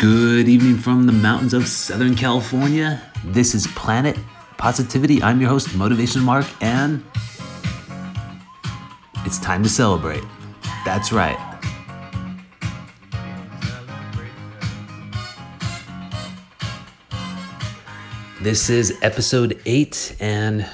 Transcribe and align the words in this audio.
Good 0.00 0.48
evening 0.48 0.78
from 0.78 1.04
the 1.04 1.12
mountains 1.12 1.52
of 1.52 1.68
Southern 1.68 2.14
California. 2.14 3.02
This 3.22 3.54
is 3.54 3.66
Planet 3.66 4.16
Positivity. 4.56 5.22
I'm 5.22 5.42
your 5.42 5.50
host, 5.50 5.74
Motivation 5.74 6.22
Mark, 6.22 6.46
and 6.62 7.04
it's 9.26 9.38
time 9.38 9.62
to 9.62 9.68
celebrate. 9.68 10.24
That's 10.86 11.12
right. 11.12 11.36
This 18.40 18.70
is 18.70 18.98
episode 19.02 19.60
eight, 19.66 20.16
and 20.18 20.66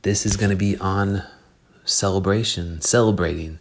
this 0.00 0.24
is 0.24 0.38
going 0.38 0.48
to 0.48 0.56
be 0.56 0.78
on 0.78 1.22
celebration, 1.84 2.80
celebrating. 2.80 3.58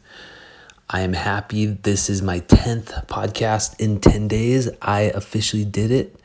I 0.94 1.02
am 1.02 1.13
happy. 1.13 1.68
This 1.68 2.09
is 2.09 2.22
my 2.22 2.41
10th 2.41 3.08
podcast 3.08 3.80
in 3.80 4.02
10 4.02 4.27
days. 4.27 4.70
I 4.82 5.04
officially 5.04 5.63
did 5.63 5.90
it. 5.90 6.20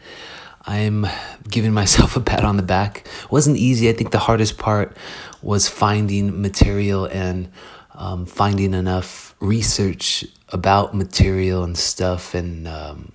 I'm 0.67 1.07
giving 1.49 1.73
myself 1.73 2.17
a 2.17 2.21
pat 2.21 2.45
on 2.45 2.57
the 2.57 2.65
back. 2.65 3.07
It 3.23 3.31
wasn't 3.31 3.59
easy. 3.59 3.89
I 3.89 3.93
think 3.93 4.11
the 4.11 4.19
hardest 4.19 4.59
part 4.59 4.97
was 5.41 5.69
finding 5.69 6.43
material 6.43 7.05
and 7.05 7.51
um, 7.95 8.27
finding 8.27 8.75
enough 8.75 9.37
research 9.39 10.25
about 10.49 10.95
material 10.95 11.63
and 11.63 11.79
stuff 11.79 12.35
and 12.35 12.67
um, 12.67 13.13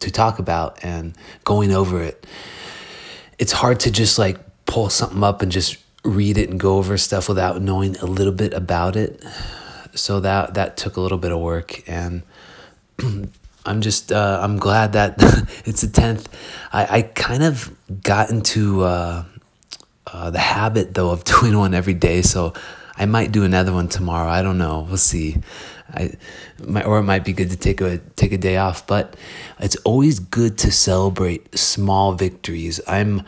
to 0.00 0.10
talk 0.10 0.38
about 0.38 0.84
and 0.84 1.16
going 1.44 1.72
over 1.72 2.02
it 2.02 2.26
it's 3.40 3.52
hard 3.52 3.80
to 3.80 3.90
just 3.90 4.18
like 4.18 4.38
pull 4.66 4.90
something 4.90 5.24
up 5.24 5.40
and 5.42 5.50
just 5.50 5.78
read 6.04 6.38
it 6.38 6.50
and 6.50 6.60
go 6.60 6.76
over 6.76 6.96
stuff 6.98 7.28
without 7.28 7.60
knowing 7.60 7.96
a 7.96 8.06
little 8.06 8.32
bit 8.32 8.52
about 8.52 8.96
it. 8.96 9.24
So 10.00 10.20
that 10.20 10.54
that 10.54 10.78
took 10.78 10.96
a 10.96 11.00
little 11.00 11.18
bit 11.18 11.30
of 11.30 11.40
work, 11.40 11.86
and 11.86 12.22
I'm 13.66 13.82
just 13.82 14.10
uh, 14.10 14.40
I'm 14.42 14.56
glad 14.56 14.94
that 14.94 15.16
it's 15.66 15.82
the 15.82 15.88
tenth. 15.88 16.26
I, 16.72 16.98
I 16.98 17.02
kind 17.02 17.42
of 17.42 17.70
got 18.02 18.30
into 18.30 18.82
uh, 18.82 19.24
uh, 20.06 20.30
the 20.30 20.38
habit 20.38 20.94
though 20.94 21.10
of 21.10 21.24
doing 21.40 21.56
one 21.58 21.74
every 21.74 21.92
day, 21.92 22.22
so 22.22 22.54
I 22.96 23.04
might 23.04 23.30
do 23.30 23.44
another 23.44 23.74
one 23.74 23.88
tomorrow. 23.88 24.30
I 24.30 24.40
don't 24.40 24.56
know. 24.56 24.86
We'll 24.88 24.96
see. 24.96 25.36
I 25.92 26.12
might, 26.66 26.86
or 26.86 26.98
it 26.98 27.02
might 27.02 27.24
be 27.24 27.34
good 27.34 27.50
to 27.50 27.56
take 27.58 27.82
a 27.82 27.98
take 28.16 28.32
a 28.32 28.38
day 28.38 28.56
off. 28.56 28.86
But 28.86 29.16
it's 29.58 29.76
always 29.84 30.18
good 30.18 30.56
to 30.58 30.72
celebrate 30.72 31.58
small 31.58 32.12
victories. 32.12 32.80
I'm 32.88 33.22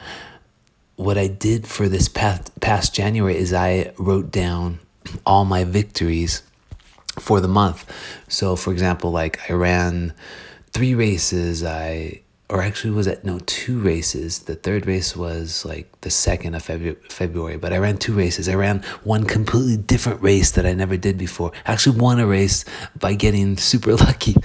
what 0.96 1.18
I 1.18 1.26
did 1.26 1.66
for 1.66 1.86
this 1.86 2.08
past 2.08 2.58
past 2.60 2.94
January 2.94 3.36
is 3.36 3.52
I 3.52 3.92
wrote 3.98 4.30
down 4.30 4.78
all 5.26 5.44
my 5.44 5.64
victories 5.64 6.42
for 7.18 7.40
the 7.40 7.48
month. 7.48 7.90
So, 8.28 8.56
for 8.56 8.72
example, 8.72 9.10
like 9.10 9.50
I 9.50 9.54
ran 9.54 10.14
three 10.72 10.94
races. 10.94 11.64
I 11.64 12.22
or 12.52 12.60
actually 12.60 12.90
was 12.90 13.06
it 13.06 13.24
no 13.24 13.38
two 13.40 13.80
races. 13.80 14.40
The 14.40 14.54
third 14.54 14.86
race 14.86 15.16
was 15.16 15.64
like 15.64 15.90
the 16.02 16.10
second 16.10 16.54
of 16.54 16.62
Febu- 16.62 17.10
february 17.10 17.56
but 17.56 17.72
i 17.72 17.78
ran 17.78 17.96
two 17.96 18.12
races. 18.12 18.46
I 18.46 18.54
ran 18.54 18.82
one 19.04 19.24
completely 19.24 19.78
different 19.78 20.20
race 20.20 20.50
that 20.52 20.66
i 20.66 20.74
never 20.74 20.98
did 20.98 21.16
before. 21.16 21.52
I 21.66 21.72
actually 21.72 21.98
won 21.98 22.20
a 22.20 22.26
race 22.26 22.66
by 22.98 23.14
getting 23.14 23.56
super 23.72 23.94
lucky. 23.94 24.36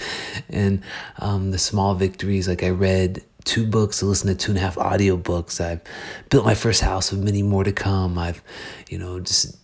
And 0.50 0.84
um, 1.20 1.52
the 1.52 1.58
small 1.58 1.96
victories 1.96 2.48
like 2.48 2.64
i 2.64 2.70
read 2.70 3.24
two 3.44 3.66
books 3.66 4.02
i 4.04 4.06
listened 4.06 4.38
to 4.38 4.46
two 4.46 4.52
and 4.52 4.58
a 4.58 4.62
half 4.62 4.78
audio 4.78 5.16
books 5.16 5.62
i've 5.62 5.82
built 6.30 6.44
my 6.46 6.54
first 6.56 6.82
house 6.82 7.12
with 7.12 7.24
many 7.24 7.42
more 7.42 7.64
to 7.64 7.72
come. 7.72 8.18
I've 8.18 8.42
you 8.90 8.98
know 8.98 9.20
just 9.20 9.58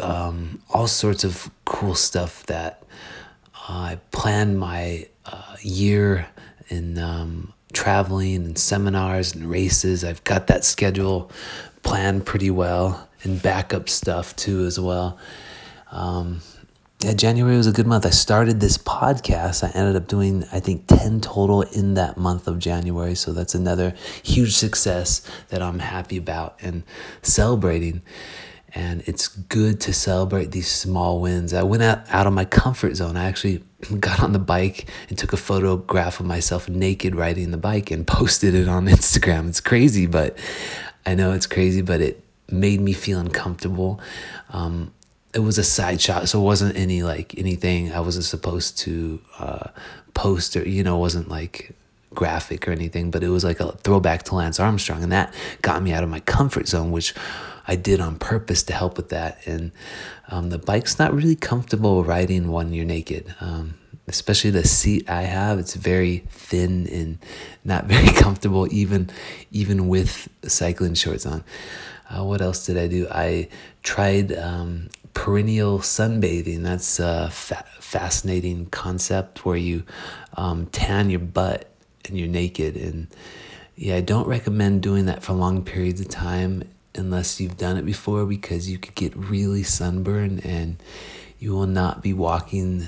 um, 0.00 0.60
all 0.70 0.86
sorts 0.86 1.24
of 1.24 1.50
cool 1.64 1.94
stuff 1.94 2.44
that 2.46 2.82
uh, 3.68 3.92
i 3.92 3.98
planned 4.10 4.58
my 4.58 5.06
uh, 5.26 5.56
year 5.62 6.26
in 6.68 6.98
um, 6.98 7.52
traveling 7.72 8.36
and 8.36 8.58
seminars 8.58 9.34
and 9.34 9.50
races. 9.50 10.04
I've 10.04 10.22
got 10.24 10.46
that 10.48 10.64
schedule 10.64 11.30
planned 11.82 12.26
pretty 12.26 12.50
well 12.50 13.08
and 13.22 13.42
backup 13.42 13.88
stuff 13.88 14.34
too 14.36 14.64
as 14.64 14.78
well. 14.78 15.18
Um, 15.90 16.40
yeah, 17.00 17.14
January 17.14 17.56
was 17.56 17.66
a 17.66 17.72
good 17.72 17.86
month. 17.86 18.06
I 18.06 18.10
started 18.10 18.60
this 18.60 18.78
podcast. 18.78 19.64
I 19.64 19.76
ended 19.76 19.96
up 19.96 20.06
doing, 20.06 20.44
I 20.52 20.60
think, 20.60 20.86
10 20.86 21.20
total 21.20 21.62
in 21.62 21.94
that 21.94 22.16
month 22.16 22.46
of 22.46 22.60
January. 22.60 23.16
So 23.16 23.32
that's 23.32 23.56
another 23.56 23.94
huge 24.22 24.54
success 24.54 25.20
that 25.48 25.60
I'm 25.60 25.80
happy 25.80 26.16
about 26.16 26.56
and 26.62 26.84
celebrating 27.22 28.02
and 28.74 29.02
it's 29.06 29.28
good 29.28 29.80
to 29.82 29.92
celebrate 29.92 30.50
these 30.50 30.68
small 30.68 31.20
wins. 31.20 31.52
I 31.52 31.62
went 31.62 31.82
out, 31.82 32.04
out 32.10 32.26
of 32.26 32.32
my 32.32 32.44
comfort 32.44 32.94
zone. 32.96 33.16
I 33.16 33.24
actually 33.24 33.62
got 34.00 34.22
on 34.22 34.32
the 34.32 34.38
bike 34.38 34.88
and 35.08 35.18
took 35.18 35.32
a 35.32 35.36
photograph 35.36 36.20
of 36.20 36.26
myself 36.26 36.68
naked 36.68 37.14
riding 37.14 37.50
the 37.50 37.58
bike 37.58 37.90
and 37.90 38.06
posted 38.06 38.54
it 38.54 38.68
on 38.68 38.86
Instagram. 38.86 39.48
It's 39.48 39.60
crazy, 39.60 40.06
but 40.06 40.38
I 41.04 41.14
know 41.14 41.32
it's 41.32 41.46
crazy, 41.46 41.82
but 41.82 42.00
it 42.00 42.24
made 42.50 42.80
me 42.80 42.92
feel 42.92 43.18
uncomfortable. 43.18 44.00
Um, 44.50 44.92
it 45.34 45.40
was 45.40 45.58
a 45.58 45.64
side 45.64 46.00
shot, 46.00 46.28
so 46.28 46.40
it 46.40 46.44
wasn't 46.44 46.76
any 46.76 47.02
like 47.02 47.38
anything 47.38 47.92
I 47.92 48.00
wasn't 48.00 48.26
supposed 48.26 48.78
to 48.80 49.20
uh, 49.38 49.68
post 50.14 50.56
or 50.56 50.68
you 50.68 50.82
know, 50.82 50.98
wasn't 50.98 51.28
like 51.28 51.72
graphic 52.14 52.68
or 52.68 52.70
anything, 52.70 53.10
but 53.10 53.22
it 53.22 53.28
was 53.28 53.42
like 53.42 53.58
a 53.58 53.72
throwback 53.72 54.24
to 54.24 54.34
Lance 54.34 54.60
Armstrong, 54.60 55.02
and 55.02 55.10
that 55.12 55.32
got 55.62 55.82
me 55.82 55.92
out 55.92 56.04
of 56.04 56.10
my 56.10 56.20
comfort 56.20 56.68
zone, 56.68 56.90
which 56.90 57.14
I 57.66 57.76
did 57.76 58.00
on 58.00 58.16
purpose 58.16 58.62
to 58.64 58.72
help 58.72 58.96
with 58.96 59.10
that. 59.10 59.46
And 59.46 59.72
um, 60.28 60.50
the 60.50 60.58
bike's 60.58 60.98
not 60.98 61.14
really 61.14 61.36
comfortable 61.36 62.04
riding 62.04 62.50
when 62.50 62.72
you're 62.72 62.84
naked. 62.84 63.34
Um, 63.40 63.74
especially 64.08 64.50
the 64.50 64.66
seat 64.66 65.08
I 65.08 65.22
have, 65.22 65.58
it's 65.58 65.74
very 65.74 66.18
thin 66.30 66.86
and 66.88 67.18
not 67.64 67.84
very 67.94 68.12
comfortable, 68.12 68.72
even 68.72 69.10
even 69.50 69.88
with 69.88 70.28
cycling 70.44 70.94
shorts 70.94 71.26
on. 71.26 71.44
Uh, 72.10 72.24
what 72.24 72.42
else 72.42 72.66
did 72.66 72.76
I 72.76 72.88
do? 72.88 73.06
I 73.10 73.48
tried 73.82 74.32
um, 74.32 74.90
perineal 75.14 75.80
sunbathing. 75.80 76.62
That's 76.62 76.98
a 76.98 77.30
fa- 77.30 77.64
fascinating 77.80 78.66
concept 78.66 79.46
where 79.46 79.56
you 79.56 79.84
um, 80.36 80.66
tan 80.66 81.08
your 81.08 81.20
butt 81.20 81.70
and 82.04 82.18
you're 82.18 82.28
naked. 82.28 82.76
And 82.76 83.06
yeah, 83.76 83.96
I 83.96 84.00
don't 84.00 84.26
recommend 84.26 84.82
doing 84.82 85.06
that 85.06 85.22
for 85.22 85.32
long 85.32 85.64
periods 85.64 86.00
of 86.00 86.08
time 86.08 86.64
unless 86.94 87.40
you've 87.40 87.56
done 87.56 87.76
it 87.76 87.84
before 87.84 88.26
because 88.26 88.68
you 88.68 88.78
could 88.78 88.94
get 88.94 89.14
really 89.16 89.62
sunburned 89.62 90.44
and 90.44 90.76
you 91.38 91.52
will 91.52 91.66
not 91.66 92.02
be 92.02 92.12
walking 92.12 92.86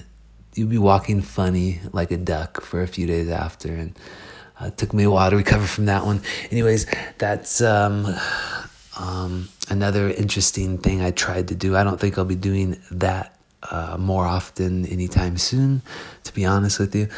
you'll 0.55 0.69
be 0.69 0.79
walking 0.79 1.21
funny 1.21 1.81
like 1.93 2.11
a 2.11 2.17
duck 2.17 2.61
for 2.61 2.83
a 2.83 2.87
few 2.87 3.07
days 3.07 3.29
after 3.29 3.73
and 3.73 3.99
uh, 4.61 4.67
it 4.67 4.77
took 4.77 4.93
me 4.93 5.03
a 5.03 5.11
while 5.11 5.31
to 5.31 5.37
recover 5.37 5.67
from 5.67 5.87
that 5.87 6.05
one 6.05 6.21
anyways 6.51 6.87
that's 7.19 7.61
um, 7.61 8.07
um, 8.99 9.49
another 9.69 10.11
interesting 10.11 10.79
thing 10.79 11.03
i 11.03 11.11
tried 11.11 11.49
to 11.49 11.55
do 11.55 11.77
i 11.77 11.83
don't 11.83 11.99
think 11.99 12.19
i'll 12.19 12.25
be 12.25 12.35
doing 12.35 12.81
that 12.91 13.35
uh, 13.71 13.97
more 13.99 14.27
often 14.27 14.85
anytime 14.87 15.37
soon, 15.39 15.83
to 16.25 16.35
be 16.35 16.45
honest 16.45 16.79
with 16.79 16.95
you. 16.95 17.09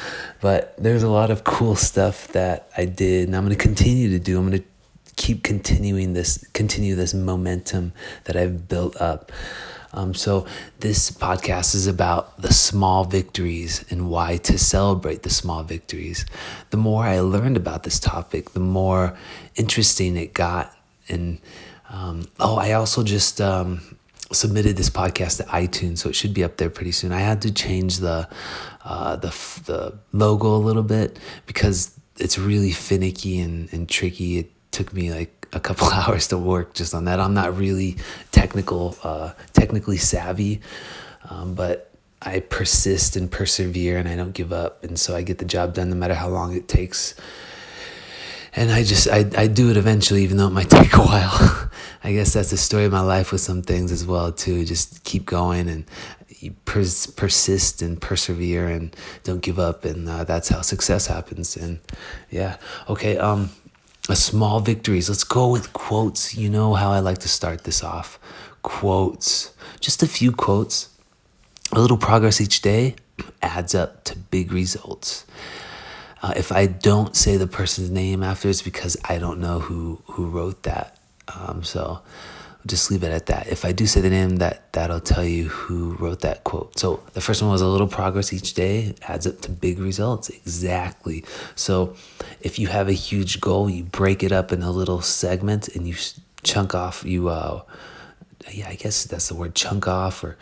But 0.41 0.75
there's 0.79 1.03
a 1.03 1.09
lot 1.09 1.31
of 1.31 1.45
cool 1.45 1.75
stuff 1.75 2.29
that 2.29 2.71
I 2.77 2.85
did, 2.85 3.27
and 3.29 3.37
I'm 3.37 3.45
going 3.45 3.57
to 3.57 3.63
continue 3.63 4.11
to 4.11 4.19
do. 4.19 4.39
I'm 4.39 4.49
going 4.49 4.61
to 4.61 4.69
keep 5.17 5.43
continuing 5.43 6.13
this 6.13 6.47
continue 6.53 6.95
this 6.95 7.15
momentum 7.15 7.93
that 8.25 8.37
I've 8.37 8.69
built 8.69 8.97
up. 9.01 9.33
Um, 9.93 10.13
so 10.13 10.47
this 10.81 11.11
podcast 11.11 11.75
is 11.75 11.87
about 11.87 12.41
the 12.43 12.53
small 12.53 13.05
victories 13.05 13.85
and 13.89 14.11
why 14.11 14.37
to 14.39 14.59
celebrate 14.59 15.23
the 15.23 15.31
small 15.31 15.63
victories. 15.63 16.27
The 16.69 16.77
more 16.77 17.05
I 17.05 17.21
learned 17.21 17.57
about 17.57 17.83
this 17.83 17.99
topic, 17.99 18.51
the 18.51 18.61
more 18.61 19.17
interesting 19.55 20.17
it 20.17 20.35
got. 20.35 20.77
And 21.09 21.41
um, 21.89 22.29
oh, 22.39 22.57
I 22.57 22.73
also 22.73 23.03
just 23.03 23.41
um, 23.41 23.97
submitted 24.33 24.77
this 24.77 24.91
podcast 24.91 25.39
to 25.39 25.45
iTunes, 25.45 25.99
so 25.99 26.11
it 26.11 26.17
should 26.17 26.35
be 26.35 26.45
up 26.45 26.59
there 26.59 26.71
pretty 26.71 26.93
soon. 26.93 27.13
I 27.13 27.21
had 27.21 27.41
to 27.43 27.53
change 27.53 27.99
the 27.99 28.29
uh, 28.85 29.17
the 29.17 29.29
the 29.65 29.99
logo 30.13 30.55
a 30.55 30.59
little 30.59 30.83
bit 30.83 31.19
because 31.47 31.99
it's 32.19 32.39
really 32.39 32.73
finicky 32.73 33.41
and, 33.41 33.73
and 33.73 33.89
tricky. 33.89 34.39
It 34.39 34.51
took 34.77 34.93
me 34.93 35.11
like 35.11 35.49
a 35.55 35.61
couple 35.61 35.89
hours 35.93 36.29
to 36.29 36.39
work 36.39 36.75
just 36.75 36.95
on 36.95 37.07
that. 37.07 37.19
I'm 37.19 37.35
not 37.35 37.57
really 37.57 37.97
technical, 38.31 38.97
uh, 39.03 39.33
technically 39.55 39.97
savvy, 39.97 40.61
um, 41.31 41.55
but 41.55 41.91
I 42.21 42.41
persist 42.41 43.17
and 43.17 43.31
persevere 43.31 43.97
and 43.97 44.09
I 44.09 44.17
don't 44.17 44.33
give 44.33 44.53
up. 44.53 44.85
And 44.85 44.99
so 44.99 45.17
I 45.17 45.23
get 45.23 45.39
the 45.39 45.45
job 45.45 45.75
done 45.75 45.91
no 45.91 45.97
matter 45.97 46.15
how 46.15 46.29
long 46.29 46.55
it 46.55 46.69
takes. 46.69 47.15
And 48.55 48.71
I 48.71 48.85
just, 48.85 49.09
I, 49.09 49.25
I 49.37 49.47
do 49.49 49.71
it 49.71 49.77
eventually, 49.77 50.23
even 50.23 50.37
though 50.37 50.47
it 50.47 50.53
might 50.53 50.71
take 50.81 50.95
a 50.95 51.03
while. 51.03 51.71
I 52.05 52.13
guess 52.13 52.35
that's 52.35 52.51
the 52.51 52.57
story 52.57 52.85
of 52.85 52.93
my 52.93 53.01
life 53.01 53.33
with 53.33 53.41
some 53.41 53.63
things 53.63 53.93
as 53.93 54.07
well, 54.07 54.33
too. 54.33 54.65
Just 54.65 55.05
keep 55.05 55.27
going 55.27 55.69
and 55.69 55.85
pers- 56.65 57.07
persist 57.07 57.83
and 57.83 58.01
persevere 58.01 58.69
and 58.69 58.95
don't 59.25 59.43
give 59.43 59.59
up. 59.59 59.85
And 59.85 60.09
uh, 60.09 60.25
that's 60.25 60.49
how 60.49 60.61
success 60.61 61.07
happens. 61.07 61.57
And 61.57 61.81
yeah, 62.31 62.57
okay. 62.89 63.19
Um, 63.19 63.51
small 64.15 64.61
victories. 64.61 65.09
Let's 65.09 65.25
go 65.25 65.49
with 65.49 65.73
quotes. 65.73 66.37
You 66.37 66.49
know 66.49 66.75
how 66.75 66.93
I 66.93 67.01
like 67.01 67.19
to 67.19 67.29
start 67.29 67.65
this 67.65 67.83
off. 67.83 68.19
Quotes. 68.63 69.53
Just 69.81 70.03
a 70.03 70.07
few 70.07 70.31
quotes. 70.33 70.91
A 71.73 71.81
little 71.81 71.97
progress 71.97 72.41
each 72.41 72.63
day 72.63 72.95
adds 73.43 73.75
up 73.75 74.05
to 74.05 74.17
big 74.17 74.53
results. 74.53 75.27
Uh, 76.23 76.33
if 76.37 76.53
I 76.53 76.67
don't 76.67 77.17
say 77.17 77.37
the 77.37 77.47
person's 77.47 77.91
name 77.91 78.23
after, 78.23 78.49
it's 78.49 78.63
because 78.63 78.97
I 79.05 79.19
don't 79.19 79.41
know 79.41 79.61
who 79.61 80.01
who 80.07 80.29
wrote 80.29 80.63
that. 80.63 80.99
Um, 81.29 81.63
so 81.65 82.01
just 82.67 82.91
leave 82.91 83.03
it 83.03 83.11
at 83.11 83.27
that. 83.27 83.49
If 83.49 83.65
I 83.65 83.73
do 83.73 83.87
say 83.87 84.01
the 84.01 84.11
name, 84.11 84.37
that 84.37 84.73
that'll 84.73 85.01
tell 85.01 85.25
you 85.25 85.49
who 85.49 85.95
wrote 85.95 86.21
that 86.21 86.45
quote. 86.45 86.79
So 86.79 87.03
the 87.13 87.21
first 87.21 87.43
one 87.43 87.51
was 87.51 87.63
a 87.63 87.67
little 87.67 87.87
progress 87.87 88.33
each 88.33 88.55
day 88.55 88.95
adds 89.03 89.27
up 89.27 89.41
to 89.43 89.51
big 89.51 89.79
results. 89.79 90.29
Exactly. 90.29 91.25
So 91.55 91.95
if 92.41 92.59
you 92.59 92.69
have 92.69 92.89
a 92.89 92.93
huge 92.93 93.41
goal, 93.41 93.71
you 93.71 93.85
break 93.85 94.23
it 94.23 94.33
up 94.33 94.53
in 94.53 94.63
a 94.63 94.71
little 94.71 95.01
segment 95.01 95.69
and 95.69 95.87
you 95.87 95.95
chunk 96.43 96.75
off. 96.75 97.05
You 97.05 97.29
uh, 97.29 97.63
yeah, 98.53 98.69
I 98.69 98.75
guess 98.75 99.05
that's 99.05 99.29
the 99.29 99.35
word 99.35 99.55
chunk 99.55 99.89
off 99.89 100.23
or 100.23 100.37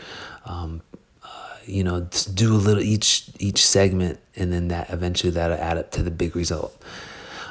um, 0.44 0.82
uh, 1.22 1.56
you 1.66 1.84
know 1.84 2.08
do 2.34 2.54
a 2.54 2.56
little 2.56 2.82
each 2.82 3.30
each 3.38 3.64
segment 3.66 4.18
and 4.36 4.52
then 4.52 4.68
that 4.68 4.90
eventually 4.90 5.30
that'll 5.32 5.56
add 5.58 5.78
up 5.78 5.90
to 5.92 6.02
the 6.02 6.10
big 6.10 6.36
result. 6.36 6.80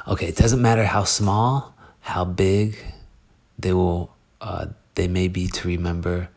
Okay, 0.06 0.26
it 0.26 0.36
doesn't 0.36 0.60
matter 0.60 0.84
how 0.84 1.04
small, 1.04 1.74
how 2.00 2.24
big, 2.24 2.76
they 3.58 3.72
will 3.72 4.13
uh, 4.44 4.66
they 4.94 5.08
may 5.08 5.26
be 5.26 5.48
to 5.48 5.66
remember 5.66 6.28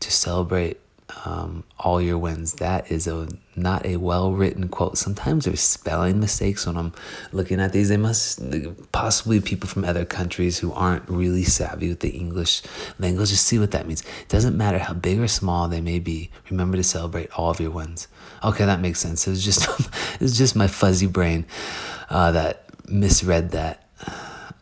to 0.00 0.10
celebrate 0.10 0.80
um, 1.24 1.64
all 1.78 2.00
your 2.00 2.16
wins. 2.16 2.54
That 2.54 2.90
is 2.90 3.06
a 3.06 3.28
not 3.54 3.84
a 3.84 3.96
well 3.96 4.32
written 4.32 4.68
quote. 4.68 4.96
Sometimes 4.96 5.44
there's 5.44 5.60
spelling 5.60 6.20
mistakes 6.20 6.66
when 6.66 6.78
I'm 6.78 6.94
looking 7.32 7.60
at 7.60 7.72
these. 7.72 7.90
They 7.90 7.98
must 7.98 8.40
possibly 8.92 9.40
people 9.40 9.68
from 9.68 9.84
other 9.84 10.06
countries 10.06 10.58
who 10.58 10.72
aren't 10.72 11.06
really 11.08 11.44
savvy 11.44 11.90
with 11.90 12.00
the 12.00 12.10
English 12.10 12.62
language. 12.98 13.28
Just 13.28 13.46
see 13.46 13.58
what 13.58 13.72
that 13.72 13.86
means. 13.86 14.00
It 14.00 14.28
doesn't 14.28 14.56
matter 14.56 14.78
how 14.78 14.94
big 14.94 15.20
or 15.20 15.28
small 15.28 15.68
they 15.68 15.82
may 15.82 15.98
be. 15.98 16.30
Remember 16.48 16.78
to 16.78 16.84
celebrate 16.84 17.30
all 17.38 17.50
of 17.50 17.60
your 17.60 17.72
wins. 17.72 18.08
Okay, 18.42 18.64
that 18.64 18.80
makes 18.80 19.00
sense. 19.00 19.26
It 19.26 19.30
was 19.30 19.44
just 19.44 19.68
it 20.14 20.20
was 20.20 20.38
just 20.38 20.56
my 20.56 20.66
fuzzy 20.66 21.06
brain 21.06 21.44
uh, 22.08 22.32
that 22.32 22.64
misread 22.88 23.50
that. 23.50 23.84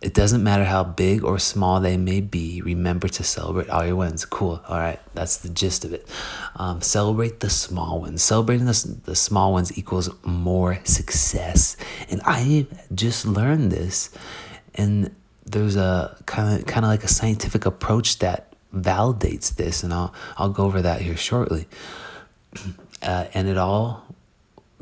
It 0.00 0.15
doesn't 0.15 0.45
matter 0.45 0.65
how 0.65 0.85
big 0.85 1.25
or 1.25 1.41
small 1.41 1.81
they 1.81 1.97
may 1.97 2.21
be, 2.21 2.62
remember 2.62 3.09
to 3.09 3.25
celebrate 3.25 3.69
all 3.69 3.85
your 3.85 3.97
wins. 3.97 4.25
Cool. 4.25 4.62
All 4.69 4.79
right. 4.79 5.00
That's 5.15 5.39
the 5.39 5.49
gist 5.49 5.85
of 5.85 5.93
it. 5.93 6.09
Um, 6.55 6.81
celebrate 6.81 7.41
the 7.41 7.50
small 7.50 8.00
ones. 8.00 8.23
Celebrating 8.23 8.67
the, 8.67 9.00
the 9.05 9.17
small 9.17 9.53
ones 9.53 9.77
equals 9.77 10.09
more 10.23 10.79
success. 10.85 11.77
And 12.09 12.21
I 12.25 12.67
just 12.95 13.27
learned 13.27 13.73
this. 13.73 14.11
And 14.77 15.15
there's 15.45 15.75
a 15.75 16.17
kind 16.27 16.61
of 16.61 16.67
kind 16.67 16.85
of 16.85 16.91
like 16.91 17.03
a 17.03 17.09
scientific 17.09 17.67
approach 17.67 18.21
that 18.21 18.53
validates 18.73 19.56
this. 19.56 19.83
And 19.83 19.93
I'll, 19.93 20.15
I'll 20.37 20.51
go 20.51 20.65
over 20.65 20.81
that 20.81 21.01
here 21.01 21.17
shortly. 21.17 21.67
Uh, 23.01 23.29
and 23.33 23.47
it 23.47 23.56
all 23.56 24.07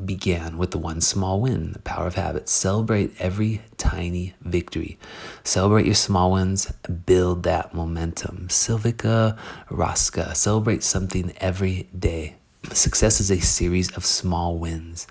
began 0.03 0.57
with 0.57 0.71
the 0.71 0.77
one 0.77 1.01
small 1.01 1.41
win, 1.41 1.71
the 1.73 1.79
power 1.79 2.07
of 2.07 2.15
habit. 2.15 2.49
Celebrate 2.49 3.13
every 3.19 3.61
tiny 3.77 4.35
victory. 4.41 4.97
Celebrate 5.43 5.85
your 5.85 5.95
small 5.95 6.31
wins, 6.31 6.71
build 7.05 7.43
that 7.43 7.73
momentum. 7.73 8.47
Silvika 8.49 9.37
Raska, 9.69 10.35
celebrate 10.35 10.83
something 10.83 11.33
every 11.37 11.89
day. 11.97 12.35
Success 12.71 13.21
is 13.21 13.31
a 13.31 13.39
series 13.39 13.95
of 13.95 14.05
small 14.05 14.57
wins. 14.57 15.07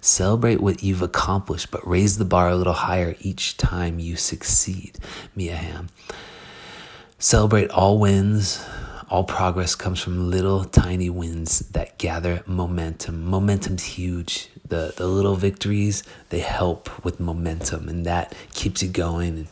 Celebrate 0.00 0.60
what 0.60 0.82
you've 0.82 1.02
accomplished, 1.02 1.70
but 1.70 1.86
raise 1.86 2.18
the 2.18 2.24
bar 2.24 2.48
a 2.48 2.56
little 2.56 2.72
higher 2.72 3.16
each 3.20 3.56
time 3.56 3.98
you 3.98 4.16
succeed. 4.16 4.98
Mia 5.34 5.56
Hamm. 5.56 5.88
Celebrate 7.18 7.70
all 7.70 7.98
wins, 7.98 8.64
all 9.10 9.24
progress 9.24 9.74
comes 9.74 10.00
from 10.00 10.30
little 10.30 10.64
tiny 10.64 11.10
wins 11.10 11.60
that 11.70 11.98
gather 11.98 12.42
momentum. 12.46 13.24
Momentum's 13.24 13.84
huge. 13.84 14.48
The 14.66 14.94
the 14.96 15.06
little 15.06 15.36
victories, 15.36 16.02
they 16.30 16.40
help 16.40 17.04
with 17.04 17.20
momentum 17.20 17.88
and 17.88 18.06
that 18.06 18.34
keeps 18.54 18.82
you 18.82 18.88
going 18.88 19.36
and 19.36 19.48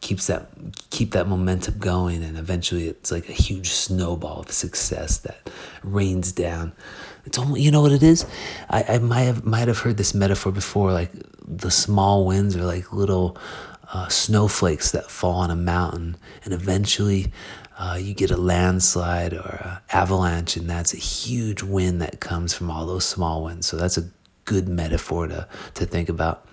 keeps 0.00 0.26
that 0.26 0.48
keep 0.90 1.12
that 1.12 1.26
momentum 1.26 1.78
going 1.78 2.22
and 2.22 2.36
eventually 2.36 2.86
it's 2.88 3.10
like 3.10 3.28
a 3.28 3.32
huge 3.32 3.70
snowball 3.70 4.40
of 4.40 4.50
success 4.50 5.18
that 5.18 5.50
rains 5.82 6.32
down. 6.32 6.72
It's 7.24 7.38
almost 7.38 7.60
you 7.60 7.70
know 7.70 7.80
what 7.80 7.92
it 7.92 8.02
is? 8.02 8.26
I, 8.70 8.84
I 8.88 8.98
might 8.98 9.22
have 9.22 9.44
might 9.44 9.68
have 9.68 9.78
heard 9.78 9.96
this 9.96 10.14
metaphor 10.14 10.52
before, 10.52 10.92
like 10.92 11.10
the 11.46 11.70
small 11.70 12.26
wins 12.26 12.56
are 12.56 12.64
like 12.64 12.92
little 12.92 13.36
uh, 13.92 14.08
snowflakes 14.08 14.90
that 14.92 15.10
fall 15.10 15.36
on 15.36 15.50
a 15.50 15.56
mountain, 15.56 16.16
and 16.44 16.52
eventually 16.52 17.32
uh, 17.78 17.98
you 18.00 18.14
get 18.14 18.30
a 18.30 18.36
landslide 18.36 19.34
or 19.34 19.60
an 19.62 19.78
avalanche, 19.92 20.56
and 20.56 20.68
that's 20.68 20.94
a 20.94 20.98
huge 20.98 21.62
win 21.62 21.98
that 21.98 22.20
comes 22.20 22.54
from 22.54 22.70
all 22.70 22.86
those 22.86 23.04
small 23.04 23.44
wins. 23.44 23.66
So 23.66 23.76
that's 23.76 23.98
a 23.98 24.08
good 24.44 24.68
metaphor 24.68 25.26
to, 25.28 25.46
to 25.74 25.84
think 25.84 26.08
about 26.08 26.46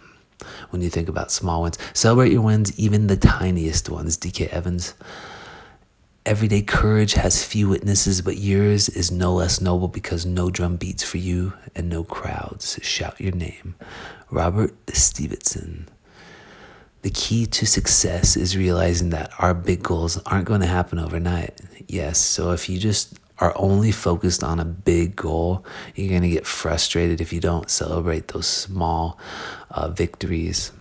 when 0.72 0.82
you 0.82 0.90
think 0.90 1.08
about 1.08 1.32
small 1.32 1.64
wins. 1.64 1.78
Celebrate 1.94 2.32
your 2.32 2.42
wins, 2.42 2.78
even 2.78 3.08
the 3.08 3.16
tiniest 3.16 3.90
ones. 3.90 4.18
DK 4.18 4.48
Evans. 4.50 4.94
Everyday 6.26 6.62
courage 6.62 7.14
has 7.14 7.44
few 7.44 7.68
witnesses, 7.68 8.22
but 8.22 8.38
yours 8.38 8.88
is 8.88 9.12
no 9.12 9.34
less 9.34 9.60
noble 9.60 9.90
because 9.90 10.26
no 10.26 10.50
drum 10.50 10.78
beats 10.78 11.04
for 11.04 11.18
you 11.18 11.54
and 11.76 11.90
no 11.90 12.06
crowds 12.06 12.80
shout 12.82 13.20
your 13.20 13.34
name. 13.34 13.76
Robert 14.30 14.74
Stevenson. 14.96 15.90
The 17.04 17.10
key 17.10 17.46
to 17.48 17.66
success 17.66 18.38
is 18.38 18.56
realizing 18.56 19.10
that 19.10 19.34
our 19.38 19.54
big 19.54 19.84
goals 19.84 20.18
aren't 20.26 20.46
going 20.46 20.62
to 20.62 20.68
happen 20.68 21.00
overnight. 21.00 21.60
Yes, 21.86 22.18
so 22.18 22.52
if 22.52 22.70
you 22.70 22.80
just 22.80 23.20
are 23.40 23.52
only 23.58 23.92
focused 23.92 24.42
on 24.42 24.58
a 24.58 24.66
big 24.66 25.14
goal, 25.18 25.66
you're 25.96 26.08
going 26.08 26.22
to 26.22 26.30
get 26.30 26.48
frustrated 26.48 27.20
if 27.20 27.34
you 27.34 27.42
don't 27.42 27.70
celebrate 27.70 28.30
those 28.30 28.48
small 28.48 29.20
uh, 29.70 29.90
victories. 29.90 30.72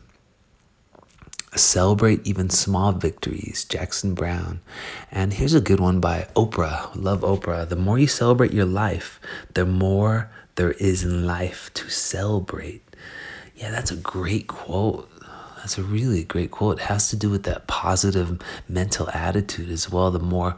Celebrate 1.56 2.24
even 2.24 2.48
small 2.50 2.92
victories, 2.92 3.64
Jackson 3.64 4.14
Brown. 4.14 4.60
And 5.10 5.32
here's 5.32 5.54
a 5.54 5.60
good 5.60 5.80
one 5.80 5.98
by 5.98 6.28
Oprah. 6.36 6.90
Love 6.94 7.22
Oprah. 7.22 7.68
The 7.68 7.74
more 7.74 7.98
you 7.98 8.06
celebrate 8.06 8.52
your 8.52 8.64
life, 8.64 9.20
the 9.54 9.66
more 9.66 10.30
there 10.54 10.72
is 10.72 11.02
in 11.02 11.26
life 11.26 11.68
to 11.74 11.90
celebrate. 11.90 12.82
Yeah, 13.56 13.72
that's 13.72 13.90
a 13.90 13.96
great 13.96 14.46
quote. 14.46 15.11
That's 15.62 15.78
a 15.78 15.82
really 15.82 16.24
great 16.24 16.50
quote. 16.50 16.80
It 16.80 16.86
has 16.86 17.08
to 17.10 17.16
do 17.16 17.30
with 17.30 17.44
that 17.44 17.68
positive 17.68 18.40
mental 18.68 19.08
attitude 19.10 19.70
as 19.70 19.88
well. 19.88 20.10
The 20.10 20.18
more, 20.18 20.56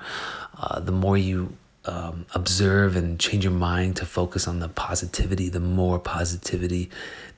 uh, 0.58 0.80
the 0.80 0.92
more 0.92 1.18
you 1.18 1.56
um, 1.84 2.24
observe 2.34 2.96
and 2.96 3.20
change 3.20 3.44
your 3.44 3.52
mind 3.52 3.96
to 3.96 4.06
focus 4.06 4.48
on 4.48 4.60
the 4.60 4.68
positivity, 4.70 5.50
the 5.50 5.60
more 5.60 5.98
positivity 5.98 6.90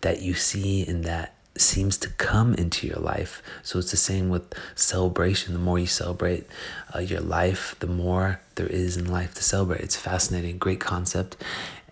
that 0.03 0.23
you 0.23 0.35
see 0.35 0.87
and 0.87 1.05
that 1.05 1.35
seems 1.57 1.99
to 1.99 2.09
come 2.11 2.55
into 2.55 2.87
your 2.87 3.01
life. 3.01 3.43
So 3.65 3.81
it's 3.81 3.91
the 3.91 3.97
same 3.97 4.29
with 4.29 4.55
celebration. 4.77 5.53
The 5.53 5.59
more 5.59 5.81
you 5.81 5.87
celebrate 5.87 6.47
uh, 6.95 7.01
your 7.01 7.21
life, 7.21 7.75
the 7.81 7.89
more 7.89 8.41
there 8.55 8.69
is 8.69 8.97
in 8.97 9.11
life 9.11 9.35
to 9.35 9.43
celebrate. 9.43 9.81
It's 9.81 9.97
fascinating, 9.97 10.59
great 10.59 10.81
concept. 10.81 11.37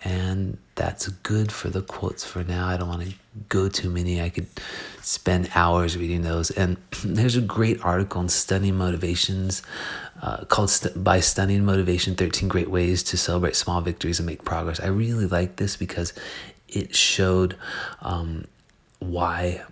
And 0.05 0.59
that's 0.77 1.09
good 1.09 1.51
for 1.51 1.69
the 1.69 1.83
quotes 1.83 2.25
for 2.25 2.45
now. 2.45 2.69
I 2.69 2.77
don't 2.77 2.89
want 2.89 3.03
to 3.03 3.15
go 3.49 3.69
too 3.69 3.91
many. 3.91 4.21
I 4.21 4.29
could 4.29 4.47
spend 5.01 5.51
hours 5.55 5.97
reading 5.97 6.23
those. 6.23 6.51
And 6.51 6.77
there's 7.05 7.37
a 7.37 7.41
great 7.41 7.85
article 7.85 8.21
on 8.21 8.29
Stunning 8.29 8.77
Motivations 8.77 9.63
uh, 10.23 10.45
called 10.45 10.71
St- 10.71 11.03
by 11.03 11.21
Stunning 11.21 11.65
Motivation 11.65 12.15
13 12.15 12.49
Great 12.49 12.71
Ways 12.71 13.03
to 13.05 13.17
Celebrate 13.17 13.57
Small 13.57 13.81
Victories 13.81 14.19
and 14.19 14.27
Make 14.27 14.45
Progress. 14.45 14.81
I 14.81 14.87
really 14.87 15.27
like 15.27 15.57
this 15.57 15.77
because 15.77 16.13
it 16.69 16.95
showed 16.95 17.57
um, 18.03 18.47
why 19.01 19.63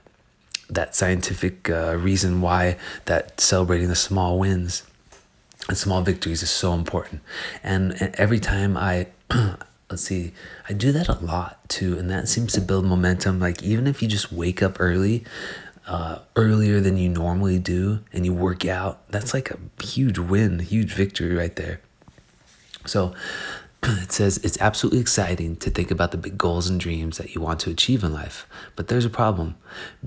that 0.68 0.94
scientific 0.94 1.68
uh, 1.68 1.96
reason 1.98 2.40
why 2.40 2.76
that 3.04 3.40
celebrating 3.40 3.88
the 3.88 3.96
small 3.96 4.38
wins 4.38 4.84
and 5.68 5.76
small 5.76 6.02
victories 6.02 6.42
is 6.42 6.50
so 6.50 6.72
important. 6.72 7.20
And, 7.62 8.00
and 8.00 8.14
every 8.16 8.40
time 8.40 8.76
I 8.76 9.08
let's 9.92 10.02
see, 10.02 10.32
I 10.68 10.72
do 10.72 10.90
that 10.92 11.08
a 11.08 11.18
lot 11.24 11.68
too, 11.68 11.98
and 11.98 12.10
that 12.10 12.26
seems 12.26 12.52
to 12.54 12.60
build 12.60 12.84
momentum. 12.84 13.38
Like 13.38 13.62
even 13.62 13.86
if 13.86 14.02
you 14.02 14.08
just 14.08 14.32
wake 14.32 14.62
up 14.62 14.78
early, 14.80 15.24
uh, 15.86 16.18
earlier 16.34 16.80
than 16.80 16.96
you 16.96 17.08
normally 17.08 17.58
do, 17.58 18.00
and 18.12 18.24
you 18.24 18.32
work 18.32 18.64
out, 18.64 19.06
that's 19.10 19.34
like 19.34 19.50
a 19.50 19.58
huge 19.82 20.18
win, 20.18 20.58
huge 20.60 20.94
victory 20.94 21.34
right 21.34 21.54
there. 21.54 21.80
So 22.86 23.14
it 23.82 24.12
says 24.12 24.38
it's 24.38 24.60
absolutely 24.60 25.00
exciting 25.00 25.56
to 25.56 25.68
think 25.68 25.90
about 25.90 26.10
the 26.10 26.16
big 26.16 26.38
goals 26.38 26.68
and 26.68 26.80
dreams 26.80 27.18
that 27.18 27.34
you 27.34 27.40
want 27.40 27.60
to 27.60 27.70
achieve 27.70 28.02
in 28.02 28.14
life. 28.14 28.46
But 28.76 28.88
there's 28.88 29.04
a 29.04 29.10
problem. 29.10 29.56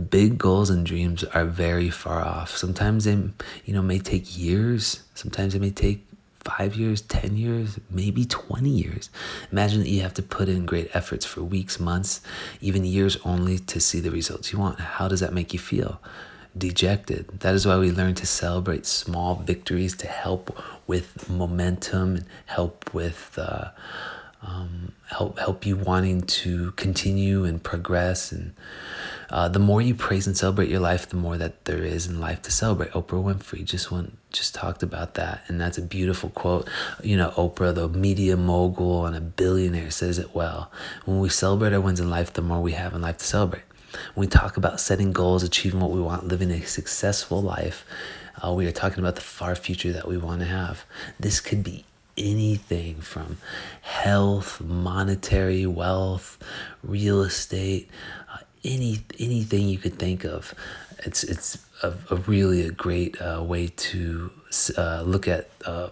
Big 0.09 0.37
goals 0.37 0.69
and 0.71 0.85
dreams 0.85 1.23
are 1.25 1.45
very 1.45 1.91
far 1.91 2.21
off. 2.21 2.57
Sometimes 2.57 3.03
they, 3.03 3.11
you 3.65 3.73
know, 3.73 3.83
may 3.83 3.99
take 3.99 4.37
years. 4.37 5.03
Sometimes 5.13 5.53
it 5.53 5.61
may 5.61 5.71
take 5.71 6.04
five 6.45 6.75
years, 6.75 7.01
10 7.01 7.35
years, 7.35 7.79
maybe 7.89 8.23
20 8.23 8.69
years. 8.69 9.09
Imagine 9.51 9.79
that 9.81 9.89
you 9.89 10.01
have 10.01 10.13
to 10.13 10.21
put 10.21 10.47
in 10.47 10.65
great 10.65 10.95
efforts 10.95 11.25
for 11.25 11.41
weeks, 11.43 11.79
months, 11.79 12.21
even 12.61 12.85
years 12.85 13.17
only 13.25 13.57
to 13.57 13.79
see 13.79 13.99
the 13.99 14.11
results 14.11 14.53
you 14.53 14.59
want. 14.59 14.79
How 14.79 15.07
does 15.07 15.19
that 15.21 15.33
make 15.33 15.53
you 15.53 15.59
feel? 15.59 15.99
Dejected. 16.55 17.39
That 17.39 17.55
is 17.55 17.65
why 17.65 17.77
we 17.79 17.91
learn 17.91 18.13
to 18.15 18.27
celebrate 18.27 18.85
small 18.85 19.35
victories 19.35 19.97
to 19.97 20.07
help 20.07 20.55
with 20.87 21.29
momentum 21.29 22.15
and 22.15 22.25
help 22.45 22.93
with 22.93 23.37
uh, 23.37 23.71
um, 24.41 24.91
help 25.09 25.39
help 25.39 25.65
you 25.65 25.75
wanting 25.75 26.21
to 26.21 26.71
continue 26.73 27.43
and 27.43 27.61
progress. 27.61 28.31
And 28.31 28.53
uh, 29.29 29.47
the 29.47 29.59
more 29.59 29.81
you 29.81 29.95
praise 29.95 30.27
and 30.27 30.37
celebrate 30.37 30.69
your 30.69 30.79
life, 30.79 31.09
the 31.09 31.15
more 31.15 31.37
that 31.37 31.65
there 31.65 31.83
is 31.83 32.07
in 32.07 32.19
life 32.19 32.41
to 32.43 32.51
celebrate. 32.51 32.91
Oprah 32.91 33.23
Winfrey 33.23 33.63
just 33.63 33.91
went 33.91 34.17
just 34.31 34.53
talked 34.53 34.83
about 34.83 35.13
that, 35.13 35.43
and 35.47 35.59
that's 35.59 35.77
a 35.77 35.81
beautiful 35.81 36.29
quote. 36.29 36.67
You 37.01 37.17
know, 37.17 37.31
Oprah, 37.31 37.73
the 37.73 37.87
media 37.87 38.35
mogul 38.35 39.05
and 39.05 39.15
a 39.15 39.21
billionaire, 39.21 39.91
says 39.91 40.19
it 40.19 40.35
well. 40.35 40.71
When 41.05 41.19
we 41.19 41.29
celebrate 41.29 41.73
our 41.73 41.81
wins 41.81 41.99
in 41.99 42.09
life, 42.09 42.33
the 42.33 42.41
more 42.41 42.61
we 42.61 42.73
have 42.73 42.93
in 42.93 43.01
life 43.01 43.17
to 43.17 43.25
celebrate. 43.25 43.63
When 44.13 44.25
we 44.25 44.29
talk 44.29 44.57
about 44.57 44.81
setting 44.81 45.13
goals, 45.13 45.43
achieving 45.43 45.79
what 45.79 45.91
we 45.91 46.01
want, 46.01 46.27
living 46.27 46.51
a 46.51 46.61
successful 46.61 47.41
life, 47.41 47.85
uh, 48.43 48.51
we 48.51 48.67
are 48.67 48.71
talking 48.71 48.99
about 48.99 49.15
the 49.15 49.21
far 49.21 49.55
future 49.55 49.93
that 49.93 50.07
we 50.07 50.17
want 50.17 50.41
to 50.41 50.45
have. 50.45 50.85
This 51.17 51.39
could 51.39 51.63
be 51.63 51.85
anything 52.17 53.01
from 53.01 53.37
health, 53.81 54.61
monetary 54.61 55.65
wealth, 55.65 56.37
real 56.83 57.21
estate, 57.21 57.89
any 58.65 58.99
anything 59.19 59.69
you 59.69 59.77
could 59.77 59.97
think 59.97 60.23
of. 60.23 60.53
It's 61.05 61.23
it's 61.23 61.57
a, 61.83 61.93
a 62.09 62.15
really 62.15 62.61
a 62.63 62.71
great 62.71 63.21
uh, 63.21 63.43
way 63.43 63.67
to 63.67 64.31
uh, 64.77 65.03
look 65.05 65.27
at 65.27 65.49
uh, 65.65 65.89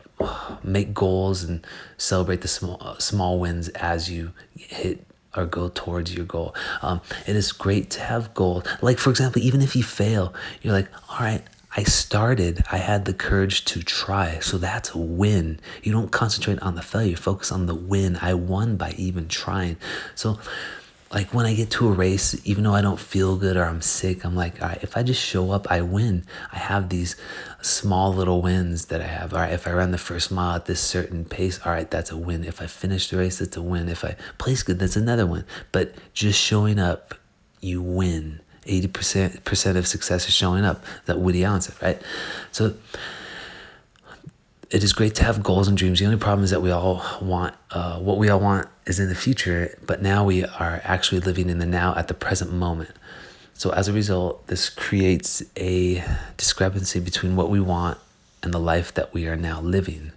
make 0.63 0.93
goals 0.93 1.43
and 1.43 1.65
celebrate 1.97 2.41
the 2.41 2.47
small 2.47 2.77
uh, 2.81 2.97
small 2.97 3.39
wins 3.39 3.69
as 3.69 4.09
you 4.09 4.31
hit 4.55 5.05
or 5.35 5.45
go 5.45 5.69
towards 5.69 6.13
your 6.13 6.25
goal. 6.25 6.55
Um, 6.81 7.01
it 7.25 7.35
is 7.35 7.51
great 7.51 7.89
to 7.91 8.01
have 8.01 8.33
goals. 8.33 8.65
Like 8.81 8.99
for 8.99 9.09
example, 9.09 9.41
even 9.41 9.61
if 9.61 9.75
you 9.75 9.83
fail, 9.83 10.33
you're 10.61 10.73
like, 10.73 10.89
all 11.09 11.19
right, 11.19 11.43
I 11.75 11.83
started, 11.83 12.63
I 12.71 12.77
had 12.77 13.05
the 13.05 13.13
courage 13.13 13.65
to 13.65 13.81
try. 13.81 14.39
So 14.39 14.57
that's 14.59 14.91
a 14.91 14.99
win. 14.99 15.59
You 15.81 15.91
don't 15.91 16.11
concentrate 16.11 16.59
on 16.61 16.75
the 16.75 16.83
failure, 16.83 17.15
focus 17.17 17.51
on 17.51 17.65
the 17.65 17.73
win. 17.73 18.17
I 18.21 18.35
won 18.35 18.77
by 18.77 18.91
even 18.97 19.27
trying. 19.27 19.77
So, 20.13 20.37
like 21.13 21.31
when 21.33 21.45
I 21.45 21.53
get 21.53 21.69
to 21.71 21.87
a 21.87 21.91
race, 21.91 22.35
even 22.43 22.63
though 22.63 22.73
I 22.73 22.81
don't 22.81 22.99
feel 22.99 23.35
good 23.35 23.55
or 23.55 23.65
I'm 23.65 23.81
sick, 23.81 24.25
I'm 24.25 24.35
like, 24.35 24.61
all 24.61 24.69
right, 24.69 24.79
if 24.81 24.97
I 24.97 25.03
just 25.03 25.21
show 25.21 25.51
up, 25.51 25.67
I 25.69 25.81
win. 25.81 26.25
I 26.51 26.57
have 26.57 26.89
these 26.89 27.15
small 27.61 28.11
little 28.11 28.41
wins 28.41 28.85
that 28.85 28.99
I 28.99 29.05
have. 29.05 29.31
All 29.31 29.39
right, 29.39 29.53
if 29.53 29.67
I 29.67 29.73
run 29.73 29.91
the 29.91 29.99
first 29.99 30.31
mile 30.31 30.55
at 30.55 30.65
this 30.65 30.81
certain 30.81 31.23
pace, 31.23 31.59
all 31.63 31.71
right, 31.71 31.89
that's 31.89 32.09
a 32.09 32.17
win. 32.17 32.43
If 32.43 32.61
I 32.61 32.65
finish 32.65 33.09
the 33.09 33.17
race, 33.17 33.41
it's 33.41 33.55
a 33.55 33.61
win. 33.61 33.89
If 33.89 34.03
I 34.03 34.15
place 34.39 34.63
good, 34.63 34.79
that's 34.79 34.95
another 34.95 35.27
win. 35.27 35.45
But 35.71 35.93
just 36.13 36.41
showing 36.41 36.79
up, 36.79 37.13
you 37.61 37.81
win. 37.81 38.39
80% 38.65 39.75
of 39.75 39.87
success 39.87 40.27
is 40.27 40.33
showing 40.33 40.65
up. 40.65 40.83
That 41.05 41.19
Woody 41.19 41.43
Allen 41.43 41.61
said, 41.61 41.75
right? 41.81 42.01
So 42.51 42.73
it 44.73 44.83
is 44.83 44.91
great 44.91 45.13
to 45.13 45.23
have 45.23 45.43
goals 45.43 45.67
and 45.67 45.77
dreams. 45.77 45.99
The 45.99 46.05
only 46.05 46.17
problem 46.17 46.43
is 46.43 46.49
that 46.49 46.63
we 46.63 46.71
all 46.71 47.05
want 47.21 47.53
uh, 47.69 47.99
what 47.99 48.17
we 48.17 48.27
all 48.29 48.39
want 48.39 48.67
is 48.87 48.99
in 48.99 49.07
the 49.07 49.15
future, 49.15 49.77
but 49.85 50.01
now 50.01 50.25
we 50.25 50.43
are 50.43 50.81
actually 50.83 51.21
living 51.21 51.51
in 51.51 51.59
the 51.59 51.65
now 51.67 51.93
at 51.95 52.07
the 52.07 52.15
present 52.15 52.51
moment. 52.51 52.89
So 53.53 53.69
as 53.69 53.87
a 53.87 53.93
result, 53.93 54.47
this 54.47 54.71
creates 54.71 55.43
a 55.55 56.03
discrepancy 56.37 56.99
between 56.99 57.35
what 57.35 57.51
we 57.51 57.59
want 57.59 57.99
and 58.41 58.51
the 58.51 58.59
life 58.59 58.91
that 58.95 59.13
we 59.13 59.27
are 59.27 59.35
now 59.35 59.61
living. 59.61 60.11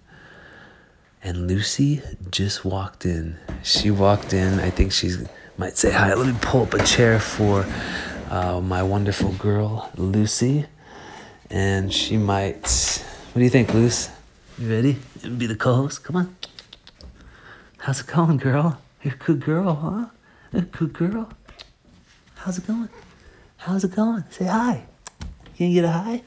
And 1.22 1.46
Lucy 1.46 2.00
just 2.30 2.64
walked 2.64 3.04
in. 3.04 3.36
She 3.62 3.90
walked 3.90 4.32
in. 4.32 4.58
I 4.58 4.70
think 4.70 4.90
she 4.90 5.16
might 5.58 5.76
say 5.76 5.92
hi. 5.92 6.14
Let 6.14 6.26
me 6.26 6.34
pull 6.40 6.62
up 6.62 6.72
a 6.72 6.82
chair 6.82 7.20
for 7.20 7.66
uh, 8.30 8.62
my 8.62 8.82
wonderful 8.82 9.32
girl, 9.32 9.90
Lucy. 9.96 10.64
And 11.50 11.92
she 11.92 12.16
might. 12.16 13.02
What 13.32 13.40
do 13.40 13.44
you 13.44 13.50
think, 13.50 13.74
Luce? 13.74 14.15
You 14.58 14.70
ready? 14.70 14.96
You 15.22 15.30
be 15.30 15.46
the 15.46 15.54
co 15.54 15.74
host? 15.74 16.02
Come 16.02 16.16
on. 16.16 16.34
How's 17.76 18.00
it 18.00 18.06
going, 18.06 18.38
girl? 18.38 18.80
You're 19.02 19.12
a 19.12 19.16
good 19.18 19.44
girl, 19.44 19.74
huh? 19.74 20.06
You're 20.50 20.62
a 20.62 20.64
good 20.64 20.94
girl. 20.94 21.28
How's 22.36 22.56
it 22.56 22.66
going? 22.66 22.88
How's 23.58 23.84
it 23.84 23.94
going? 23.94 24.24
Say 24.30 24.46
hi. 24.46 24.84
Can 25.56 25.70
you 25.70 25.82
get 25.82 25.84
a 25.84 25.92
hi? 25.92 26.22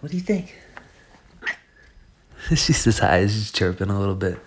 What 0.00 0.10
do 0.10 0.16
you 0.18 0.22
think? 0.22 0.54
she 2.50 2.74
says 2.74 2.98
hi. 2.98 3.22
She's 3.22 3.50
chirping 3.50 3.88
a 3.88 3.98
little 3.98 4.14
bit. 4.14 4.38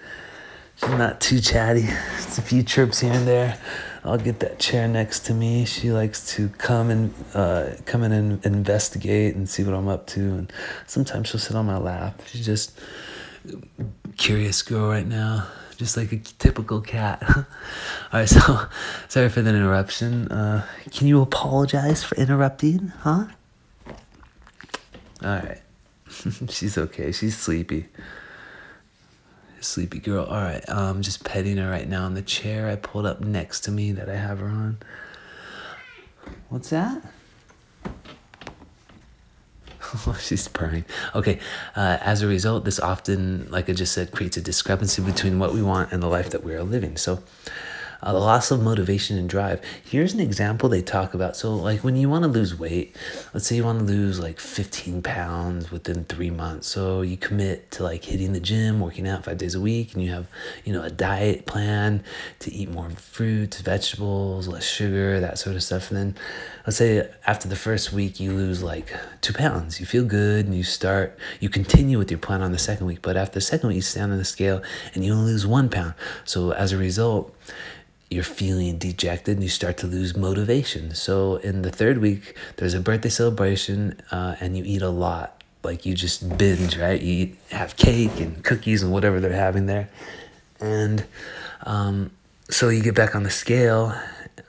She's 0.75 0.89
not 0.89 1.19
too 1.19 1.41
chatty. 1.41 1.87
It's 2.19 2.37
a 2.37 2.43
few 2.43 2.61
chirps 2.61 2.99
here 2.99 3.13
and 3.13 3.27
there. 3.27 3.59
I'll 4.07 4.17
get 4.17 4.39
that 4.39 4.57
chair 4.57 4.87
next 4.87 5.25
to 5.25 5.33
me. 5.33 5.65
She 5.65 5.91
likes 5.91 6.33
to 6.35 6.47
come 6.49 6.89
and 6.89 7.13
uh, 7.33 7.71
come 7.85 8.03
in 8.03 8.13
and 8.13 8.45
investigate 8.45 9.35
and 9.35 9.49
see 9.49 9.63
what 9.63 9.73
I'm 9.73 9.89
up 9.89 10.07
to. 10.07 10.19
And 10.19 10.53
sometimes 10.85 11.27
she'll 11.27 11.41
sit 11.41 11.55
on 11.55 11.65
my 11.65 11.77
lap. 11.77 12.21
She's 12.25 12.45
just 12.45 12.79
curious 14.15 14.61
girl 14.61 14.87
right 14.87 15.05
now, 15.05 15.47
just 15.75 15.97
like 15.97 16.13
a 16.13 16.17
typical 16.17 16.79
cat. 16.79 17.21
All 17.27 17.45
right, 18.13 18.29
so 18.29 18.39
sorry 19.09 19.27
for 19.27 19.41
the 19.41 19.49
interruption. 19.49 20.29
Uh, 20.29 20.65
can 20.91 21.07
you 21.07 21.21
apologize 21.21 22.03
for 22.03 22.15
interrupting, 22.15 22.93
huh? 22.99 23.27
All 25.21 25.41
right, 25.41 25.61
she's 26.49 26.77
okay. 26.77 27.11
She's 27.11 27.37
sleepy 27.37 27.87
sleepy 29.61 29.99
girl. 29.99 30.25
All 30.25 30.41
right, 30.41 30.63
I'm 30.69 31.01
just 31.01 31.23
petting 31.23 31.57
her 31.57 31.69
right 31.69 31.87
now 31.87 32.05
in 32.07 32.13
the 32.13 32.21
chair 32.21 32.69
I 32.69 32.75
pulled 32.75 33.05
up 33.05 33.21
next 33.21 33.61
to 33.61 33.71
me 33.71 33.91
that 33.93 34.09
I 34.09 34.15
have 34.15 34.39
her 34.39 34.47
on. 34.47 34.77
What's 36.49 36.69
that? 36.69 37.01
She's 40.19 40.47
purring. 40.47 40.85
Okay, 41.15 41.39
uh, 41.75 41.97
as 42.01 42.21
a 42.21 42.27
result, 42.27 42.65
this 42.65 42.79
often, 42.79 43.49
like 43.49 43.69
I 43.69 43.73
just 43.73 43.93
said, 43.93 44.11
creates 44.11 44.37
a 44.37 44.41
discrepancy 44.41 45.01
between 45.01 45.39
what 45.39 45.53
we 45.53 45.61
want 45.61 45.91
and 45.91 46.01
the 46.01 46.07
life 46.07 46.29
that 46.31 46.43
we 46.43 46.53
are 46.53 46.63
living. 46.63 46.97
So, 46.97 47.23
uh, 48.01 48.13
the 48.13 48.19
loss 48.19 48.51
of 48.51 48.61
motivation 48.61 49.17
and 49.17 49.29
drive. 49.29 49.61
Here's 49.83 50.13
an 50.13 50.19
example 50.19 50.69
they 50.69 50.81
talk 50.81 51.13
about. 51.13 51.35
So, 51.35 51.53
like 51.53 51.83
when 51.83 51.95
you 51.95 52.09
want 52.09 52.23
to 52.23 52.29
lose 52.29 52.57
weight, 52.57 52.95
let's 53.33 53.47
say 53.47 53.55
you 53.55 53.63
want 53.63 53.79
to 53.79 53.85
lose 53.85 54.19
like 54.19 54.39
15 54.39 55.01
pounds 55.01 55.71
within 55.71 56.05
three 56.05 56.29
months. 56.29 56.67
So, 56.67 57.01
you 57.01 57.17
commit 57.17 57.71
to 57.71 57.83
like 57.83 58.03
hitting 58.05 58.33
the 58.33 58.39
gym, 58.39 58.79
working 58.79 59.07
out 59.07 59.25
five 59.25 59.37
days 59.37 59.55
a 59.55 59.61
week, 59.61 59.93
and 59.93 60.03
you 60.03 60.11
have, 60.11 60.27
you 60.63 60.73
know, 60.73 60.83
a 60.83 60.89
diet 60.89 61.45
plan 61.45 62.03
to 62.39 62.53
eat 62.53 62.69
more 62.69 62.89
fruits, 62.91 63.61
vegetables, 63.61 64.47
less 64.47 64.65
sugar, 64.65 65.19
that 65.19 65.39
sort 65.39 65.55
of 65.55 65.63
stuff. 65.63 65.89
And 65.89 65.97
then, 65.97 66.15
let's 66.65 66.77
say 66.77 67.09
after 67.25 67.47
the 67.47 67.55
first 67.55 67.93
week, 67.93 68.19
you 68.19 68.31
lose 68.31 68.61
like 68.61 68.93
two 69.21 69.33
pounds. 69.33 69.79
You 69.79 69.85
feel 69.85 70.03
good 70.03 70.45
and 70.45 70.53
you 70.53 70.63
start, 70.63 71.17
you 71.39 71.49
continue 71.49 71.97
with 71.97 72.11
your 72.11 72.19
plan 72.19 72.41
on 72.41 72.51
the 72.51 72.59
second 72.59 72.85
week. 72.85 73.01
But 73.01 73.17
after 73.17 73.35
the 73.35 73.41
second 73.41 73.69
week, 73.69 73.77
you 73.77 73.81
stand 73.81 74.11
on 74.11 74.17
the 74.17 74.25
scale 74.25 74.61
and 74.93 75.03
you 75.03 75.13
only 75.13 75.31
lose 75.31 75.47
one 75.47 75.69
pound. 75.69 75.93
So, 76.25 76.51
as 76.51 76.71
a 76.71 76.77
result, 76.77 77.33
you're 78.09 78.23
feeling 78.23 78.77
dejected 78.77 79.35
and 79.35 79.43
you 79.43 79.49
start 79.49 79.77
to 79.77 79.87
lose 79.87 80.15
motivation. 80.15 80.95
So 80.95 81.37
in 81.37 81.61
the 81.61 81.71
third 81.71 81.97
week, 81.97 82.35
there's 82.55 82.73
a 82.73 82.79
birthday 82.79 83.09
celebration 83.09 83.99
uh, 84.11 84.35
and 84.39 84.57
you 84.57 84.63
eat 84.65 84.81
a 84.81 84.89
lot. 84.89 85.43
Like 85.63 85.85
you 85.85 85.93
just 85.93 86.37
binge, 86.37 86.77
right? 86.77 87.01
You 87.01 87.13
eat, 87.13 87.37
have 87.51 87.75
cake 87.75 88.19
and 88.19 88.41
cookies 88.43 88.83
and 88.83 88.91
whatever 88.91 89.19
they're 89.19 89.33
having 89.33 89.65
there. 89.65 89.89
And 90.61 91.05
um, 91.63 92.11
so 92.49 92.69
you 92.69 92.81
get 92.81 92.95
back 92.95 93.15
on 93.15 93.23
the 93.23 93.29
scale. 93.29 93.93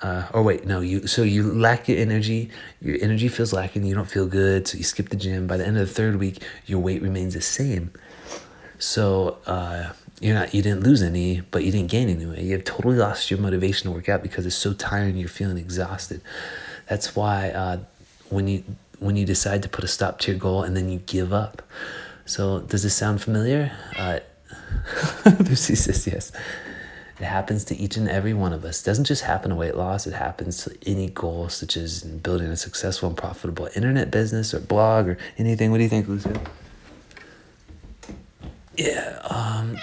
Uh, 0.00 0.28
or 0.32 0.44
wait, 0.44 0.64
no, 0.64 0.80
you 0.80 1.08
so 1.08 1.22
you 1.22 1.42
lack 1.42 1.88
your 1.88 1.98
energy. 1.98 2.50
Your 2.80 2.98
energy 3.00 3.26
feels 3.26 3.52
lacking. 3.52 3.84
You 3.84 3.96
don't 3.96 4.08
feel 4.08 4.28
good, 4.28 4.68
so 4.68 4.78
you 4.78 4.84
skip 4.84 5.08
the 5.08 5.16
gym. 5.16 5.48
By 5.48 5.56
the 5.56 5.66
end 5.66 5.76
of 5.76 5.88
the 5.88 5.92
third 5.92 6.16
week, 6.20 6.40
your 6.66 6.78
weight 6.78 7.02
remains 7.02 7.34
the 7.34 7.40
same. 7.40 7.90
So 8.78 9.38
uh, 9.46 9.92
you're 10.20 10.34
not 10.34 10.54
you 10.54 10.62
didn't 10.62 10.82
lose 10.82 11.02
any, 11.02 11.40
but 11.40 11.64
you 11.64 11.70
didn't 11.70 11.90
gain 11.90 12.08
any. 12.08 12.44
You've 12.44 12.64
totally 12.64 12.96
lost 12.96 13.30
your 13.30 13.38
motivation 13.40 13.90
to 13.90 13.94
work 13.94 14.08
out 14.08 14.22
because 14.22 14.46
it's 14.46 14.56
so 14.56 14.72
tiring. 14.72 15.16
You're 15.16 15.28
feeling 15.28 15.58
exhausted. 15.58 16.20
That's 16.88 17.14
why 17.14 17.50
uh, 17.50 17.78
when 18.28 18.48
you 18.48 18.64
when 18.98 19.16
you 19.16 19.24
decide 19.24 19.62
to 19.62 19.68
put 19.68 19.84
a 19.84 19.88
stop 19.88 20.18
to 20.20 20.32
your 20.32 20.40
goal 20.40 20.62
and 20.62 20.76
then 20.76 20.88
you 20.88 20.98
give 21.00 21.32
up. 21.32 21.62
So 22.26 22.60
does 22.60 22.82
this 22.82 22.94
sound 22.94 23.22
familiar? 23.22 23.72
Uh, 23.96 24.20
Lucy 25.40 25.74
says 25.74 26.06
yes. 26.06 26.32
It 27.20 27.24
happens 27.24 27.64
to 27.64 27.76
each 27.76 27.96
and 27.96 28.08
every 28.08 28.32
one 28.32 28.52
of 28.52 28.64
us. 28.64 28.82
It 28.82 28.86
doesn't 28.86 29.04
just 29.04 29.22
happen 29.22 29.50
to 29.50 29.56
weight 29.56 29.76
loss, 29.76 30.06
it 30.06 30.14
happens 30.14 30.62
to 30.64 30.76
any 30.86 31.10
goal, 31.10 31.48
such 31.48 31.76
as 31.76 32.02
building 32.04 32.46
a 32.48 32.56
successful 32.56 33.08
and 33.08 33.18
profitable 33.18 33.68
internet 33.74 34.10
business 34.10 34.54
or 34.54 34.60
blog 34.60 35.08
or 35.08 35.18
anything. 35.36 35.70
What 35.72 35.78
do 35.78 35.82
you 35.82 35.88
think, 35.88 36.06
Lucy? 36.06 36.30
Yeah, 38.76 39.18
um, 39.28 39.76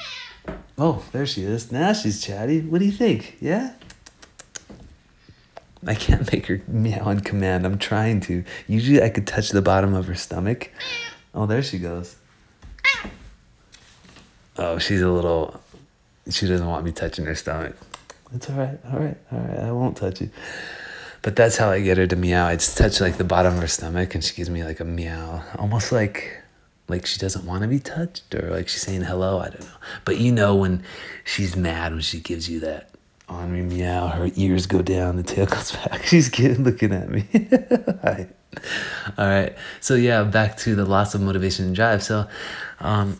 Oh, 0.78 1.04
there 1.12 1.26
she 1.26 1.44
is. 1.44 1.72
Now 1.72 1.94
she's 1.94 2.22
chatty. 2.22 2.62
What 2.62 2.80
do 2.80 2.86
you 2.86 2.92
think? 2.92 3.38
Yeah? 3.40 3.74
I 5.88 5.96
can't 5.96 6.32
make 6.32 6.48
her 6.48 6.62
meow 6.68 7.06
on 7.06 7.20
command. 7.22 7.66
I'm 7.66 7.78
trying 7.78 8.20
to. 8.22 8.44
Usually 8.68 9.02
I 9.02 9.10
could 9.10 9.28
touch 9.28 9.50
the 9.50 9.62
bottom 9.62 9.94
of 9.94 10.08
her 10.08 10.16
stomach. 10.16 10.72
Oh, 11.34 11.46
there 11.46 11.62
she 11.62 11.78
goes. 11.78 12.16
Oh, 14.58 14.78
she's 14.80 15.02
a 15.02 15.10
little. 15.10 15.62
She 16.30 16.48
doesn't 16.48 16.66
want 16.66 16.86
me 16.86 16.92
touching 16.92 17.26
her 17.26 17.36
stomach. 17.36 17.76
It's 18.34 18.50
all 18.50 18.58
right. 18.58 18.80
All 18.92 19.00
right. 19.00 19.18
All 19.32 19.40
right. 19.40 19.60
I 19.60 19.72
won't 19.72 19.96
touch 19.96 20.22
you. 20.22 20.30
But 21.22 21.36
that's 21.36 21.58
how 21.58 21.70
I 21.70 21.82
get 21.82 21.98
her 21.98 22.08
to 22.08 22.16
meow. 22.16 22.48
I 22.48 22.56
just 22.56 22.78
touch 22.78 23.00
like 23.00 23.18
the 23.18 23.24
bottom 23.24 23.56
of 23.56 23.62
her 23.62 23.68
stomach 23.68 24.16
and 24.16 24.24
she 24.24 24.36
gives 24.36 24.50
me 24.50 24.64
like 24.64 24.80
a 24.80 24.86
meow. 24.86 25.44
Almost 25.58 25.92
like 25.92 26.42
like 26.88 27.06
she 27.06 27.20
doesn't 27.20 27.46
want 27.46 27.62
to 27.62 27.68
be 27.68 27.80
touched 27.80 28.34
or 28.36 28.50
like 28.52 28.68
she's 28.68 28.82
saying 28.82 29.02
hello 29.02 29.40
i 29.40 29.50
don't 29.50 29.62
know 29.62 29.78
but 30.04 30.18
you 30.18 30.32
know 30.32 30.56
when 30.56 30.84
she's 31.24 31.56
mad 31.56 31.92
when 31.92 32.02
she 32.02 32.20
gives 32.20 32.50
you 32.50 32.60
that 32.60 32.90
ornery 33.28 33.62
meow 33.62 34.08
her 34.08 34.30
ears 34.36 34.68
go 34.68 34.82
down 34.82 35.16
the 35.16 35.24
tail 35.24 35.48
comes 35.48 35.72
back 35.72 36.04
she's 36.06 36.38
looking 36.60 36.92
at 36.92 37.10
me 37.10 37.28
all 37.88 38.00
right 38.04 38.30
all 39.18 39.28
right 39.28 39.56
so 39.82 39.96
yeah 39.96 40.24
back 40.24 40.56
to 40.58 40.76
the 40.76 40.86
loss 40.86 41.16
of 41.16 41.22
motivation 41.22 41.66
and 41.66 41.76
drive 41.76 42.04
so 42.04 42.28
um 42.80 43.20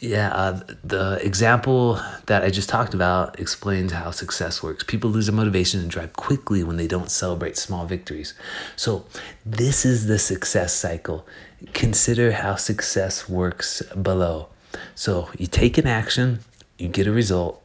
yeah, 0.00 0.30
uh, 0.30 0.60
the 0.84 1.18
example 1.24 2.00
that 2.26 2.44
I 2.44 2.50
just 2.50 2.68
talked 2.68 2.94
about 2.94 3.40
explains 3.40 3.90
how 3.90 4.12
success 4.12 4.62
works. 4.62 4.84
People 4.84 5.10
lose 5.10 5.26
their 5.26 5.34
motivation 5.34 5.80
and 5.80 5.90
drive 5.90 6.12
quickly 6.12 6.62
when 6.62 6.76
they 6.76 6.86
don't 6.86 7.10
celebrate 7.10 7.56
small 7.56 7.84
victories. 7.84 8.34
So, 8.76 9.06
this 9.44 9.84
is 9.84 10.06
the 10.06 10.20
success 10.20 10.72
cycle. 10.72 11.26
Consider 11.74 12.32
how 12.32 12.54
success 12.54 13.28
works 13.28 13.82
below. 14.00 14.48
So, 14.94 15.30
you 15.36 15.46
take 15.46 15.76
an 15.78 15.86
action, 15.86 16.40
you 16.78 16.88
get 16.88 17.06
a 17.06 17.12
result, 17.12 17.62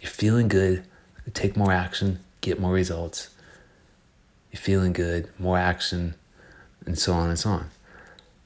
you're 0.00 0.10
feeling 0.10 0.48
good, 0.48 0.84
take 1.34 1.56
more 1.56 1.72
action, 1.72 2.20
get 2.40 2.60
more 2.60 2.72
results. 2.72 3.30
You're 4.52 4.60
feeling 4.60 4.92
good, 4.92 5.28
more 5.38 5.58
action, 5.58 6.14
and 6.86 6.98
so 6.98 7.12
on 7.12 7.28
and 7.28 7.38
so 7.38 7.50
on. 7.50 7.70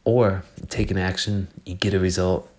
Or 0.04 0.44
take 0.68 0.90
an 0.90 0.98
action, 0.98 1.48
you 1.64 1.74
get 1.74 1.94
a 1.94 2.00
result, 2.00 2.50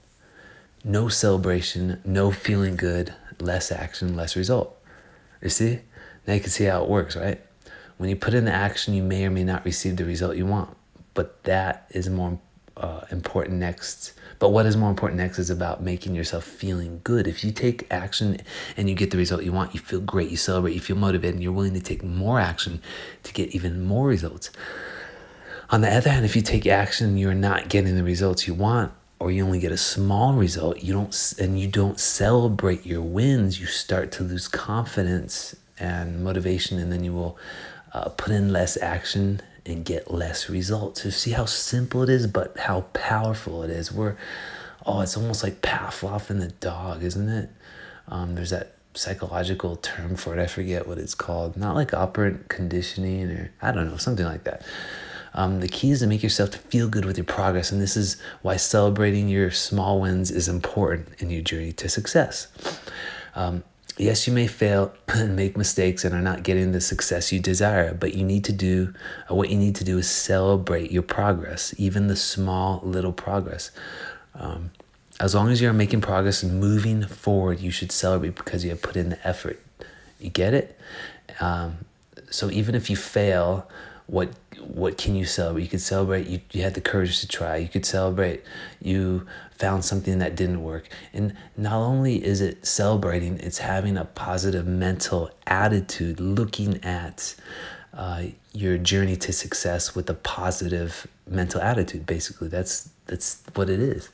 no 0.83 1.09
celebration, 1.09 1.99
no 2.05 2.31
feeling 2.31 2.75
good, 2.75 3.13
less 3.39 3.71
action, 3.71 4.15
less 4.15 4.35
result. 4.35 4.77
You 5.41 5.49
see? 5.49 5.79
Now 6.27 6.35
you 6.35 6.39
can 6.39 6.49
see 6.49 6.65
how 6.65 6.83
it 6.83 6.89
works, 6.89 7.15
right? 7.15 7.41
When 7.97 8.09
you 8.09 8.15
put 8.15 8.33
in 8.33 8.45
the 8.45 8.53
action, 8.53 8.93
you 8.93 9.03
may 9.03 9.25
or 9.25 9.31
may 9.31 9.43
not 9.43 9.65
receive 9.65 9.97
the 9.97 10.05
result 10.05 10.37
you 10.37 10.45
want, 10.45 10.77
but 11.13 11.43
that 11.43 11.85
is 11.91 12.09
more 12.09 12.39
uh, 12.77 13.01
important 13.11 13.57
next. 13.57 14.13
But 14.39 14.49
what 14.49 14.65
is 14.65 14.75
more 14.75 14.89
important 14.89 15.19
next 15.19 15.37
is 15.37 15.49
about 15.49 15.83
making 15.83 16.15
yourself 16.15 16.43
feeling 16.43 17.01
good. 17.03 17.27
If 17.27 17.43
you 17.43 17.51
take 17.51 17.85
action 17.91 18.37
and 18.75 18.89
you 18.89 18.95
get 18.95 19.11
the 19.11 19.17
result 19.17 19.43
you 19.43 19.51
want, 19.51 19.75
you 19.75 19.79
feel 19.79 19.99
great, 19.99 20.31
you 20.31 20.37
celebrate, 20.37 20.73
you 20.73 20.79
feel 20.79 20.95
motivated, 20.95 21.35
and 21.35 21.43
you're 21.43 21.53
willing 21.53 21.75
to 21.75 21.79
take 21.79 22.03
more 22.03 22.39
action 22.39 22.81
to 23.23 23.33
get 23.33 23.53
even 23.53 23.85
more 23.85 24.07
results. 24.07 24.49
On 25.69 25.81
the 25.81 25.93
other 25.93 26.09
hand, 26.09 26.25
if 26.25 26.35
you 26.35 26.41
take 26.41 26.65
action, 26.65 27.09
and 27.09 27.19
you're 27.19 27.33
not 27.33 27.69
getting 27.69 27.95
the 27.95 28.03
results 28.03 28.47
you 28.47 28.53
want, 28.53 28.91
or 29.19 29.29
you 29.29 29.45
only 29.45 29.59
get 29.59 29.71
a 29.71 29.77
small 29.77 30.33
result, 30.33 30.81
you 30.81 30.93
don't 30.93 31.33
and 31.39 31.59
you 31.59 31.67
don't 31.67 31.99
celebrate 31.99 32.85
your 32.85 33.03
wins, 33.03 33.59
you 33.59 33.67
start 33.67 34.11
to 34.13 34.23
lose 34.23 34.47
confidence 34.47 35.55
and 35.79 36.23
motivation, 36.23 36.79
and 36.79 36.91
then 36.91 37.03
you 37.03 37.13
will 37.13 37.37
uh, 37.93 38.09
put 38.09 38.33
in 38.33 38.51
less 38.51 38.75
action 38.81 39.39
and 39.65 39.85
get 39.85 40.11
less 40.11 40.49
results. 40.49 41.03
So 41.03 41.09
see 41.09 41.31
how 41.31 41.45
simple 41.45 42.03
it 42.03 42.09
is, 42.09 42.27
but 42.27 42.57
how 42.57 42.81
powerful 42.93 43.63
it 43.63 43.69
is. 43.69 43.91
We're 43.91 44.17
oh, 44.85 45.01
it's 45.01 45.15
almost 45.15 45.43
like 45.43 45.61
Pavlov 45.61 46.29
and 46.29 46.41
the 46.41 46.47
dog, 46.47 47.03
isn't 47.03 47.29
it? 47.29 47.49
Um, 48.07 48.35
there's 48.35 48.49
that 48.49 48.75
psychological 48.93 49.77
term 49.77 50.15
for 50.15 50.37
it. 50.37 50.41
I 50.41 50.47
forget 50.47 50.87
what 50.87 50.97
it's 50.97 51.15
called. 51.15 51.55
Not 51.55 51.75
like 51.75 51.93
operant 51.93 52.49
conditioning 52.49 53.29
or 53.29 53.51
I 53.61 53.71
don't 53.71 53.89
know, 53.89 53.97
something 53.97 54.25
like 54.25 54.43
that. 54.45 54.63
Um, 55.33 55.61
the 55.61 55.69
key 55.69 55.91
is 55.91 55.99
to 55.99 56.07
make 56.07 56.23
yourself 56.23 56.51
to 56.51 56.57
feel 56.57 56.89
good 56.89 57.05
with 57.05 57.17
your 57.17 57.25
progress, 57.25 57.71
and 57.71 57.81
this 57.81 57.95
is 57.95 58.17
why 58.41 58.57
celebrating 58.57 59.29
your 59.29 59.49
small 59.49 60.01
wins 60.01 60.29
is 60.29 60.49
important 60.49 61.07
in 61.19 61.29
your 61.29 61.41
journey 61.41 61.71
to 61.73 61.87
success. 61.87 62.47
Um, 63.33 63.63
yes, 64.01 64.27
you 64.27 64.33
may 64.33 64.47
fail 64.47 64.93
and 65.09 65.35
make 65.35 65.55
mistakes 65.55 66.03
and 66.03 66.13
are 66.13 66.21
not 66.21 66.43
getting 66.43 66.71
the 66.71 66.81
success 66.81 67.31
you 67.31 67.39
desire, 67.39 67.93
but 67.93 68.13
you 68.13 68.23
need 68.23 68.43
to 68.45 68.53
do 68.53 68.93
uh, 69.29 69.35
what 69.35 69.49
you 69.49 69.57
need 69.57 69.75
to 69.75 69.83
do 69.83 69.97
is 69.97 70.09
celebrate 70.09 70.91
your 70.91 71.03
progress, 71.03 71.73
even 71.77 72.07
the 72.07 72.15
small 72.15 72.81
little 72.83 73.13
progress. 73.13 73.71
Um, 74.35 74.71
as 75.19 75.35
long 75.35 75.49
as 75.49 75.61
you're 75.61 75.73
making 75.73 76.01
progress 76.01 76.41
and 76.41 76.59
moving 76.59 77.03
forward, 77.03 77.59
you 77.59 77.69
should 77.69 77.91
celebrate 77.91 78.35
because 78.35 78.63
you 78.63 78.71
have 78.71 78.81
put 78.81 78.95
in 78.95 79.09
the 79.09 79.27
effort. 79.27 79.61
You 80.19 80.29
get 80.29 80.53
it? 80.53 80.79
Um, 81.39 81.85
so 82.29 82.49
even 82.49 82.73
if 82.75 82.89
you 82.89 82.95
fail, 82.95 83.67
what 84.11 84.29
what 84.59 84.97
can 84.97 85.15
you 85.15 85.23
celebrate? 85.23 85.63
You 85.63 85.69
could 85.69 85.81
celebrate 85.81 86.27
you, 86.27 86.41
you 86.51 86.63
had 86.63 86.73
the 86.73 86.81
courage 86.81 87.21
to 87.21 87.27
try. 87.27 87.55
You 87.55 87.69
could 87.69 87.85
celebrate 87.85 88.43
you 88.81 89.25
found 89.57 89.85
something 89.85 90.19
that 90.19 90.35
didn't 90.35 90.61
work. 90.61 90.89
And 91.13 91.33
not 91.55 91.77
only 91.77 92.23
is 92.23 92.41
it 92.41 92.65
celebrating, 92.65 93.39
it's 93.39 93.59
having 93.59 93.95
a 93.95 94.03
positive 94.03 94.67
mental 94.67 95.31
attitude, 95.47 96.19
looking 96.19 96.83
at 96.83 97.35
uh, 97.93 98.23
your 98.51 98.77
journey 98.77 99.15
to 99.15 99.31
success 99.31 99.95
with 99.95 100.09
a 100.09 100.13
positive 100.13 101.07
mental 101.25 101.61
attitude. 101.61 102.05
Basically, 102.05 102.49
that's 102.49 102.89
that's 103.07 103.41
what 103.53 103.69
it 103.69 103.79
is. 103.79 104.09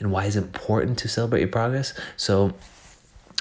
And 0.00 0.10
why 0.10 0.24
is 0.24 0.34
it 0.34 0.42
important 0.42 0.98
to 0.98 1.08
celebrate 1.08 1.40
your 1.40 1.48
progress? 1.48 1.94
So 2.16 2.54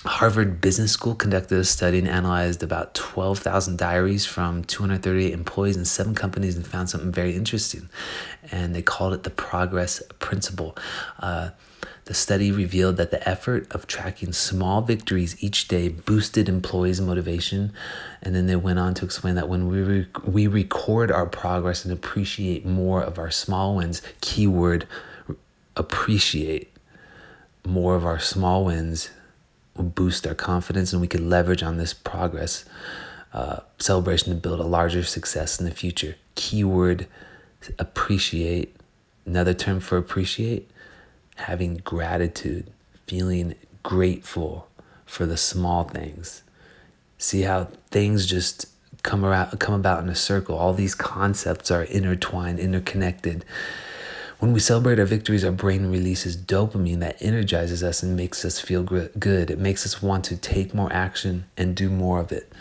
Harvard 0.03 0.61
Business 0.61 0.91
School 0.91 1.13
conducted 1.13 1.59
a 1.59 1.63
study 1.63 1.99
and 1.99 2.07
analyzed 2.07 2.63
about 2.63 2.95
12,000 2.95 3.77
diaries 3.77 4.25
from 4.25 4.63
238 4.63 5.31
employees 5.31 5.77
in 5.77 5.85
seven 5.85 6.15
companies 6.15 6.55
and 6.55 6.65
found 6.65 6.89
something 6.89 7.11
very 7.11 7.35
interesting. 7.35 7.87
And 8.51 8.73
they 8.73 8.81
called 8.81 9.13
it 9.13 9.23
the 9.23 9.29
progress 9.29 10.01
principle. 10.17 10.75
Uh, 11.19 11.51
the 12.05 12.15
study 12.15 12.51
revealed 12.51 12.97
that 12.97 13.11
the 13.11 13.27
effort 13.29 13.71
of 13.71 13.85
tracking 13.85 14.33
small 14.33 14.81
victories 14.81 15.35
each 15.39 15.67
day 15.67 15.89
boosted 15.89 16.49
employees' 16.49 16.99
motivation. 16.99 17.71
And 18.23 18.33
then 18.33 18.47
they 18.47 18.55
went 18.55 18.79
on 18.79 18.95
to 18.95 19.05
explain 19.05 19.35
that 19.35 19.49
when 19.49 19.67
we, 19.67 19.81
re- 19.81 20.07
we 20.25 20.47
record 20.47 21.11
our 21.11 21.27
progress 21.27 21.85
and 21.85 21.93
appreciate 21.93 22.65
more 22.65 23.03
of 23.03 23.19
our 23.19 23.29
small 23.29 23.75
wins, 23.75 24.01
keyword 24.19 24.87
appreciate 25.77 26.75
more 27.63 27.95
of 27.95 28.03
our 28.03 28.19
small 28.19 28.65
wins 28.65 29.11
will 29.75 29.85
boost 29.85 30.27
our 30.27 30.35
confidence 30.35 30.91
and 30.91 31.01
we 31.01 31.07
could 31.07 31.21
leverage 31.21 31.63
on 31.63 31.77
this 31.77 31.93
progress 31.93 32.65
uh, 33.33 33.59
celebration 33.77 34.33
to 34.33 34.39
build 34.39 34.59
a 34.59 34.63
larger 34.63 35.03
success 35.03 35.59
in 35.59 35.65
the 35.65 35.71
future. 35.71 36.15
Keyword 36.35 37.07
appreciate. 37.79 38.75
Another 39.25 39.53
term 39.53 39.79
for 39.79 39.97
appreciate 39.97 40.69
having 41.35 41.77
gratitude, 41.77 42.71
feeling 43.07 43.55
grateful 43.83 44.67
for 45.05 45.25
the 45.25 45.37
small 45.37 45.83
things. 45.83 46.43
See 47.17 47.41
how 47.41 47.67
things 47.89 48.25
just 48.25 48.67
come 49.03 49.25
around 49.25 49.59
come 49.59 49.75
about 49.75 50.03
in 50.03 50.09
a 50.09 50.15
circle. 50.15 50.55
All 50.55 50.73
these 50.73 50.95
concepts 50.95 51.71
are 51.71 51.83
intertwined, 51.83 52.59
interconnected. 52.59 53.45
When 54.41 54.53
we 54.53 54.59
celebrate 54.59 54.97
our 54.97 55.05
victories, 55.05 55.45
our 55.45 55.51
brain 55.51 55.91
releases 55.91 56.35
dopamine 56.35 56.99
that 57.01 57.21
energizes 57.21 57.83
us 57.83 58.01
and 58.01 58.17
makes 58.17 58.43
us 58.43 58.59
feel 58.59 58.81
good. 58.81 59.51
It 59.51 59.59
makes 59.59 59.85
us 59.85 60.01
want 60.01 60.25
to 60.25 60.35
take 60.35 60.73
more 60.73 60.91
action 60.91 61.45
and 61.57 61.75
do 61.75 61.91
more 61.91 62.19
of 62.19 62.31
it. 62.31 62.51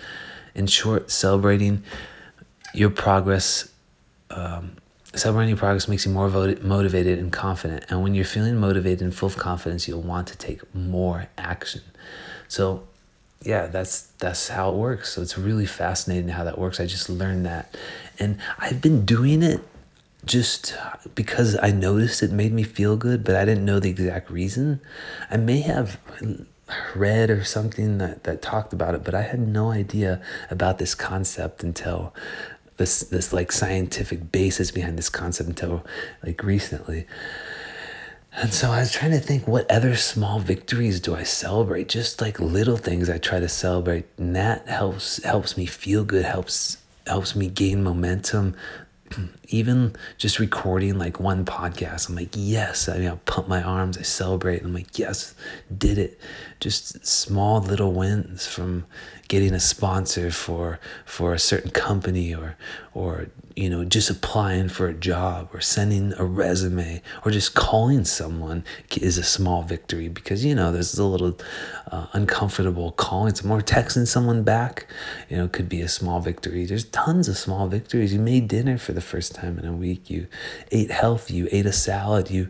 In 0.55 0.67
short, 0.67 1.11
celebrating 1.11 1.83
your 2.75 2.91
progress, 2.91 3.73
um, 4.29 4.77
celebrating 5.15 5.49
your 5.49 5.57
progress 5.57 5.89
makes 5.89 6.05
you 6.05 6.13
more 6.13 6.29
motivated 6.29 7.19
and 7.19 7.33
confident. 7.33 7.87
And 7.89 8.03
when 8.03 8.15
you're 8.15 8.27
feeling 8.27 8.59
motivated 8.59 9.01
and 9.01 9.15
full 9.15 9.29
of 9.29 9.39
confidence, 9.39 9.89
you'll 9.89 10.03
want 10.03 10.29
to 10.29 10.37
take 10.37 10.75
more 10.75 11.29
action. 11.39 11.81
So, 12.47 12.87
yeah, 13.43 13.69
that's 13.69 14.03
that's 14.19 14.49
how 14.49 14.69
it 14.69 14.75
works. 14.75 15.15
So 15.15 15.23
it's 15.23 15.39
really 15.39 15.65
fascinating 15.65 16.29
how 16.29 16.45
that 16.45 16.59
works. 16.59 16.79
I 16.79 16.85
just 16.85 17.09
learned 17.09 17.47
that, 17.47 17.75
and 18.19 18.39
I've 18.59 18.83
been 18.83 19.07
doing 19.07 19.43
it 19.43 19.63
just 20.25 20.75
because 21.15 21.57
I 21.63 21.71
noticed 21.71 22.23
it 22.23 22.31
made 22.31 22.53
me 22.53 22.63
feel 22.63 22.97
good, 22.97 23.25
but 23.25 23.35
I 23.35 23.45
didn't 23.45 23.65
know 23.65 23.81
the 23.81 23.91
exact 23.91 24.31
reason. 24.31 24.81
I 25.31 25.37
may 25.37 25.61
have 25.61 25.99
read 26.95 27.31
or 27.31 27.45
something 27.45 27.99
that, 27.99 28.25
that 28.25 28.43
talked 28.43 28.73
about 28.73 28.95
it, 28.95 29.05
but 29.05 29.15
I 29.15 29.23
had 29.23 29.41
no 29.41 29.71
idea 29.71 30.21
about 30.51 30.79
this 30.79 30.95
concept 30.95 31.63
until 31.63 32.15
this 32.77 33.01
this 33.01 33.31
like 33.33 33.53
scientific 33.53 34.33
basis 34.33 34.71
behind 34.71 34.97
this 34.97 35.11
concept 35.11 35.49
until 35.49 35.85
like 36.25 36.43
recently. 36.43 37.07
And 38.33 38.55
so 38.55 38.71
I 38.71 38.81
was 38.81 38.93
trying 38.93 39.11
to 39.11 39.19
think 39.21 39.47
what 39.47 39.71
other 39.71 39.97
small 39.97 40.39
victories 40.39 41.01
do 41.01 41.15
I 41.15 41.25
celebrate? 41.25 41.89
Just 41.89 42.21
like 42.21 42.39
little 42.39 42.77
things 42.77 43.11
I 43.11 43.19
try 43.19 43.41
to 43.41 43.49
celebrate. 43.49 44.07
And 44.17 44.35
that 44.37 44.69
helps 44.69 45.23
helps 45.25 45.57
me 45.57 45.67
feel 45.67 46.05
good, 46.05 46.25
helps 46.25 46.79
helps 47.07 47.35
me 47.35 47.49
gain 47.49 47.83
momentum 47.83 48.55
even 49.49 49.95
just 50.19 50.39
recording 50.39 50.99
like 50.99 51.21
one 51.21 51.45
podcast, 51.45 52.09
I'm 52.09 52.17
like, 52.17 52.31
yes. 52.35 52.89
I 52.89 52.99
mean, 52.99 53.09
I 53.09 53.17
pump 53.27 53.49
my 53.49 53.63
arms, 53.63 53.99
I 53.99 54.03
celebrate. 54.03 54.63
I'm 54.63 54.75
like, 54.75 54.99
yes, 54.99 55.35
did 55.77 55.99
it. 55.99 56.21
Just 56.61 57.07
small 57.07 57.61
little 57.61 57.93
wins 57.93 58.47
from 58.47 58.87
getting 59.31 59.55
a 59.55 59.61
sponsor 59.61 60.31
for 60.31 60.81
for 61.07 61.33
a 61.33 61.39
certain 61.39 61.71
company 61.71 62.35
or 62.35 62.57
or 62.93 63.29
you 63.61 63.69
know, 63.69 63.85
just 63.85 64.09
applying 64.09 64.71
for 64.71 64.87
a 64.87 64.95
job 64.95 65.51
or 65.53 65.61
sending 65.61 66.15
a 66.17 66.25
resume 66.25 67.03
or 67.25 67.31
just 67.31 67.55
calling 67.55 68.07
someone 68.07 68.65
is 68.97 69.19
a 69.19 69.23
small 69.23 69.63
victory 69.63 70.09
because, 70.09 70.45
you 70.45 70.55
know, 70.55 70.73
there's 70.73 70.99
a 70.99 71.05
little 71.05 71.37
uh, 71.91 72.07
uncomfortable 72.15 72.93
calling 72.93 73.35
someone 73.35 73.59
or 73.59 73.63
texting 73.63 74.07
someone 74.07 74.45
back, 74.45 74.87
you 75.29 75.37
know, 75.37 75.47
could 75.47 75.69
be 75.69 75.83
a 75.83 75.89
small 75.89 76.21
victory. 76.21 76.65
There's 76.65 76.85
tons 76.85 77.29
of 77.29 77.37
small 77.37 77.69
victories. 77.69 78.15
You 78.15 78.21
made 78.21 78.49
dinner 78.49 78.79
for 78.79 78.93
the 78.93 79.03
first 79.03 79.35
time 79.35 79.59
in 79.59 79.67
a 79.67 79.75
week. 79.75 80.09
You 80.09 80.27
ate 80.71 80.91
healthy. 80.91 81.35
You 81.35 81.49
ate 81.53 81.67
a 81.67 81.73
salad. 81.73 82.31
You 82.31 82.49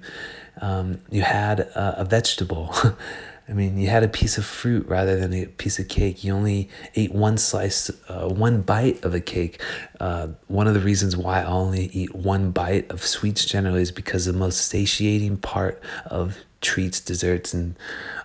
um, 0.60 1.00
you 1.10 1.22
had 1.22 1.60
a, 1.60 2.02
a 2.02 2.04
vegetable. 2.04 2.72
I 3.50 3.52
mean, 3.52 3.78
you 3.78 3.88
had 3.88 4.04
a 4.04 4.08
piece 4.08 4.38
of 4.38 4.46
fruit 4.46 4.86
rather 4.86 5.16
than 5.16 5.34
a 5.34 5.46
piece 5.46 5.80
of 5.80 5.88
cake. 5.88 6.22
You 6.22 6.34
only 6.34 6.68
ate 6.94 7.12
one 7.12 7.36
slice, 7.36 7.90
uh, 8.08 8.28
one 8.28 8.62
bite 8.62 9.02
of 9.04 9.12
a 9.12 9.20
cake. 9.20 9.60
Uh, 9.98 10.28
one 10.46 10.68
of 10.68 10.74
the 10.74 10.80
reasons 10.80 11.16
why 11.16 11.40
I 11.40 11.46
only 11.46 11.86
eat 11.86 12.14
one 12.14 12.52
bite 12.52 12.88
of 12.92 13.04
sweets 13.04 13.44
generally 13.44 13.82
is 13.82 13.90
because 13.90 14.26
the 14.26 14.32
most 14.32 14.68
satiating 14.68 15.38
part 15.38 15.82
of 16.06 16.38
treats, 16.60 17.00
desserts, 17.00 17.54
and 17.54 17.76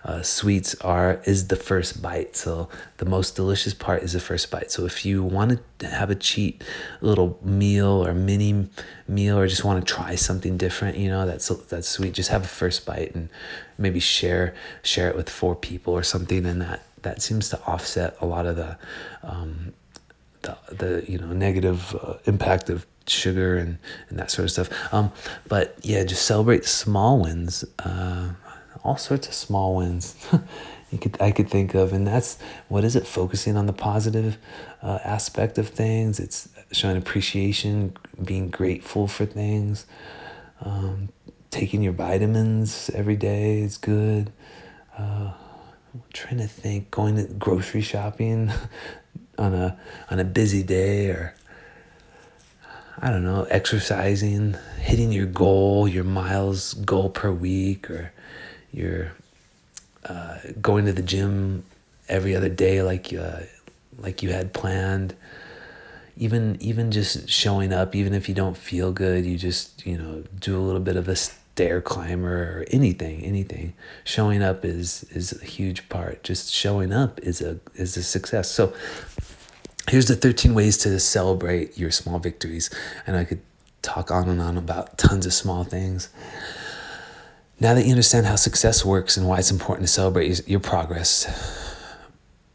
uh, 0.04 0.22
sweets 0.22 0.74
are 0.76 1.20
is 1.24 1.48
the 1.48 1.56
first 1.56 2.02
bite. 2.02 2.36
So 2.36 2.68
the 2.98 3.04
most 3.04 3.34
delicious 3.34 3.74
part 3.74 4.02
is 4.02 4.12
the 4.12 4.20
first 4.20 4.50
bite. 4.50 4.70
So 4.70 4.84
if 4.84 5.06
you 5.06 5.22
want 5.22 5.60
to 5.78 5.86
have 5.86 6.10
a 6.10 6.14
cheat 6.14 6.62
little 7.00 7.38
meal 7.42 8.06
or 8.06 8.12
mini 8.12 8.68
meal, 9.08 9.38
or 9.38 9.46
just 9.46 9.64
want 9.64 9.84
to 9.84 9.94
try 9.94 10.14
something 10.14 10.56
different, 10.56 10.98
you 10.98 11.08
know 11.08 11.26
that's 11.26 11.48
that's 11.48 11.88
sweet. 11.88 12.12
Just 12.12 12.30
have 12.30 12.44
a 12.44 12.48
first 12.48 12.84
bite 12.84 13.14
and 13.14 13.28
maybe 13.78 14.00
share 14.00 14.54
share 14.82 15.08
it 15.08 15.16
with 15.16 15.30
four 15.30 15.54
people 15.54 15.94
or 15.94 16.02
something, 16.02 16.44
and 16.44 16.60
that 16.60 16.82
that 17.02 17.22
seems 17.22 17.48
to 17.50 17.60
offset 17.66 18.16
a 18.20 18.26
lot 18.26 18.46
of 18.46 18.56
the 18.56 18.76
um, 19.22 19.72
the, 20.42 20.56
the 20.72 21.04
you 21.10 21.18
know 21.18 21.32
negative 21.32 21.94
uh, 22.02 22.14
impact 22.26 22.68
of 22.68 22.86
sugar 23.08 23.56
and, 23.56 23.78
and 24.08 24.18
that 24.18 24.30
sort 24.30 24.44
of 24.44 24.50
stuff. 24.50 24.94
Um, 24.94 25.12
but 25.48 25.76
yeah, 25.82 26.04
just 26.04 26.26
celebrate 26.26 26.64
small 26.64 27.20
wins. 27.20 27.64
Uh, 27.78 28.30
all 28.84 28.96
sorts 28.96 29.26
of 29.26 29.34
small 29.34 29.74
wins 29.76 30.14
you 30.90 30.98
could 30.98 31.20
I 31.20 31.30
could 31.30 31.50
think 31.50 31.74
of, 31.74 31.92
and 31.92 32.06
that's 32.06 32.38
what 32.68 32.84
is 32.84 32.96
it? 32.96 33.06
Focusing 33.06 33.56
on 33.56 33.66
the 33.66 33.72
positive 33.72 34.38
uh, 34.82 34.98
aspect 35.04 35.58
of 35.58 35.68
things. 35.68 36.20
It's 36.20 36.48
showing 36.72 36.96
appreciation, 36.96 37.96
being 38.22 38.50
grateful 38.50 39.08
for 39.08 39.26
things. 39.26 39.86
Um, 40.60 41.10
taking 41.50 41.82
your 41.82 41.92
vitamins 41.92 42.90
every 42.94 43.16
day 43.16 43.60
is 43.60 43.76
good. 43.76 44.32
Uh, 44.96 45.32
I'm 45.94 46.02
trying 46.12 46.38
to 46.38 46.46
think, 46.46 46.90
going 46.90 47.16
to 47.16 47.24
grocery 47.34 47.82
shopping 47.82 48.52
on 49.38 49.54
a 49.54 49.78
on 50.10 50.20
a 50.20 50.24
busy 50.24 50.62
day 50.62 51.08
or 51.08 51.34
I 52.98 53.10
don't 53.10 53.24
know, 53.24 53.46
exercising, 53.50 54.56
hitting 54.80 55.12
your 55.12 55.26
goal, 55.26 55.86
your 55.86 56.04
miles 56.04 56.74
goal 56.74 57.10
per 57.10 57.30
week, 57.30 57.90
or 57.90 58.12
your 58.72 59.12
uh, 60.04 60.38
going 60.60 60.86
to 60.86 60.92
the 60.92 61.02
gym 61.02 61.64
every 62.08 62.34
other 62.34 62.48
day 62.48 62.82
like 62.82 63.12
uh, 63.12 63.40
like 63.98 64.22
you 64.22 64.30
had 64.30 64.52
planned. 64.52 65.14
Even 66.16 66.56
even 66.60 66.90
just 66.90 67.28
showing 67.28 67.72
up, 67.72 67.94
even 67.94 68.14
if 68.14 68.28
you 68.28 68.34
don't 68.34 68.56
feel 68.56 68.92
good, 68.92 69.26
you 69.26 69.36
just 69.36 69.84
you 69.86 69.98
know 69.98 70.24
do 70.38 70.58
a 70.58 70.62
little 70.62 70.80
bit 70.80 70.96
of 70.96 71.08
a 71.08 71.16
stair 71.16 71.82
climber 71.82 72.60
or 72.60 72.66
anything, 72.70 73.22
anything. 73.22 73.74
Showing 74.04 74.42
up 74.42 74.64
is 74.64 75.04
is 75.10 75.32
a 75.42 75.44
huge 75.44 75.88
part. 75.90 76.22
Just 76.22 76.52
showing 76.52 76.92
up 76.92 77.20
is 77.20 77.42
a 77.42 77.58
is 77.74 77.96
a 77.98 78.02
success. 78.02 78.50
So 78.50 78.72
here's 79.88 80.06
the 80.06 80.16
13 80.16 80.54
ways 80.54 80.76
to 80.78 80.98
celebrate 81.00 81.78
your 81.78 81.90
small 81.90 82.18
victories. 82.18 82.70
And 83.06 83.16
I 83.16 83.24
could 83.24 83.40
talk 83.82 84.10
on 84.10 84.28
and 84.28 84.40
on 84.40 84.56
about 84.56 84.98
tons 84.98 85.26
of 85.26 85.32
small 85.32 85.64
things. 85.64 86.08
Now 87.58 87.72
that 87.74 87.84
you 87.84 87.90
understand 87.90 88.26
how 88.26 88.36
success 88.36 88.84
works 88.84 89.16
and 89.16 89.26
why 89.26 89.38
it's 89.38 89.50
important 89.50 89.86
to 89.86 89.92
celebrate 89.92 90.46
your 90.46 90.60
progress, 90.60 91.74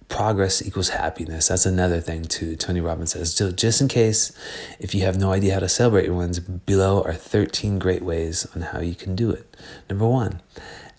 progress 0.10 0.62
equals 0.62 0.90
happiness. 0.90 1.48
That's 1.48 1.66
another 1.66 2.02
thing 2.02 2.26
too. 2.26 2.56
Tony 2.56 2.82
Robbins 2.82 3.14
says. 3.14 3.34
So 3.34 3.52
just 3.52 3.82
in 3.82 3.88
case, 3.88 4.32
if 4.80 4.94
you 4.94 5.02
have 5.02 5.18
no 5.18 5.32
idea 5.32 5.56
how 5.56 5.62
to 5.62 5.70
celebrate 5.70 6.06
your 6.06 6.16
wins, 6.16 6.40
below 6.40 7.02
are 7.02 7.14
13 7.14 7.80
great 7.80 8.04
ways 8.04 8.46
on 8.54 8.62
how 8.62 8.80
you 8.82 8.94
can 8.94 9.16
do 9.16 9.32
it. 9.32 9.58
Number 9.90 10.08
one, 10.08 10.42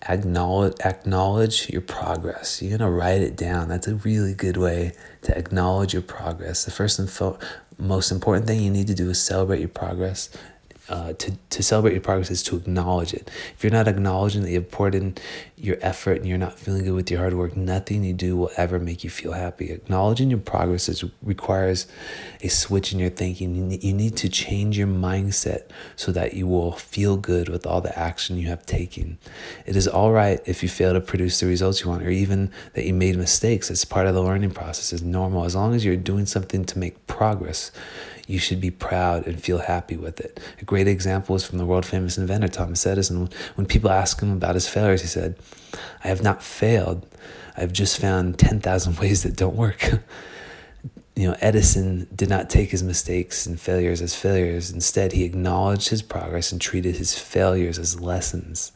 acknowledge 0.07 0.75
acknowledge 0.81 1.69
your 1.69 1.81
progress. 1.81 2.61
You're 2.61 2.77
gonna 2.77 2.91
write 2.91 3.21
it 3.21 3.35
down. 3.35 3.69
That's 3.69 3.87
a 3.87 3.95
really 3.95 4.33
good 4.33 4.57
way 4.57 4.93
to 5.23 5.37
acknowledge 5.37 5.93
your 5.93 6.01
progress. 6.01 6.65
The 6.65 6.71
first 6.71 6.99
and 6.99 7.09
fo- 7.09 7.39
most 7.77 8.11
important 8.11 8.47
thing 8.47 8.61
you 8.61 8.69
need 8.69 8.87
to 8.87 8.93
do 8.93 9.09
is 9.09 9.21
celebrate 9.21 9.59
your 9.59 9.69
progress 9.69 10.29
uh, 10.89 11.13
to, 11.13 11.31
to 11.49 11.63
celebrate 11.63 11.93
your 11.93 12.01
progress 12.01 12.29
is 12.29 12.43
to 12.43 12.57
acknowledge 12.57 13.13
it. 13.13 13.31
If 13.55 13.63
you're 13.63 13.71
not 13.71 13.87
acknowledging 13.87 14.41
that 14.43 14.51
you've 14.51 14.69
poured 14.69 14.95
in 14.95 15.15
your 15.55 15.77
effort 15.81 16.17
and 16.17 16.25
you're 16.25 16.37
not 16.37 16.59
feeling 16.59 16.83
good 16.83 16.93
with 16.93 17.09
your 17.09 17.21
hard 17.21 17.33
work, 17.35 17.55
nothing 17.55 18.03
you 18.03 18.13
do 18.13 18.35
will 18.35 18.51
ever 18.57 18.79
make 18.79 19.01
you 19.03 19.09
feel 19.09 19.31
happy. 19.31 19.71
Acknowledging 19.71 20.29
your 20.29 20.39
progress 20.39 20.89
is, 20.89 21.05
requires 21.21 21.87
a 22.41 22.49
switch 22.49 22.91
in 22.91 22.99
your 22.99 23.09
thinking. 23.09 23.55
You 23.55 23.63
need, 23.63 23.83
you 23.83 23.93
need 23.93 24.17
to 24.17 24.27
change 24.27 24.77
your 24.77 24.87
mindset 24.87 25.69
so 25.95 26.11
that 26.11 26.33
you 26.33 26.47
will 26.47 26.73
feel 26.73 27.15
good 27.15 27.47
with 27.47 27.65
all 27.65 27.79
the 27.79 27.97
action 27.97 28.35
you 28.35 28.47
have 28.47 28.65
taken. 28.65 29.17
It 29.65 29.77
is 29.77 29.87
all 29.87 30.11
right 30.11 30.41
if 30.45 30.63
you 30.63 30.67
fail 30.67 30.91
to 30.91 31.01
produce 31.01 31.39
the 31.39 31.45
results 31.45 31.81
you 31.81 31.89
want 31.89 32.03
or 32.03 32.09
even 32.09 32.51
that 32.73 32.85
you 32.85 32.93
made 32.93 33.15
mistakes. 33.15 33.71
It's 33.71 33.85
part 33.85 34.07
of 34.07 34.15
the 34.15 34.21
learning 34.21 34.51
process. 34.51 34.91
It's 34.91 35.01
normal. 35.01 35.45
As 35.45 35.55
long 35.55 35.73
as 35.73 35.85
you're 35.85 35.95
doing 35.95 36.25
something 36.25 36.65
to 36.65 36.77
make 36.77 37.07
progress, 37.07 37.71
you 38.27 38.39
should 38.39 38.61
be 38.61 38.71
proud 38.71 39.27
and 39.27 39.41
feel 39.41 39.59
happy 39.59 39.97
with 39.97 40.19
it. 40.19 40.39
A 40.61 40.65
great 40.65 40.87
example 40.87 41.35
is 41.35 41.45
from 41.45 41.57
the 41.57 41.65
world 41.65 41.85
famous 41.85 42.17
inventor 42.17 42.47
Thomas 42.47 42.85
Edison. 42.85 43.29
When 43.55 43.67
people 43.67 43.89
asked 43.89 44.21
him 44.21 44.31
about 44.31 44.55
his 44.55 44.67
failures, 44.67 45.01
he 45.01 45.07
said, 45.07 45.35
I 46.03 46.07
have 46.07 46.23
not 46.23 46.41
failed. 46.41 47.05
I've 47.57 47.73
just 47.73 47.99
found 47.99 48.39
10,000 48.39 48.97
ways 48.99 49.23
that 49.23 49.35
don't 49.35 49.55
work. 49.55 49.83
you 51.15 51.27
know, 51.27 51.35
Edison 51.41 52.07
did 52.15 52.29
not 52.29 52.49
take 52.49 52.69
his 52.69 52.81
mistakes 52.81 53.45
and 53.45 53.59
failures 53.59 54.01
as 54.01 54.15
failures. 54.15 54.71
Instead, 54.71 55.11
he 55.11 55.25
acknowledged 55.25 55.89
his 55.89 56.01
progress 56.01 56.51
and 56.51 56.61
treated 56.61 56.95
his 56.95 57.17
failures 57.17 57.77
as 57.77 57.99
lessons. 57.99 58.71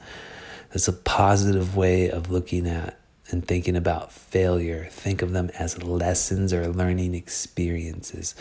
That's 0.70 0.88
a 0.88 0.94
positive 0.94 1.78
way 1.78 2.10
of 2.10 2.30
looking 2.30 2.68
at 2.68 3.00
and 3.30 3.46
thinking 3.46 3.76
about 3.76 4.12
failure. 4.12 4.88
Think 4.90 5.22
of 5.22 5.32
them 5.32 5.50
as 5.58 5.82
lessons 5.84 6.54
or 6.54 6.68
learning 6.68 7.16
experiences 7.16 8.36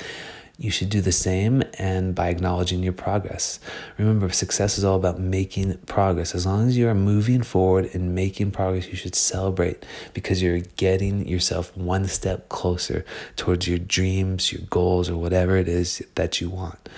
you 0.59 0.71
should 0.71 0.89
do 0.89 1.03
the 1.03 1.13
same 1.13 1.63
and 1.79 2.15
by 2.15 2.29
acknowledging 2.29 2.83
your 2.83 2.93
progress. 2.93 3.61
Remember, 3.99 4.31
success 4.31 4.79
is 4.79 4.85
all 4.85 4.97
about 4.97 5.21
making 5.21 5.77
progress. 5.87 6.35
As 6.35 6.47
long 6.47 6.67
as 6.67 6.79
you 6.79 6.89
are 6.89 6.95
moving 6.95 7.43
forward 7.43 7.91
and 7.93 8.15
making 8.15 8.53
progress, 8.53 8.89
you 8.89 8.97
should 8.97 9.15
celebrate 9.15 9.85
because 10.15 10.43
you're 10.43 10.61
getting 10.61 11.29
yourself 11.29 11.77
one 11.77 12.07
step 12.07 12.49
closer 12.49 13.05
towards 13.37 13.69
your 13.69 13.79
dreams, 13.79 14.51
your 14.51 14.63
goals, 14.71 15.11
or 15.11 15.19
whatever 15.19 15.57
it 15.57 15.69
is 15.69 16.03
that 16.15 16.41
you 16.41 16.49
want. 16.49 16.89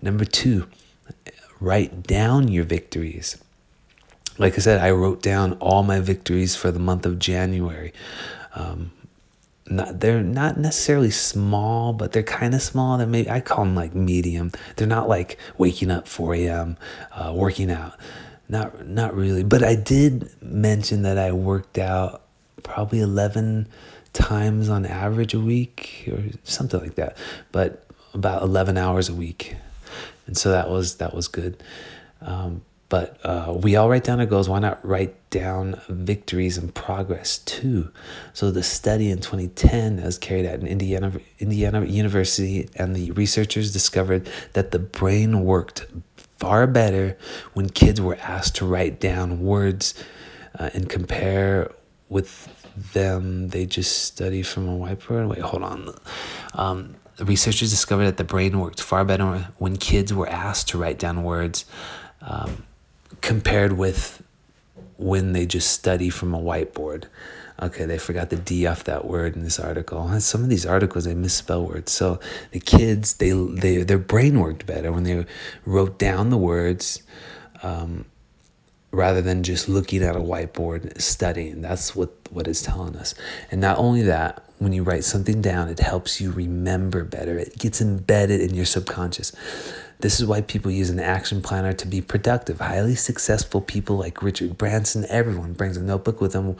Number 0.00 0.24
two, 0.24 0.66
write 1.60 2.04
down 2.04 2.48
your 2.48 2.64
victories. 2.64 3.36
Like 4.38 4.54
I 4.54 4.58
said, 4.62 4.80
I 4.80 4.90
wrote 4.90 5.20
down 5.22 5.52
all 5.54 5.82
my 5.82 6.00
victories 6.00 6.56
for 6.56 6.70
the 6.70 6.80
month 6.80 7.04
of 7.04 7.18
January. 7.18 7.92
Um, 8.54 8.90
not 9.66 10.00
they're 10.00 10.22
not 10.22 10.58
necessarily 10.58 11.10
small, 11.10 11.92
but 11.92 12.12
they're 12.12 12.22
kind 12.22 12.54
of 12.54 12.62
small. 12.62 12.98
They're 12.98 13.06
maybe 13.06 13.30
I 13.30 13.40
call 13.40 13.64
them 13.64 13.74
like 13.74 13.94
medium. 13.94 14.50
They're 14.76 14.86
not 14.86 15.08
like 15.08 15.38
waking 15.58 15.90
up 15.90 16.08
4 16.08 16.34
a.m. 16.34 16.76
Uh, 17.12 17.32
working 17.34 17.70
out. 17.70 17.94
Not 18.48 18.86
not 18.86 19.14
really. 19.14 19.44
But 19.44 19.62
I 19.62 19.74
did 19.74 20.30
mention 20.42 21.02
that 21.02 21.18
I 21.18 21.32
worked 21.32 21.78
out 21.78 22.22
probably 22.62 23.00
11 23.00 23.68
times 24.12 24.68
on 24.68 24.84
average 24.84 25.34
a 25.34 25.40
week 25.40 26.08
or 26.12 26.22
something 26.44 26.80
like 26.80 26.96
that. 26.96 27.16
But 27.50 27.86
about 28.14 28.42
11 28.42 28.76
hours 28.76 29.08
a 29.08 29.14
week, 29.14 29.56
and 30.26 30.36
so 30.36 30.50
that 30.50 30.68
was 30.68 30.96
that 30.96 31.14
was 31.14 31.28
good. 31.28 31.62
Um, 32.20 32.62
but 32.92 33.16
uh, 33.24 33.54
we 33.56 33.74
all 33.74 33.88
write 33.88 34.04
down 34.04 34.20
our 34.20 34.26
goals. 34.26 34.50
Why 34.50 34.58
not 34.58 34.86
write 34.86 35.14
down 35.30 35.80
victories 35.88 36.58
and 36.58 36.74
progress 36.74 37.38
too? 37.38 37.90
So 38.34 38.50
the 38.50 38.62
study 38.62 39.10
in 39.10 39.20
2010 39.20 40.02
was 40.02 40.18
carried 40.18 40.44
out 40.44 40.60
in 40.60 40.66
Indiana, 40.66 41.10
Indiana 41.38 41.86
University, 41.86 42.68
and 42.76 42.94
the 42.94 43.10
researchers 43.12 43.72
discovered 43.72 44.28
that 44.52 44.72
the 44.72 44.78
brain 44.78 45.42
worked 45.42 45.86
far 46.36 46.66
better 46.66 47.16
when 47.54 47.70
kids 47.70 47.98
were 47.98 48.18
asked 48.20 48.56
to 48.56 48.66
write 48.66 49.00
down 49.00 49.40
words 49.40 49.94
uh, 50.58 50.68
and 50.74 50.90
compare 50.90 51.72
with 52.10 52.46
them. 52.92 53.48
They 53.48 53.64
just 53.64 54.02
study 54.04 54.42
from 54.42 54.68
a 54.68 54.76
whiteboard. 54.76 55.30
Wait, 55.30 55.38
hold 55.38 55.62
on. 55.62 55.94
Um, 56.52 56.96
the 57.16 57.24
researchers 57.24 57.70
discovered 57.70 58.04
that 58.04 58.18
the 58.18 58.24
brain 58.24 58.60
worked 58.60 58.82
far 58.82 59.02
better 59.06 59.48
when 59.56 59.78
kids 59.78 60.12
were 60.12 60.28
asked 60.28 60.68
to 60.68 60.78
write 60.78 60.98
down 60.98 61.24
words. 61.24 61.64
Um, 62.20 62.64
compared 63.22 63.72
with 63.72 64.22
when 64.98 65.32
they 65.32 65.46
just 65.46 65.70
study 65.70 66.10
from 66.10 66.34
a 66.34 66.38
whiteboard. 66.38 67.04
Okay, 67.60 67.84
they 67.84 67.98
forgot 67.98 68.30
the 68.30 68.36
D 68.36 68.66
off 68.66 68.84
that 68.84 69.04
word 69.04 69.36
in 69.36 69.44
this 69.44 69.60
article. 69.60 70.06
And 70.08 70.22
some 70.22 70.42
of 70.42 70.48
these 70.48 70.66
articles 70.66 71.04
they 71.04 71.14
misspell 71.14 71.64
words. 71.64 71.92
So 71.92 72.18
the 72.50 72.60
kids, 72.60 73.14
they 73.14 73.30
they 73.30 73.82
their 73.82 73.98
brain 73.98 74.40
worked 74.40 74.66
better 74.66 74.90
when 74.92 75.04
they 75.04 75.24
wrote 75.64 75.98
down 75.98 76.30
the 76.30 76.38
words, 76.38 77.02
um, 77.62 78.04
rather 78.90 79.22
than 79.22 79.42
just 79.42 79.68
looking 79.68 80.02
at 80.02 80.16
a 80.16 80.20
whiteboard 80.20 81.00
studying. 81.00 81.62
That's 81.62 81.94
what 81.94 82.10
what 82.30 82.48
it's 82.48 82.62
telling 82.62 82.96
us. 82.96 83.14
And 83.50 83.60
not 83.60 83.78
only 83.78 84.02
that, 84.02 84.44
when 84.58 84.72
you 84.72 84.82
write 84.82 85.04
something 85.04 85.40
down, 85.40 85.68
it 85.68 85.78
helps 85.78 86.20
you 86.20 86.32
remember 86.32 87.04
better. 87.04 87.38
It 87.38 87.58
gets 87.58 87.80
embedded 87.80 88.40
in 88.40 88.54
your 88.54 88.66
subconscious 88.66 89.32
This 90.02 90.18
is 90.18 90.26
why 90.26 90.40
people 90.40 90.72
use 90.72 90.90
an 90.90 90.98
action 90.98 91.42
planner 91.42 91.72
to 91.74 91.86
be 91.86 92.00
productive. 92.00 92.58
Highly 92.58 92.96
successful 92.96 93.60
people 93.60 93.96
like 93.96 94.20
Richard 94.20 94.58
Branson, 94.58 95.06
everyone 95.08 95.52
brings 95.52 95.76
a 95.76 95.82
notebook 95.82 96.20
with 96.20 96.32
them 96.32 96.56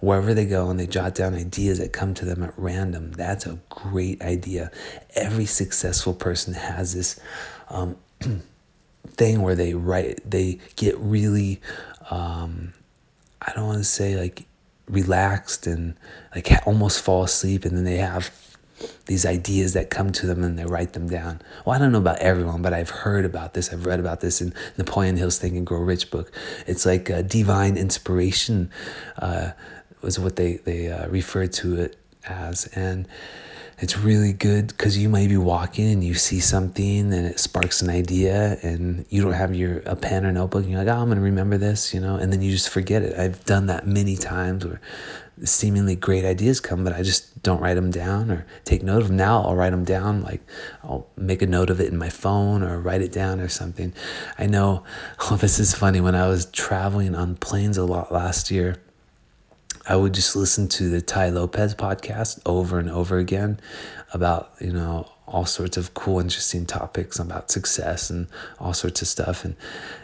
wherever 0.00 0.32
they 0.32 0.46
go 0.46 0.70
and 0.70 0.80
they 0.80 0.86
jot 0.86 1.14
down 1.14 1.34
ideas 1.34 1.78
that 1.78 1.92
come 1.92 2.14
to 2.14 2.24
them 2.24 2.42
at 2.42 2.54
random. 2.56 3.12
That's 3.12 3.44
a 3.44 3.58
great 3.68 4.22
idea. 4.22 4.70
Every 5.14 5.44
successful 5.44 6.14
person 6.14 6.54
has 6.54 6.94
this 6.94 7.20
um, 7.68 7.96
thing 9.08 9.42
where 9.42 9.54
they 9.54 9.74
write, 9.74 10.20
they 10.24 10.58
get 10.76 10.96
really, 10.96 11.60
um, 12.10 12.72
I 13.42 13.52
don't 13.52 13.66
want 13.66 13.78
to 13.78 13.84
say 13.84 14.16
like 14.16 14.46
relaxed 14.88 15.66
and 15.66 15.96
like 16.34 16.48
almost 16.66 17.02
fall 17.02 17.24
asleep 17.24 17.66
and 17.66 17.76
then 17.76 17.84
they 17.84 17.98
have 17.98 18.30
these 19.06 19.24
ideas 19.24 19.72
that 19.72 19.90
come 19.90 20.12
to 20.12 20.26
them 20.26 20.42
and 20.44 20.58
they 20.58 20.64
write 20.64 20.92
them 20.92 21.08
down. 21.08 21.40
Well, 21.64 21.74
I 21.74 21.78
don't 21.78 21.92
know 21.92 21.98
about 21.98 22.18
everyone, 22.18 22.62
but 22.62 22.72
I've 22.72 22.90
heard 22.90 23.24
about 23.24 23.54
this. 23.54 23.72
I've 23.72 23.86
read 23.86 24.00
about 24.00 24.20
this 24.20 24.40
in 24.40 24.52
Napoleon 24.76 25.16
Hill's 25.16 25.38
Think 25.38 25.54
and 25.54 25.66
Grow 25.66 25.80
Rich 25.80 26.10
book. 26.10 26.32
It's 26.66 26.84
like 26.84 27.08
a 27.08 27.22
divine 27.22 27.76
inspiration 27.76 28.70
uh, 29.18 29.52
was 30.02 30.18
what 30.18 30.36
they 30.36 30.56
they 30.56 30.90
uh, 30.90 31.08
referred 31.08 31.52
to 31.54 31.80
it 31.80 31.96
as, 32.28 32.66
and 32.74 33.08
it's 33.78 33.98
really 33.98 34.32
good 34.32 34.68
because 34.68 34.96
you 34.96 35.08
might 35.08 35.28
be 35.28 35.36
walking 35.36 35.90
and 35.90 36.02
you 36.02 36.14
see 36.14 36.40
something 36.40 37.12
and 37.12 37.26
it 37.26 37.38
sparks 37.38 37.82
an 37.82 37.90
idea 37.90 38.58
and 38.62 39.04
you 39.10 39.22
don't 39.22 39.34
have 39.34 39.54
your 39.54 39.80
a 39.80 39.94
pen 39.94 40.24
or 40.24 40.32
notebook 40.32 40.62
and 40.62 40.70
you're 40.72 40.82
like 40.82 40.88
oh 40.88 40.98
i'm 40.98 41.08
going 41.08 41.18
to 41.18 41.22
remember 41.22 41.58
this 41.58 41.92
you 41.92 42.00
know 42.00 42.16
and 42.16 42.32
then 42.32 42.40
you 42.40 42.50
just 42.50 42.70
forget 42.70 43.02
it 43.02 43.18
i've 43.18 43.44
done 43.44 43.66
that 43.66 43.86
many 43.86 44.16
times 44.16 44.64
where 44.64 44.80
seemingly 45.44 45.94
great 45.94 46.24
ideas 46.24 46.60
come 46.60 46.82
but 46.82 46.94
i 46.94 47.02
just 47.02 47.42
don't 47.42 47.60
write 47.60 47.74
them 47.74 47.90
down 47.90 48.30
or 48.30 48.46
take 48.64 48.82
note 48.82 49.02
of 49.02 49.08
them 49.08 49.16
now 49.16 49.42
i'll 49.42 49.54
write 49.54 49.70
them 49.70 49.84
down 49.84 50.22
like 50.22 50.40
i'll 50.82 51.06
make 51.16 51.42
a 51.42 51.46
note 51.46 51.68
of 51.68 51.80
it 51.80 51.92
in 51.92 51.98
my 51.98 52.08
phone 52.08 52.62
or 52.62 52.80
write 52.80 53.02
it 53.02 53.12
down 53.12 53.40
or 53.40 53.48
something. 53.48 53.92
I 54.38 54.46
know 54.46 54.82
oh 55.30 55.36
this 55.36 55.58
is 55.58 55.74
funny. 55.74 56.00
When 56.00 56.14
i 56.14 56.26
was 56.26 56.46
traveling 56.46 57.14
on 57.14 57.36
planes 57.36 57.76
a 57.76 57.84
lot 57.84 58.12
last 58.12 58.50
year 58.50 58.76
I 59.88 59.94
would 59.94 60.14
just 60.14 60.34
listen 60.34 60.66
to 60.68 60.90
the 60.90 61.00
Tai 61.00 61.28
Lopez 61.28 61.72
podcast 61.74 62.40
over 62.44 62.80
and 62.80 62.90
over 62.90 63.18
again 63.18 63.60
about, 64.12 64.52
you 64.60 64.72
know, 64.72 65.08
all 65.28 65.46
sorts 65.46 65.76
of 65.76 65.94
cool, 65.94 66.18
interesting 66.18 66.66
topics 66.66 67.20
about 67.20 67.52
success 67.52 68.10
and 68.10 68.26
all 68.58 68.74
sorts 68.74 69.00
of 69.00 69.06
stuff. 69.06 69.44
And 69.44 69.54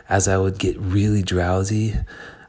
as 0.09 0.29
I 0.29 0.39
would 0.39 0.59
get 0.59 0.79
really 0.79 1.23
drowsy, 1.23 1.97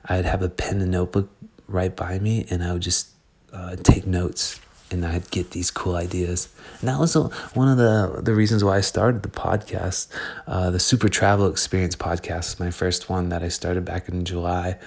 I'd 0.05 0.25
have 0.25 0.43
a 0.43 0.49
pen 0.49 0.81
and 0.81 0.91
notebook 0.91 1.32
right 1.67 1.95
by 1.95 2.19
me 2.19 2.45
and 2.49 2.63
I 2.63 2.73
would 2.73 2.81
just 2.81 3.09
uh, 3.51 3.75
take 3.77 4.05
notes 4.05 4.59
and 4.91 5.05
I'd 5.05 5.29
get 5.31 5.51
these 5.51 5.71
cool 5.71 5.95
ideas. 5.95 6.49
And 6.79 6.87
that 6.87 6.99
was 6.99 7.15
one 7.15 7.67
of 7.67 7.77
the, 7.77 8.21
the 8.21 8.35
reasons 8.35 8.63
why 8.63 8.77
I 8.77 8.81
started 8.81 9.23
the 9.23 9.29
podcast. 9.29 10.07
Uh, 10.45 10.69
the 10.69 10.79
Super 10.79 11.09
Travel 11.09 11.47
Experience 11.47 11.95
podcast 11.95 12.53
is 12.53 12.59
my 12.59 12.69
first 12.69 13.09
one 13.09 13.29
that 13.29 13.41
I 13.41 13.47
started 13.47 13.85
back 13.85 14.07
in 14.07 14.23
July. 14.23 14.77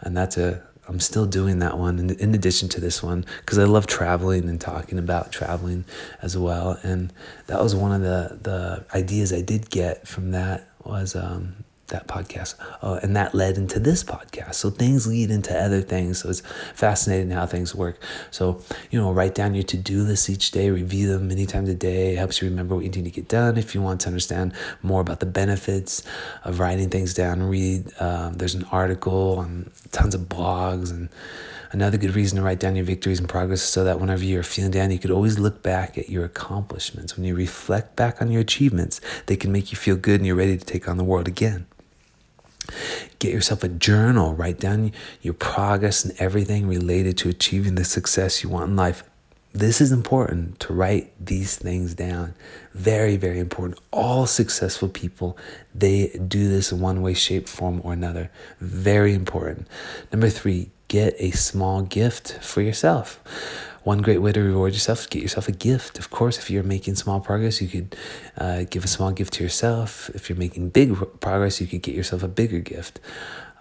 And 0.00 0.16
that's 0.16 0.38
a 0.38 0.62
I'm 0.88 0.98
still 0.98 1.26
doing 1.26 1.60
that 1.60 1.78
one 1.78 2.00
in, 2.00 2.10
in 2.18 2.34
addition 2.34 2.68
to 2.70 2.80
this 2.80 3.00
one 3.00 3.24
because 3.40 3.58
I 3.58 3.64
love 3.64 3.86
traveling 3.86 4.48
and 4.48 4.60
talking 4.60 4.98
about 4.98 5.30
traveling 5.30 5.84
as 6.20 6.36
well. 6.36 6.80
And 6.82 7.12
that 7.46 7.62
was 7.62 7.76
one 7.76 7.92
of 7.92 8.00
the 8.00 8.38
the 8.42 8.84
ideas 8.92 9.32
I 9.32 9.40
did 9.40 9.70
get 9.70 10.08
from 10.08 10.32
that 10.32 10.68
was 10.82 11.14
um, 11.14 11.64
that 11.90 12.06
podcast. 12.06 12.54
Oh, 12.82 12.94
and 12.94 13.14
that 13.16 13.34
led 13.34 13.56
into 13.56 13.78
this 13.78 14.02
podcast. 14.02 14.54
So 14.54 14.70
things 14.70 15.06
lead 15.06 15.30
into 15.30 15.56
other 15.56 15.80
things. 15.80 16.20
So 16.20 16.30
it's 16.30 16.42
fascinating 16.74 17.30
how 17.30 17.46
things 17.46 17.74
work. 17.74 18.02
So, 18.30 18.62
you 18.90 19.00
know, 19.00 19.12
write 19.12 19.34
down 19.34 19.54
your 19.54 19.64
to 19.64 19.76
do 19.76 20.02
list 20.02 20.28
each 20.30 20.50
day, 20.50 20.70
review 20.70 21.08
them 21.08 21.28
many 21.28 21.46
times 21.46 21.68
a 21.68 21.74
day. 21.74 22.14
It 22.14 22.18
helps 22.18 22.40
you 22.40 22.48
remember 22.48 22.74
what 22.74 22.84
you 22.84 22.90
need 22.90 23.04
to 23.04 23.10
get 23.10 23.28
done. 23.28 23.56
If 23.56 23.74
you 23.74 23.82
want 23.82 24.00
to 24.02 24.08
understand 24.08 24.52
more 24.82 25.00
about 25.00 25.20
the 25.20 25.26
benefits 25.26 26.02
of 26.44 26.58
writing 26.58 26.90
things 26.90 27.14
down, 27.14 27.42
read. 27.42 27.92
Um, 28.00 28.34
there's 28.34 28.54
an 28.54 28.64
article 28.72 29.38
on 29.38 29.70
tons 29.92 30.14
of 30.14 30.22
blogs 30.22 30.90
and 30.90 31.10
Another 31.72 31.98
good 31.98 32.16
reason 32.16 32.36
to 32.36 32.42
write 32.42 32.58
down 32.58 32.74
your 32.74 32.84
victories 32.84 33.20
and 33.20 33.28
progress 33.28 33.62
so 33.62 33.84
that 33.84 34.00
whenever 34.00 34.24
you're 34.24 34.42
feeling 34.42 34.72
down, 34.72 34.90
you 34.90 34.98
could 34.98 35.12
always 35.12 35.38
look 35.38 35.62
back 35.62 35.96
at 35.96 36.08
your 36.08 36.24
accomplishments. 36.24 37.16
When 37.16 37.24
you 37.24 37.36
reflect 37.36 37.94
back 37.94 38.20
on 38.20 38.28
your 38.32 38.40
achievements, 38.40 39.00
they 39.26 39.36
can 39.36 39.52
make 39.52 39.70
you 39.70 39.78
feel 39.78 39.94
good 39.94 40.18
and 40.18 40.26
you're 40.26 40.34
ready 40.34 40.58
to 40.58 40.64
take 40.64 40.88
on 40.88 40.96
the 40.96 41.04
world 41.04 41.28
again. 41.28 41.66
Get 43.18 43.32
yourself 43.32 43.62
a 43.64 43.68
journal, 43.68 44.34
write 44.34 44.58
down 44.58 44.92
your 45.22 45.34
progress 45.34 46.04
and 46.04 46.14
everything 46.20 46.66
related 46.66 47.16
to 47.18 47.28
achieving 47.28 47.74
the 47.74 47.84
success 47.84 48.42
you 48.42 48.48
want 48.48 48.70
in 48.70 48.76
life. 48.76 49.02
This 49.52 49.80
is 49.80 49.90
important 49.90 50.60
to 50.60 50.72
write 50.72 51.12
these 51.24 51.56
things 51.56 51.94
down. 51.94 52.34
Very, 52.72 53.16
very 53.16 53.40
important. 53.40 53.80
All 53.90 54.26
successful 54.26 54.88
people, 54.88 55.36
they 55.74 56.08
do 56.28 56.48
this 56.48 56.70
in 56.70 56.80
one 56.80 57.02
way, 57.02 57.14
shape, 57.14 57.48
form, 57.48 57.80
or 57.82 57.92
another. 57.92 58.30
Very 58.60 59.12
important. 59.12 59.66
Number 60.12 60.28
three, 60.28 60.70
get 60.86 61.16
a 61.18 61.32
small 61.32 61.82
gift 61.82 62.38
for 62.40 62.62
yourself 62.62 63.20
one 63.82 64.02
great 64.02 64.18
way 64.18 64.32
to 64.32 64.40
reward 64.40 64.72
yourself 64.74 65.00
is 65.00 65.06
get 65.06 65.22
yourself 65.22 65.48
a 65.48 65.52
gift. 65.52 65.98
Of 65.98 66.10
course, 66.10 66.38
if 66.38 66.50
you're 66.50 66.62
making 66.62 66.96
small 66.96 67.20
progress, 67.20 67.62
you 67.62 67.68
could 67.68 67.96
uh, 68.36 68.64
give 68.68 68.84
a 68.84 68.88
small 68.88 69.10
gift 69.12 69.34
to 69.34 69.42
yourself. 69.42 70.10
If 70.14 70.28
you're 70.28 70.38
making 70.38 70.70
big 70.70 70.94
progress, 71.20 71.60
you 71.60 71.66
could 71.66 71.82
get 71.82 71.94
yourself 71.94 72.22
a 72.22 72.28
bigger 72.28 72.60
gift. 72.60 73.00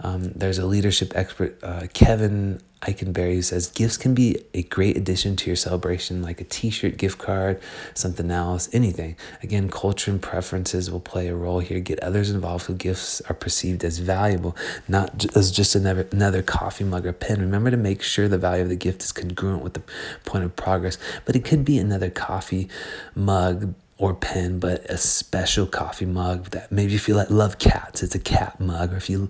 Um, 0.01 0.31
there's 0.33 0.59
a 0.59 0.65
leadership 0.65 1.13
expert, 1.15 1.61
uh, 1.63 1.87
Kevin 1.93 2.61
Eikenberry, 2.81 3.43
says 3.43 3.67
gifts 3.67 3.97
can 3.97 4.13
be 4.13 4.43
a 4.53 4.63
great 4.63 4.95
addition 4.95 5.35
to 5.35 5.47
your 5.47 5.55
celebration, 5.55 6.21
like 6.21 6.39
a 6.39 6.45
t 6.45 6.69
shirt, 6.69 6.97
gift 6.97 7.17
card, 7.17 7.59
something 7.93 8.31
else, 8.31 8.69
anything. 8.71 9.17
Again, 9.43 9.69
culture 9.69 10.11
and 10.11 10.21
preferences 10.21 10.89
will 10.89 11.01
play 11.01 11.27
a 11.27 11.35
role 11.35 11.59
here. 11.59 11.79
Get 11.81 11.99
others 11.99 12.29
involved 12.29 12.65
so 12.65 12.73
gifts 12.73 13.21
are 13.21 13.33
perceived 13.33 13.83
as 13.83 13.99
valuable, 13.99 14.55
not 14.87 15.25
as 15.35 15.51
just 15.51 15.75
another, 15.75 16.07
another 16.11 16.41
coffee 16.41 16.85
mug 16.85 17.05
or 17.05 17.11
pen. 17.13 17.41
Remember 17.41 17.69
to 17.69 17.77
make 17.77 18.01
sure 18.01 18.27
the 18.27 18.37
value 18.37 18.63
of 18.63 18.69
the 18.69 18.75
gift 18.77 19.03
is 19.03 19.11
congruent 19.11 19.61
with 19.61 19.73
the 19.73 19.83
point 20.23 20.45
of 20.45 20.55
progress, 20.55 20.97
but 21.25 21.35
it 21.35 21.43
could 21.43 21.65
be 21.65 21.77
another 21.77 22.09
coffee 22.09 22.69
mug 23.13 23.73
or 23.99 24.13
pen, 24.15 24.59
but 24.59 24.85
a 24.89 24.97
special 24.97 25.67
coffee 25.67 26.05
mug 26.05 26.51
that 26.51 26.71
maybe 26.71 26.95
if 26.95 27.09
you 27.09 27.13
like, 27.13 27.29
love 27.29 27.59
cats, 27.59 28.01
it's 28.01 28.15
a 28.15 28.19
cat 28.19 28.57
mug, 28.57 28.93
or 28.93 28.95
if 28.95 29.09
you 29.09 29.27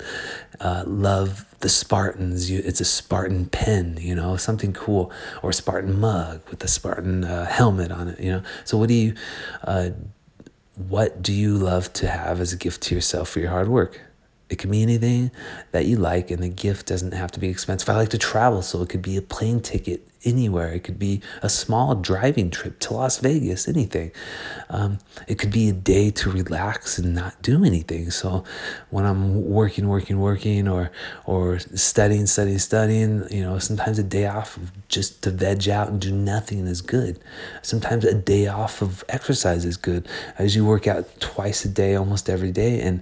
uh, 0.59 0.83
love 0.85 1.43
the 1.61 1.67
Spartans, 1.67 2.51
you, 2.51 2.61
it's 2.63 2.79
a 2.79 2.85
Spartan 2.85 3.47
pen, 3.47 3.97
you 3.99 4.13
know, 4.13 4.37
something 4.37 4.71
cool, 4.71 5.11
or 5.41 5.49
a 5.49 5.53
Spartan 5.53 5.99
mug 5.99 6.41
with 6.51 6.63
a 6.63 6.67
Spartan 6.67 7.23
uh, 7.23 7.47
helmet 7.47 7.91
on 7.91 8.09
it, 8.09 8.19
you 8.19 8.31
know. 8.31 8.43
So 8.63 8.77
what 8.77 8.89
do 8.89 8.93
you, 8.93 9.15
uh, 9.63 9.89
what 10.75 11.23
do 11.23 11.33
you 11.33 11.57
love 11.57 11.91
to 11.93 12.07
have 12.07 12.39
as 12.39 12.53
a 12.53 12.55
gift 12.55 12.83
to 12.83 12.95
yourself 12.95 13.29
for 13.29 13.39
your 13.39 13.49
hard 13.49 13.69
work? 13.69 14.01
It 14.51 14.59
can 14.59 14.69
be 14.69 14.83
anything 14.83 15.31
that 15.71 15.87
you 15.87 15.97
like, 15.97 16.29
and 16.29 16.43
the 16.43 16.49
gift 16.49 16.85
doesn't 16.85 17.13
have 17.13 17.31
to 17.31 17.39
be 17.39 17.49
expensive. 17.49 17.89
I 17.89 17.95
like 17.95 18.09
to 18.09 18.19
travel, 18.19 18.61
so 18.61 18.83
it 18.83 18.89
could 18.89 19.01
be 19.01 19.17
a 19.17 19.21
plane 19.23 19.61
ticket 19.61 20.07
anywhere. 20.23 20.69
It 20.73 20.83
could 20.83 20.99
be 20.99 21.21
a 21.41 21.49
small 21.49 21.95
driving 21.95 22.49
trip 22.49 22.79
to 22.79 22.93
Las 22.93 23.17
Vegas, 23.19 23.67
anything. 23.67 24.11
Um, 24.69 24.99
it 25.27 25.35
could 25.39 25.51
be 25.51 25.69
a 25.69 25.73
day 25.73 26.11
to 26.11 26.29
relax 26.29 26.97
and 26.97 27.15
not 27.15 27.41
do 27.41 27.63
anything. 27.63 28.11
So 28.11 28.43
when 28.89 29.05
I'm 29.05 29.45
working, 29.45 29.87
working, 29.87 30.19
working, 30.19 30.67
or 30.67 30.91
or 31.25 31.59
studying, 31.59 32.25
studying, 32.25 32.59
studying, 32.59 33.25
you 33.31 33.41
know, 33.41 33.59
sometimes 33.59 33.99
a 33.99 34.03
day 34.03 34.27
off 34.27 34.59
just 34.87 35.23
to 35.23 35.31
veg 35.31 35.69
out 35.69 35.89
and 35.89 35.99
do 35.99 36.11
nothing 36.11 36.67
is 36.67 36.81
good. 36.81 37.19
Sometimes 37.61 38.05
a 38.05 38.13
day 38.13 38.47
off 38.47 38.81
of 38.81 39.03
exercise 39.09 39.65
is 39.65 39.77
good. 39.77 40.07
As 40.37 40.55
you 40.55 40.65
work 40.65 40.87
out 40.87 41.19
twice 41.19 41.65
a 41.65 41.69
day, 41.69 41.95
almost 41.95 42.29
every 42.29 42.51
day, 42.51 42.81
and 42.81 43.01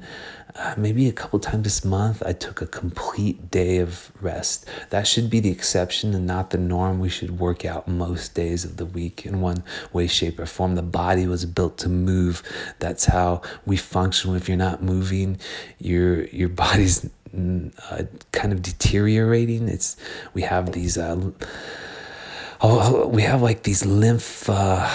uh, 0.58 0.74
maybe 0.76 1.08
a 1.08 1.14
couple 1.14 1.40
times 1.40 1.64
this 1.64 1.86
month, 1.86 2.24
I 2.26 2.34
took 2.34 2.62
a 2.62 2.66
complete 2.66 3.52
day 3.52 3.78
of 3.78 4.12
rest. 4.22 4.68
That 4.90 5.06
should 5.06 5.30
be 5.30 5.40
the 5.40 5.52
exception 5.52 6.16
and 6.16 6.26
not 6.26 6.50
the 6.50 6.58
norm. 6.58 7.00
We 7.00 7.07
should 7.10 7.40
work 7.40 7.66
out 7.66 7.88
most 7.88 8.34
days 8.34 8.66
of 8.66 8.78
the 8.78 8.86
week 8.86 9.26
in 9.26 9.42
one 9.42 9.64
way, 9.94 10.08
shape, 10.08 10.40
or 10.40 10.46
form. 10.46 10.76
The 10.76 10.82
body 10.82 11.28
was 11.28 11.46
built 11.46 11.78
to 11.80 11.90
move. 11.90 12.44
That's 12.80 13.06
how 13.06 13.42
we 13.66 13.78
function. 13.78 14.36
If 14.36 14.48
you're 14.48 14.58
not 14.58 14.82
moving, 14.84 15.40
your 15.80 16.26
your 16.26 16.50
body's 16.50 17.10
uh, 17.90 18.04
kind 18.32 18.54
of 18.54 18.62
deteriorating. 18.62 19.68
It's 19.70 19.98
we 20.34 20.44
have 20.44 20.72
these. 20.72 20.98
Uh, 20.98 21.32
oh, 22.62 23.08
we 23.08 23.22
have 23.24 23.42
like 23.42 23.64
these 23.64 23.86
lymph. 23.86 24.50
Uh, 24.50 24.90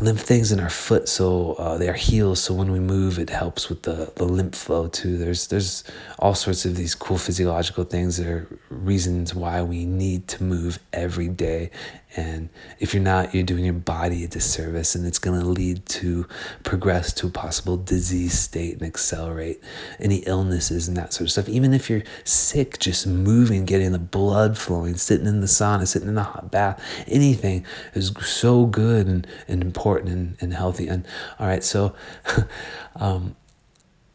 lymph 0.00 0.20
things 0.20 0.52
in 0.52 0.60
our 0.60 0.70
foot, 0.70 1.08
so 1.08 1.54
uh, 1.54 1.76
they 1.76 1.88
are 1.88 1.94
heels. 1.94 2.40
So 2.40 2.54
when 2.54 2.70
we 2.70 2.80
move, 2.80 3.18
it 3.18 3.30
helps 3.30 3.68
with 3.68 3.82
the, 3.82 4.12
the 4.16 4.24
lymph 4.24 4.54
flow 4.54 4.88
too. 4.88 5.16
There's 5.16 5.48
there's 5.48 5.84
all 6.18 6.34
sorts 6.34 6.64
of 6.64 6.76
these 6.76 6.94
cool 6.94 7.18
physiological 7.18 7.84
things. 7.84 8.16
There 8.16 8.36
are 8.36 8.58
reasons 8.70 9.34
why 9.34 9.62
we 9.62 9.84
need 9.84 10.28
to 10.28 10.44
move 10.44 10.78
every 10.92 11.28
day, 11.28 11.70
and 12.16 12.48
if 12.78 12.94
you're 12.94 13.02
not, 13.02 13.34
you're 13.34 13.44
doing 13.44 13.64
your 13.64 13.74
body 13.74 14.24
a 14.24 14.28
disservice, 14.28 14.94
and 14.94 15.06
it's 15.06 15.18
to 15.18 15.30
lead 15.30 15.84
to 15.86 16.26
progress 16.64 17.12
to 17.14 17.26
a 17.26 17.30
possible 17.30 17.76
disease 17.76 18.38
state 18.38 18.74
and 18.74 18.82
accelerate 18.82 19.62
any 20.00 20.18
illnesses 20.26 20.88
and 20.88 20.96
that 20.96 21.12
sort 21.12 21.26
of 21.26 21.32
stuff. 21.32 21.48
Even 21.48 21.74
if 21.74 21.90
you're 21.90 22.02
sick, 22.24 22.78
just 22.78 23.06
moving, 23.06 23.64
getting 23.64 23.92
the 23.92 23.98
blood 23.98 24.56
flowing, 24.56 24.96
sitting 24.96 25.26
in 25.26 25.40
the 25.40 25.46
sauna, 25.46 25.86
sitting 25.86 26.08
in 26.08 26.14
the 26.14 26.22
hot 26.22 26.50
bath, 26.50 26.82
anything 27.06 27.64
is 27.94 28.12
so 28.24 28.66
good 28.66 29.06
and, 29.06 29.26
and 29.46 29.62
important 29.62 30.10
and, 30.10 30.36
and 30.40 30.54
healthy. 30.54 30.88
And 30.88 31.06
all 31.38 31.46
right, 31.46 31.62
so 31.64 31.94
um, 32.96 33.36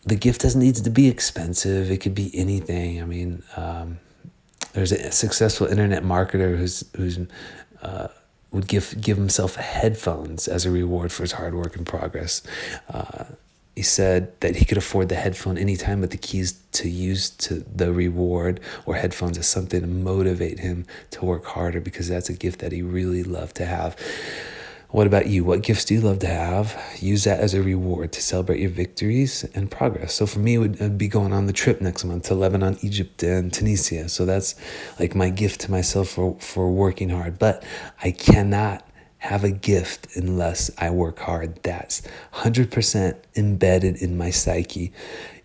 the 0.05 0.15
gift 0.15 0.41
doesn't 0.41 0.61
need 0.61 0.75
to 0.75 0.89
be 0.89 1.07
expensive. 1.07 1.89
It 1.89 1.97
could 1.97 2.15
be 2.15 2.31
anything. 2.37 3.01
I 3.01 3.05
mean, 3.05 3.43
um, 3.55 3.99
there's 4.73 4.91
a 4.91 5.11
successful 5.11 5.67
internet 5.67 6.03
marketer 6.03 6.57
who's 6.57 6.83
who's 6.95 7.19
uh, 7.81 8.07
would 8.51 8.67
give 8.67 8.99
give 9.01 9.17
himself 9.17 9.55
headphones 9.55 10.47
as 10.47 10.65
a 10.65 10.71
reward 10.71 11.11
for 11.11 11.23
his 11.23 11.33
hard 11.33 11.53
work 11.53 11.75
and 11.75 11.85
progress. 11.85 12.41
Uh, 12.89 13.25
he 13.75 13.81
said 13.81 14.39
that 14.41 14.57
he 14.57 14.65
could 14.65 14.77
afford 14.77 15.09
the 15.09 15.15
headphone 15.15 15.57
anytime, 15.57 16.01
but 16.01 16.11
the 16.11 16.17
keys 16.17 16.59
to 16.73 16.89
use 16.89 17.31
to 17.31 17.65
the 17.75 17.91
reward 17.91 18.59
or 18.85 18.95
headphones 18.95 19.37
is 19.37 19.47
something 19.47 19.81
to 19.81 19.87
motivate 19.87 20.59
him 20.59 20.85
to 21.11 21.25
work 21.25 21.45
harder 21.45 21.81
because 21.81 22.07
that's 22.07 22.29
a 22.29 22.33
gift 22.33 22.59
that 22.59 22.71
he 22.71 22.81
really 22.83 23.23
loved 23.23 23.55
to 23.55 23.65
have. 23.65 23.97
What 24.89 25.07
about 25.07 25.25
you? 25.25 25.43
What 25.43 25.63
gifts 25.63 25.85
do 25.85 25.95
you 25.95 26.01
love 26.01 26.19
to 26.19 26.27
have? 26.27 26.79
Use 26.99 27.23
that 27.23 27.39
as 27.39 27.55
a 27.55 27.63
reward 27.63 28.11
to 28.11 28.21
celebrate 28.21 28.59
your 28.59 28.69
victories 28.69 29.43
and 29.55 29.71
progress. 29.71 30.13
So 30.13 30.27
for 30.27 30.37
me, 30.37 30.53
it 30.53 30.57
would 30.59 30.79
uh, 30.79 30.89
be 30.89 31.07
going 31.07 31.33
on 31.33 31.47
the 31.47 31.53
trip 31.53 31.81
next 31.81 32.05
month 32.05 32.25
to 32.25 32.35
Lebanon, 32.35 32.77
Egypt, 32.81 33.23
and 33.23 33.51
Tunisia. 33.51 34.07
So 34.07 34.27
that's 34.27 34.53
like 34.99 35.15
my 35.15 35.31
gift 35.31 35.61
to 35.61 35.71
myself 35.71 36.09
for, 36.09 36.37
for 36.39 36.69
working 36.69 37.09
hard. 37.09 37.39
But 37.39 37.63
I 38.03 38.11
cannot 38.11 38.87
have 39.23 39.43
a 39.43 39.51
gift 39.51 40.15
unless 40.15 40.69
I 40.77 40.89
work 40.89 41.19
hard. 41.19 41.61
That's 41.63 42.01
100% 42.33 43.15
embedded 43.35 43.95
in 43.97 44.17
my 44.17 44.29
psyche. 44.29 44.91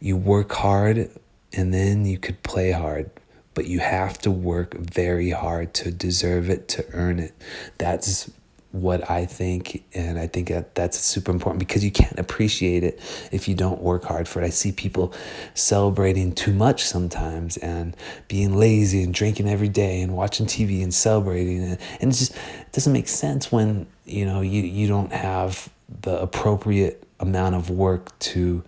You 0.00 0.16
work 0.16 0.52
hard 0.52 1.10
and 1.52 1.72
then 1.72 2.04
you 2.04 2.18
could 2.18 2.42
play 2.42 2.72
hard 2.72 3.10
but 3.58 3.66
you 3.66 3.80
have 3.80 4.16
to 4.16 4.30
work 4.30 4.74
very 4.74 5.30
hard 5.30 5.74
to 5.74 5.90
deserve 5.90 6.48
it, 6.48 6.68
to 6.68 6.86
earn 6.92 7.18
it. 7.18 7.34
That's 7.78 8.30
what 8.72 9.10
I 9.10 9.24
think, 9.24 9.84
and 9.94 10.18
I 10.18 10.26
think 10.26 10.48
that 10.48 10.74
that's 10.74 10.98
super 10.98 11.32
important 11.32 11.58
because 11.58 11.82
you 11.82 11.90
can't 11.90 12.18
appreciate 12.18 12.84
it 12.84 13.00
if 13.32 13.48
you 13.48 13.54
don't 13.54 13.80
work 13.80 14.04
hard 14.04 14.28
for 14.28 14.42
it. 14.42 14.44
I 14.44 14.50
see 14.50 14.72
people 14.72 15.14
celebrating 15.54 16.32
too 16.32 16.52
much 16.52 16.84
sometimes 16.84 17.56
and 17.56 17.96
being 18.28 18.56
lazy 18.56 19.02
and 19.02 19.14
drinking 19.14 19.48
every 19.48 19.70
day 19.70 20.02
and 20.02 20.14
watching 20.14 20.44
TV 20.44 20.82
and 20.82 20.92
celebrating, 20.92 21.62
and, 21.62 21.78
and 22.00 22.12
it 22.12 22.16
just 22.16 22.36
it 22.36 22.72
doesn't 22.72 22.92
make 22.92 23.08
sense 23.08 23.50
when 23.50 23.86
you 24.04 24.26
know 24.26 24.42
you 24.42 24.62
you 24.62 24.86
don't 24.86 25.12
have 25.12 25.70
the 26.02 26.20
appropriate 26.20 27.02
amount 27.20 27.54
of 27.54 27.70
work 27.70 28.16
to 28.18 28.62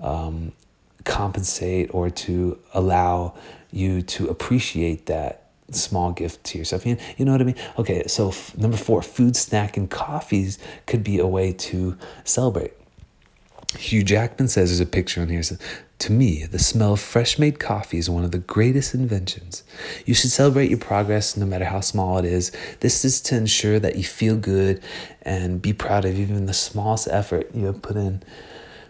um, 0.00 0.52
compensate 1.04 1.92
or 1.94 2.10
to 2.10 2.58
allow 2.74 3.34
you 3.70 4.02
to 4.02 4.28
appreciate 4.28 5.06
that 5.06 5.47
small 5.70 6.12
gift 6.12 6.44
to 6.44 6.58
yourself. 6.58 6.86
You, 6.86 6.96
know 7.18 7.32
what 7.32 7.40
I 7.40 7.44
mean? 7.44 7.56
Okay, 7.78 8.04
so 8.06 8.28
f- 8.28 8.56
number 8.56 8.76
four, 8.76 9.02
food, 9.02 9.36
snack, 9.36 9.76
and 9.76 9.90
coffees 9.90 10.58
could 10.86 11.04
be 11.04 11.18
a 11.18 11.26
way 11.26 11.52
to 11.52 11.96
celebrate. 12.24 12.72
Hugh 13.76 14.02
Jackman 14.02 14.48
says 14.48 14.70
there's 14.70 14.80
a 14.80 14.86
picture 14.86 15.20
on 15.20 15.28
here. 15.28 15.42
Says, 15.42 15.58
to 15.98 16.12
me, 16.12 16.44
the 16.44 16.58
smell 16.58 16.92
of 16.92 17.00
fresh 17.00 17.38
made 17.38 17.58
coffee 17.58 17.98
is 17.98 18.08
one 18.08 18.24
of 18.24 18.30
the 18.30 18.38
greatest 18.38 18.94
inventions. 18.94 19.64
You 20.06 20.14
should 20.14 20.30
celebrate 20.30 20.70
your 20.70 20.78
progress 20.78 21.36
no 21.36 21.44
matter 21.44 21.64
how 21.64 21.80
small 21.80 22.18
it 22.18 22.24
is. 22.24 22.52
This 22.80 23.04
is 23.04 23.20
to 23.22 23.36
ensure 23.36 23.78
that 23.80 23.96
you 23.96 24.04
feel 24.04 24.36
good 24.36 24.80
and 25.22 25.60
be 25.60 25.72
proud 25.72 26.04
of 26.04 26.18
even 26.18 26.46
the 26.46 26.54
smallest 26.54 27.08
effort 27.08 27.50
you 27.52 27.66
have 27.66 27.82
put 27.82 27.96
in. 27.96 28.22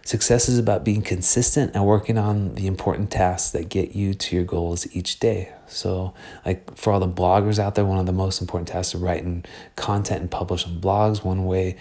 Success 0.03 0.49
is 0.49 0.57
about 0.57 0.83
being 0.83 1.01
consistent 1.01 1.75
and 1.75 1.85
working 1.85 2.17
on 2.17 2.55
the 2.55 2.67
important 2.67 3.11
tasks 3.11 3.51
that 3.51 3.69
get 3.69 3.95
you 3.95 4.13
to 4.13 4.35
your 4.35 4.45
goals 4.45 4.87
each 4.95 5.19
day. 5.19 5.53
So, 5.67 6.13
like 6.45 6.75
for 6.75 6.91
all 6.91 6.99
the 6.99 7.07
bloggers 7.07 7.59
out 7.59 7.75
there, 7.75 7.85
one 7.85 7.99
of 7.99 8.05
the 8.05 8.13
most 8.13 8.41
important 8.41 8.69
tasks 8.69 8.95
is 8.95 9.01
writing 9.01 9.45
content 9.75 10.21
and 10.21 10.31
publishing 10.31 10.81
blogs. 10.81 11.23
One 11.23 11.45
way, 11.45 11.75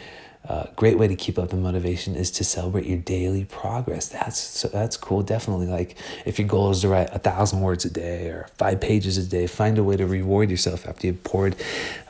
uh, 0.47 0.67
great 0.77 0.99
way 0.99 1.09
to 1.09 1.17
keep 1.17 1.39
up 1.39 1.49
the 1.51 1.57
motivation 1.57 2.15
is 2.15 2.31
to 2.33 2.45
celebrate 2.45 2.87
your 2.87 2.99
daily 2.99 3.45
progress. 3.45 4.09
That's 4.09 4.39
so 4.39 4.69
that's 4.69 4.97
cool. 4.97 5.23
Definitely, 5.23 5.67
like 5.67 5.97
if 6.27 6.39
your 6.39 6.49
goal 6.49 6.71
is 6.71 6.83
to 6.83 6.89
write 6.89 7.09
a 7.13 7.19
thousand 7.19 7.61
words 7.61 7.85
a 7.85 7.91
day 7.91 8.29
or 8.29 8.49
five 8.57 8.81
pages 8.81 9.19
a 9.19 9.25
day, 9.25 9.47
find 9.47 9.79
a 9.79 9.85
way 9.85 9.97
to 9.97 10.07
reward 10.07 10.51
yourself 10.51 10.87
after 10.87 11.07
you've 11.07 11.25
poured 11.25 11.57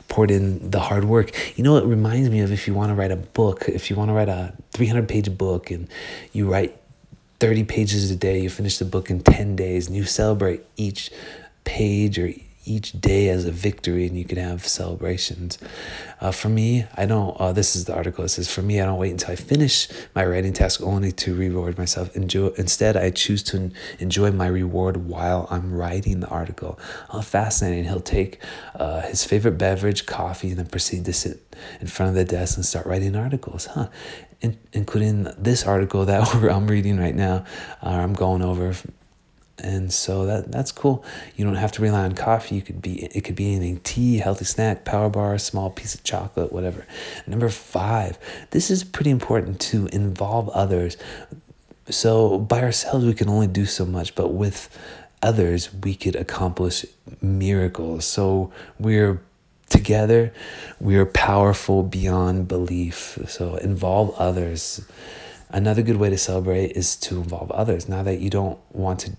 poured 0.09 0.31
in 0.31 0.71
the 0.71 0.79
hard 0.79 1.05
work. 1.05 1.31
You 1.57 1.63
know, 1.63 1.77
it 1.77 1.85
reminds 1.85 2.29
me 2.29 2.41
of 2.41 2.51
if 2.51 2.67
you 2.67 2.73
want 2.73 2.89
to 2.89 2.95
write 2.95 3.11
a 3.11 3.15
book, 3.15 3.69
if 3.69 3.89
you 3.89 3.95
want 3.95 4.09
to 4.09 4.13
write 4.13 4.29
a 4.29 4.53
300 4.71 5.07
page 5.07 5.37
book 5.37 5.71
and 5.71 5.87
you 6.33 6.51
write 6.51 6.75
30 7.39 7.63
pages 7.63 8.11
a 8.11 8.15
day, 8.15 8.41
you 8.41 8.49
finish 8.49 8.77
the 8.77 8.85
book 8.85 9.09
in 9.09 9.21
10 9.21 9.55
days 9.55 9.87
and 9.87 9.95
you 9.95 10.03
celebrate 10.03 10.65
each 10.75 11.11
page 11.63 12.19
or 12.19 12.33
each 12.69 12.93
day 12.93 13.29
as 13.29 13.45
a 13.45 13.51
victory 13.51 14.05
and 14.05 14.17
you 14.17 14.23
can 14.23 14.37
have 14.37 14.65
celebrations. 14.67 15.57
Uh, 16.21 16.31
for 16.31 16.49
me, 16.49 16.85
I 16.95 17.05
don't, 17.05 17.35
uh, 17.39 17.51
this 17.51 17.75
is 17.75 17.85
the 17.85 17.95
article. 17.95 18.23
It 18.23 18.29
says, 18.29 18.49
For 18.49 18.61
me, 18.61 18.79
I 18.79 18.85
don't 18.85 18.99
wait 18.99 19.11
until 19.11 19.31
I 19.31 19.35
finish 19.35 19.87
my 20.13 20.25
writing 20.25 20.53
task 20.53 20.81
only 20.81 21.11
to 21.13 21.35
reward 21.35 21.77
myself. 21.77 22.15
Enjoy, 22.15 22.47
instead, 22.57 22.95
I 22.95 23.09
choose 23.09 23.41
to 23.43 23.71
enjoy 23.99 24.31
my 24.31 24.47
reward 24.47 24.97
while 25.07 25.47
I'm 25.49 25.73
writing 25.73 26.19
the 26.19 26.27
article. 26.27 26.79
Oh, 27.11 27.21
fascinating. 27.21 27.85
He'll 27.85 27.99
take 27.99 28.41
uh, 28.75 29.01
his 29.01 29.23
favorite 29.25 29.57
beverage, 29.57 30.05
coffee, 30.05 30.49
and 30.49 30.57
then 30.57 30.67
proceed 30.67 31.05
to 31.05 31.13
sit 31.13 31.55
in 31.81 31.87
front 31.87 32.09
of 32.09 32.15
the 32.15 32.25
desk 32.25 32.57
and 32.57 32.65
start 32.65 32.85
writing 32.85 33.15
articles. 33.15 33.65
Huh. 33.65 33.89
In, 34.41 34.57
including 34.71 35.27
this 35.37 35.65
article 35.65 36.05
that 36.05 36.33
I'm 36.33 36.67
reading 36.67 36.97
right 36.97 37.15
now, 37.15 37.45
uh, 37.83 37.89
I'm 37.89 38.13
going 38.13 38.41
over 38.41 38.73
and 39.59 39.91
so 39.91 40.25
that 40.25 40.51
that's 40.51 40.71
cool. 40.71 41.03
You 41.35 41.45
don't 41.45 41.55
have 41.55 41.71
to 41.73 41.81
rely 41.81 42.03
on 42.03 42.13
coffee. 42.13 42.55
You 42.55 42.61
could 42.61 42.81
be 42.81 43.03
it 43.03 43.23
could 43.23 43.35
be 43.35 43.53
anything: 43.53 43.79
tea, 43.83 44.17
healthy 44.17 44.45
snack, 44.45 44.85
power 44.85 45.09
bar, 45.09 45.37
small 45.37 45.69
piece 45.69 45.95
of 45.95 46.03
chocolate, 46.03 46.51
whatever. 46.51 46.85
Number 47.27 47.49
five, 47.49 48.17
this 48.51 48.69
is 48.71 48.83
pretty 48.83 49.09
important 49.09 49.59
to 49.61 49.87
involve 49.87 50.49
others. 50.49 50.97
So 51.89 52.37
by 52.37 52.61
ourselves 52.61 53.05
we 53.05 53.13
can 53.13 53.29
only 53.29 53.47
do 53.47 53.65
so 53.65 53.85
much, 53.85 54.15
but 54.15 54.29
with 54.29 54.69
others 55.21 55.73
we 55.73 55.95
could 55.95 56.15
accomplish 56.15 56.85
miracles. 57.21 58.05
So 58.05 58.51
we're 58.79 59.21
together, 59.69 60.33
we're 60.79 61.05
powerful 61.05 61.83
beyond 61.83 62.47
belief. 62.47 63.17
So 63.27 63.55
involve 63.55 64.15
others. 64.15 64.85
Another 65.51 65.81
good 65.81 65.97
way 65.97 66.09
to 66.11 66.17
celebrate 66.17 66.73
is 66.73 66.95
to 66.97 67.17
involve 67.17 67.49
others. 67.51 67.89
Now 67.89 68.03
that 68.03 68.19
you 68.19 68.29
don't 68.29 68.59
want 68.71 68.99
to 69.01 69.11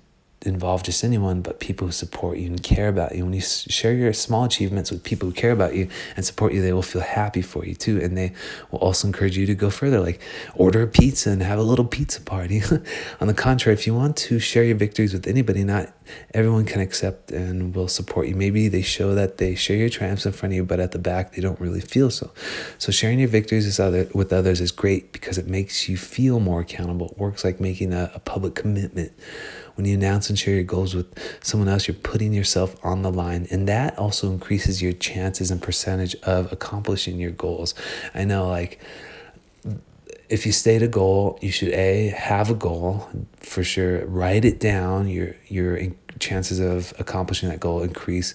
involve 0.47 0.83
just 0.83 1.05
anyone, 1.05 1.43
but 1.43 1.61
people 1.61 1.87
who 1.87 1.93
support 1.93 2.39
you 2.39 2.47
and 2.47 2.63
care 2.63 2.89
about 2.89 3.15
you. 3.15 3.25
When 3.25 3.35
you 3.35 3.43
share 3.43 3.93
your 3.93 4.13
small 4.13 4.45
achievements 4.45 4.91
with 4.91 5.05
people 5.05 5.29
who 5.29 5.35
care 5.35 5.53
about 5.53 5.75
you 5.75 5.89
and 6.17 6.25
support 6.25 6.55
you, 6.55 6.63
they 6.63 6.73
will 6.73 6.83
feel 6.83 7.03
happy 7.03 7.43
for 7.43 7.65
you 7.65 7.75
too. 7.75 8.01
And 8.01 8.17
they 8.17 8.33
will 8.71 8.79
also 8.79 9.07
encourage 9.07 9.37
you 9.37 9.47
to 9.47 9.55
go 9.55 9.69
further, 9.69 10.01
like 10.01 10.21
order 10.55 10.83
a 10.83 10.87
pizza 10.87 11.31
and 11.31 11.43
have 11.43 11.59
a 11.59 11.63
little 11.63 11.85
pizza 11.85 12.21
party. 12.21 12.63
On 13.21 13.27
the 13.27 13.35
contrary, 13.35 13.75
if 13.75 13.87
you 13.87 13.95
want 13.95 14.17
to 14.17 14.39
share 14.39 14.65
your 14.65 14.77
victories 14.77 15.13
with 15.13 15.27
anybody, 15.27 15.63
not 15.63 15.93
everyone 16.35 16.65
can 16.65 16.81
accept 16.81 17.31
and 17.31 17.75
will 17.75 17.89
support 17.89 18.29
you. 18.29 18.35
Maybe 18.35 18.69
they 18.69 18.83
show 18.83 19.15
that 19.15 19.39
they 19.39 19.55
share 19.55 19.77
your 19.77 19.89
triumphs 19.89 20.27
in 20.27 20.33
front 20.33 20.53
of 20.53 20.57
you, 20.57 20.65
but 20.65 20.81
at 20.81 20.93
the 20.93 20.99
back, 20.99 21.35
they 21.35 21.43
don't 21.43 21.61
really 21.61 21.81
feel 21.81 22.11
so. 22.11 22.31
So 22.79 22.93
sharing 22.93 23.19
your 23.19 23.29
victories 23.29 23.67
with, 23.67 23.81
other, 23.81 24.09
with 24.15 24.33
others 24.33 24.61
is 24.61 24.73
great 24.73 25.13
because 25.13 25.39
it 25.39 25.47
makes 25.47 25.89
you 25.89 25.97
feel 25.97 26.41
more 26.41 26.61
accountable. 26.61 27.11
It 27.11 27.19
works 27.19 27.45
like 27.45 27.61
making 27.61 27.93
a, 27.93 28.11
a 28.15 28.19
public 28.21 28.55
commitment 28.55 29.13
when 29.81 29.87
you 29.87 29.95
announce 29.95 30.29
and 30.29 30.39
share 30.39 30.57
your 30.57 30.65
goals 30.65 30.95
with 30.95 31.07
someone 31.43 31.67
else, 31.67 31.89
you're 31.89 31.95
putting 31.95 32.35
yourself 32.35 32.77
on 32.85 33.01
the 33.01 33.11
line. 33.11 33.47
And 33.51 33.67
that 33.67 33.99
also 33.99 34.31
increases 34.31 34.83
your 34.83 34.93
chances 34.93 35.51
and 35.51 35.63
percentage 35.63 36.15
of 36.17 36.53
accomplishing 36.53 37.19
your 37.19 37.31
goals. 37.31 37.75
I 38.15 38.25
know, 38.25 38.47
like, 38.47 38.79
if 40.31 40.47
you 40.47 40.53
state 40.53 40.81
a 40.81 40.89
goal, 40.89 41.39
you 41.43 41.51
should 41.51 41.71
a 41.71 42.09
have 42.09 42.51
a 42.51 42.55
goal 42.55 43.09
for 43.41 43.65
sure. 43.65 44.07
Write 44.07 44.45
it 44.45 44.61
down. 44.61 45.09
Your 45.09 45.35
your 45.49 45.79
chances 46.21 46.61
of 46.61 46.95
accomplishing 46.99 47.49
that 47.49 47.61
goal 47.61 47.83
increase. 47.83 48.35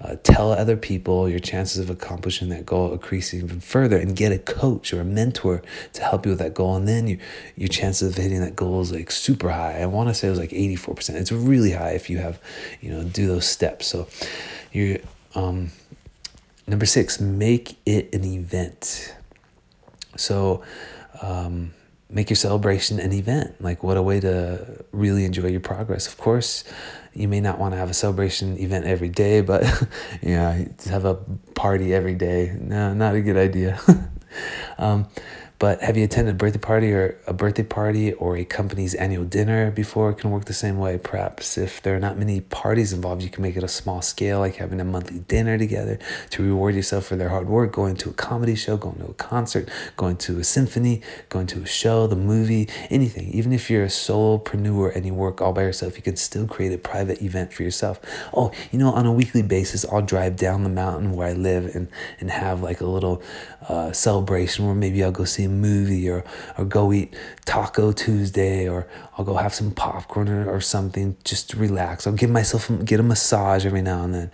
Uh, 0.00 0.14
tell 0.22 0.52
other 0.52 0.76
people 0.76 1.28
your 1.28 1.40
chances 1.40 1.78
of 1.78 1.90
accomplishing 1.90 2.50
that 2.50 2.64
goal 2.64 2.92
increase 2.92 3.34
even 3.34 3.58
further 3.58 3.96
and 3.96 4.14
get 4.14 4.30
a 4.30 4.38
coach 4.38 4.92
or 4.92 5.00
a 5.00 5.04
mentor 5.04 5.60
to 5.92 6.02
help 6.02 6.24
you 6.24 6.30
with 6.30 6.38
that 6.38 6.54
goal. 6.54 6.76
And 6.76 6.86
then 6.86 7.08
you, 7.08 7.18
your 7.56 7.66
chances 7.66 8.10
of 8.10 8.22
hitting 8.22 8.40
that 8.40 8.54
goal 8.54 8.80
is 8.80 8.92
like 8.92 9.10
super 9.10 9.50
high. 9.50 9.80
I 9.80 9.86
want 9.86 10.08
to 10.08 10.14
say 10.14 10.28
it 10.28 10.30
was 10.30 10.38
like 10.38 10.50
84% 10.50 11.14
it's 11.14 11.32
really 11.32 11.72
high 11.72 11.90
if 11.90 12.10
you 12.10 12.18
have 12.18 12.40
you 12.80 12.90
know 12.90 13.04
do 13.04 13.26
those 13.26 13.46
steps. 13.46 13.86
So 13.86 14.08
you 14.72 15.02
um 15.36 15.70
number 16.66 16.86
six 16.86 17.20
make 17.20 17.76
it 17.86 18.12
an 18.12 18.24
event. 18.24 19.14
So 20.16 20.62
um 21.22 21.72
make 22.10 22.30
your 22.30 22.36
celebration 22.36 22.98
an 22.98 23.12
event. 23.12 23.60
Like, 23.60 23.82
what 23.82 23.96
a 23.96 24.02
way 24.02 24.20
to 24.20 24.84
really 24.92 25.24
enjoy 25.24 25.48
your 25.48 25.60
progress. 25.60 26.06
Of 26.06 26.16
course, 26.16 26.64
you 27.12 27.28
may 27.28 27.40
not 27.40 27.58
want 27.58 27.74
to 27.74 27.78
have 27.78 27.90
a 27.90 27.94
celebration 27.94 28.58
event 28.58 28.86
every 28.86 29.08
day, 29.08 29.40
but 29.40 29.62
yeah, 30.22 30.64
just 30.76 30.88
have 30.88 31.04
a 31.04 31.14
party 31.54 31.92
every 31.92 32.14
day. 32.14 32.56
No, 32.58 32.94
not 32.94 33.14
a 33.14 33.20
good 33.20 33.36
idea. 33.36 33.78
um, 34.78 35.06
But 35.58 35.80
have 35.82 35.96
you 35.96 36.04
attended 36.04 36.36
a 36.36 36.38
birthday 36.38 36.60
party 36.60 36.92
or 36.92 37.18
a 37.26 37.32
birthday 37.32 37.64
party 37.64 38.12
or 38.12 38.36
a 38.36 38.44
company's 38.44 38.94
annual 38.94 39.24
dinner 39.24 39.72
before? 39.72 40.10
It 40.10 40.18
can 40.18 40.30
work 40.30 40.44
the 40.44 40.52
same 40.52 40.78
way. 40.78 40.98
Perhaps 40.98 41.58
if 41.58 41.82
there 41.82 41.96
are 41.96 42.00
not 42.00 42.16
many 42.16 42.40
parties 42.42 42.92
involved, 42.92 43.22
you 43.22 43.28
can 43.28 43.42
make 43.42 43.56
it 43.56 43.64
a 43.64 43.68
small 43.68 44.00
scale, 44.00 44.38
like 44.38 44.56
having 44.56 44.80
a 44.80 44.84
monthly 44.84 45.18
dinner 45.18 45.58
together 45.58 45.98
to 46.30 46.44
reward 46.44 46.76
yourself 46.76 47.06
for 47.06 47.16
their 47.16 47.30
hard 47.30 47.48
work, 47.48 47.72
going 47.72 47.96
to 47.96 48.10
a 48.10 48.12
comedy 48.12 48.54
show, 48.54 48.76
going 48.76 48.98
to 49.00 49.06
a 49.06 49.14
concert, 49.14 49.68
going 49.96 50.16
to 50.18 50.38
a 50.38 50.44
symphony, 50.44 51.02
going 51.28 51.48
to 51.48 51.60
a 51.62 51.66
show, 51.66 52.06
the 52.06 52.14
movie, 52.14 52.68
anything. 52.88 53.28
Even 53.32 53.52
if 53.52 53.68
you're 53.68 53.82
a 53.82 53.88
solopreneur 53.88 54.94
and 54.94 55.04
you 55.04 55.12
work 55.12 55.42
all 55.42 55.52
by 55.52 55.62
yourself, 55.62 55.96
you 55.96 56.02
can 56.02 56.14
still 56.14 56.46
create 56.46 56.72
a 56.72 56.78
private 56.78 57.20
event 57.20 57.52
for 57.52 57.64
yourself. 57.64 58.00
Oh, 58.32 58.52
you 58.70 58.78
know, 58.78 58.92
on 58.92 59.06
a 59.06 59.12
weekly 59.12 59.42
basis, 59.42 59.84
I'll 59.86 60.02
drive 60.02 60.36
down 60.36 60.62
the 60.62 60.68
mountain 60.68 61.16
where 61.16 61.26
I 61.26 61.32
live 61.32 61.74
and, 61.74 61.88
and 62.20 62.30
have 62.30 62.62
like 62.62 62.80
a 62.80 62.86
little 62.86 63.20
uh, 63.68 63.90
celebration 63.90 64.64
where 64.64 64.74
maybe 64.76 65.02
I'll 65.02 65.10
go 65.10 65.24
see 65.24 65.47
a 65.48 65.50
movie 65.50 66.08
or, 66.08 66.24
or 66.56 66.64
go 66.64 66.92
eat 66.92 67.14
Taco 67.44 67.92
Tuesday 67.92 68.68
or 68.68 68.86
I'll 69.16 69.24
go 69.24 69.34
have 69.34 69.54
some 69.54 69.70
popcorn 69.70 70.28
or, 70.28 70.48
or 70.48 70.60
something 70.60 71.16
just 71.24 71.50
to 71.50 71.56
relax. 71.56 72.06
I'll 72.06 72.12
give 72.12 72.30
myself 72.30 72.70
get 72.84 73.00
a 73.00 73.02
massage 73.02 73.66
every 73.66 73.82
now 73.82 74.04
and 74.04 74.14
then. 74.14 74.30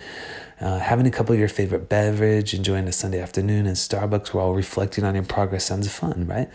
Uh, 0.60 0.78
having 0.78 1.06
a 1.06 1.10
couple 1.10 1.32
of 1.32 1.38
your 1.38 1.48
favorite 1.48 1.88
beverage, 1.88 2.54
enjoying 2.54 2.86
a 2.86 2.92
Sunday 2.92 3.20
afternoon 3.20 3.66
in 3.66 3.74
Starbucks 3.74 4.32
while 4.32 4.52
reflecting 4.52 5.04
on 5.04 5.14
your 5.14 5.24
progress 5.24 5.64
sounds 5.64 5.92
fun, 5.92 6.26
right? 6.26 6.48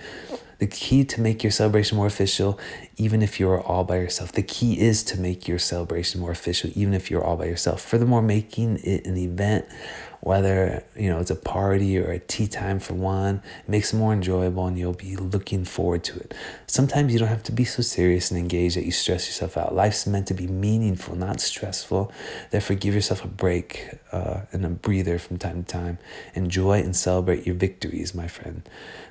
The 0.60 0.68
key 0.68 1.05
to 1.05 1.22
make 1.22 1.41
your 1.43 1.51
celebration 1.51 1.97
more 1.97 2.07
official, 2.07 2.60
even 2.97 3.22
if 3.22 3.39
you're 3.39 3.62
all 3.62 3.86
by 3.86 3.97
yourself, 3.97 4.32
the 4.34 4.41
key 4.41 4.80
is 4.80 5.03
to 5.03 5.20
make 5.20 5.47
your 5.47 5.60
celebration 5.60 6.20
more 6.20 6.32
official, 6.32 6.70
even 6.76 6.93
if 6.93 7.10
you're 7.10 7.24
all 7.24 7.38
by 7.38 7.45
yourself. 7.45 7.82
Furthermore, 7.82 8.22
making 8.22 8.78
it 8.84 9.05
an 9.05 9.16
event 9.16 9.66
whether 10.22 10.84
you 10.95 11.09
know 11.09 11.20
it's 11.20 11.32
a 11.32 11.36
party 11.36 11.97
or 11.97 12.11
a 12.11 12.20
tea 12.20 12.47
time 12.47 12.80
for 12.80 12.93
one 12.93 13.41
makes 13.67 13.93
it 13.93 13.97
more 13.97 14.13
enjoyable 14.13 14.67
and 14.67 14.78
you'll 14.78 14.93
be 14.93 15.15
looking 15.15 15.63
forward 15.63 16.03
to 16.03 16.20
it. 16.20 16.34
Sometimes 16.67 17.13
you 17.13 17.20
don't 17.20 17.30
have 17.30 17.43
to 17.43 17.51
be 17.51 17.65
so 17.65 17.82
serious 17.82 18.32
and 18.32 18.39
engaged 18.39 18.76
that 18.76 18.86
you 18.86 18.91
stress 18.91 19.28
yourself 19.28 19.57
out. 19.57 19.74
Life's 19.74 20.05
meant 20.05 20.28
to 20.28 20.34
be 20.34 20.47
meaningful 20.47 21.15
not 21.15 21.41
stressful. 21.41 22.11
Therefore 22.51 22.76
give 22.76 22.93
yourself 22.93 23.24
a 23.24 23.28
break 23.28 23.89
uh, 24.12 24.41
and 24.51 24.66
a 24.66 24.70
breather 24.70 25.20
from 25.20 25.38
time 25.38 25.64
to 25.64 25.72
time 25.72 25.97
enjoy 26.34 26.80
and 26.80 26.95
celebrate 26.95 27.45
your 27.45 27.55
victories 27.55 28.14
my 28.14 28.28
friend 28.28 28.64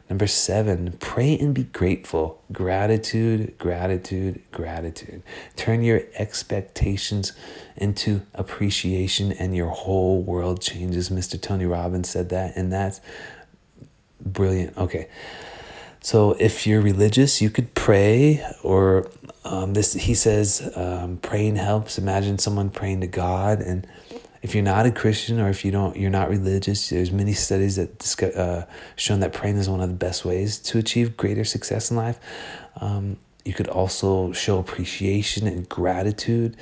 Number 0.09 0.27
seven, 0.27 0.97
pray 1.01 1.39
and 1.39 1.53
be 1.55 1.65
grateful. 1.65 2.43
Gratitude, 2.51 3.59
gratitude, 3.59 4.41
gratitude. 4.53 5.23
Turn 5.55 5.83
your 5.83 6.01
expectations 6.15 7.33
into 7.77 8.23
appreciation 8.35 9.33
and 9.33 9.55
your 9.55 9.69
whole 9.69 10.23
world 10.23 10.63
changes. 10.63 11.11
Mr. 11.11 11.41
Tony 11.41 11.67
Robbins 11.67 12.09
said 12.09 12.31
that, 12.31 12.57
and 12.57 12.73
that's 12.73 13.03
brilliant. 14.21 14.79
Okay. 14.79 15.09
So 16.01 16.33
if 16.41 16.67
you're 16.67 16.81
religious, 16.81 17.43
you 17.43 17.51
could 17.51 17.75
pray, 17.75 18.43
or 18.63 19.11
um, 19.45 19.75
this 19.75 19.93
he 19.93 20.15
says 20.15 20.73
um, 20.75 21.19
praying 21.19 21.57
helps. 21.57 21.99
Imagine 21.99 22.39
someone 22.39 22.71
praying 22.71 23.03
to 23.03 23.07
God, 23.07 23.61
and 23.61 23.87
if 24.43 24.55
you're 24.55 24.65
not 24.65 24.87
a 24.87 24.91
Christian 24.91 25.41
or 25.41 25.49
if 25.49 25.65
you 25.65 25.71
don't, 25.71 25.97
you're 25.97 26.11
not 26.11 26.29
religious. 26.29 26.91
There's 26.91 27.11
many 27.11 27.33
studies 27.33 27.77
that 27.77 27.99
discuss, 27.99 28.35
uh, 28.35 28.67
shown 28.97 29.21
that 29.21 29.33
praying 29.33 29.57
is 29.57 29.69
one 29.69 29.81
of 29.81 29.89
the 29.89 29.95
best 29.95 30.25
ways 30.25 30.59
to 30.61 30.79
achieve 30.79 31.17
greater 31.17 31.45
success 31.45 31.91
in 31.91 31.97
life. 31.97 32.19
Um, 32.81 33.19
you 33.45 33.53
could 33.53 33.69
also 33.69 34.33
show 34.33 34.59
appreciation 34.59 35.47
and 35.47 35.69
gratitude. 35.69 36.57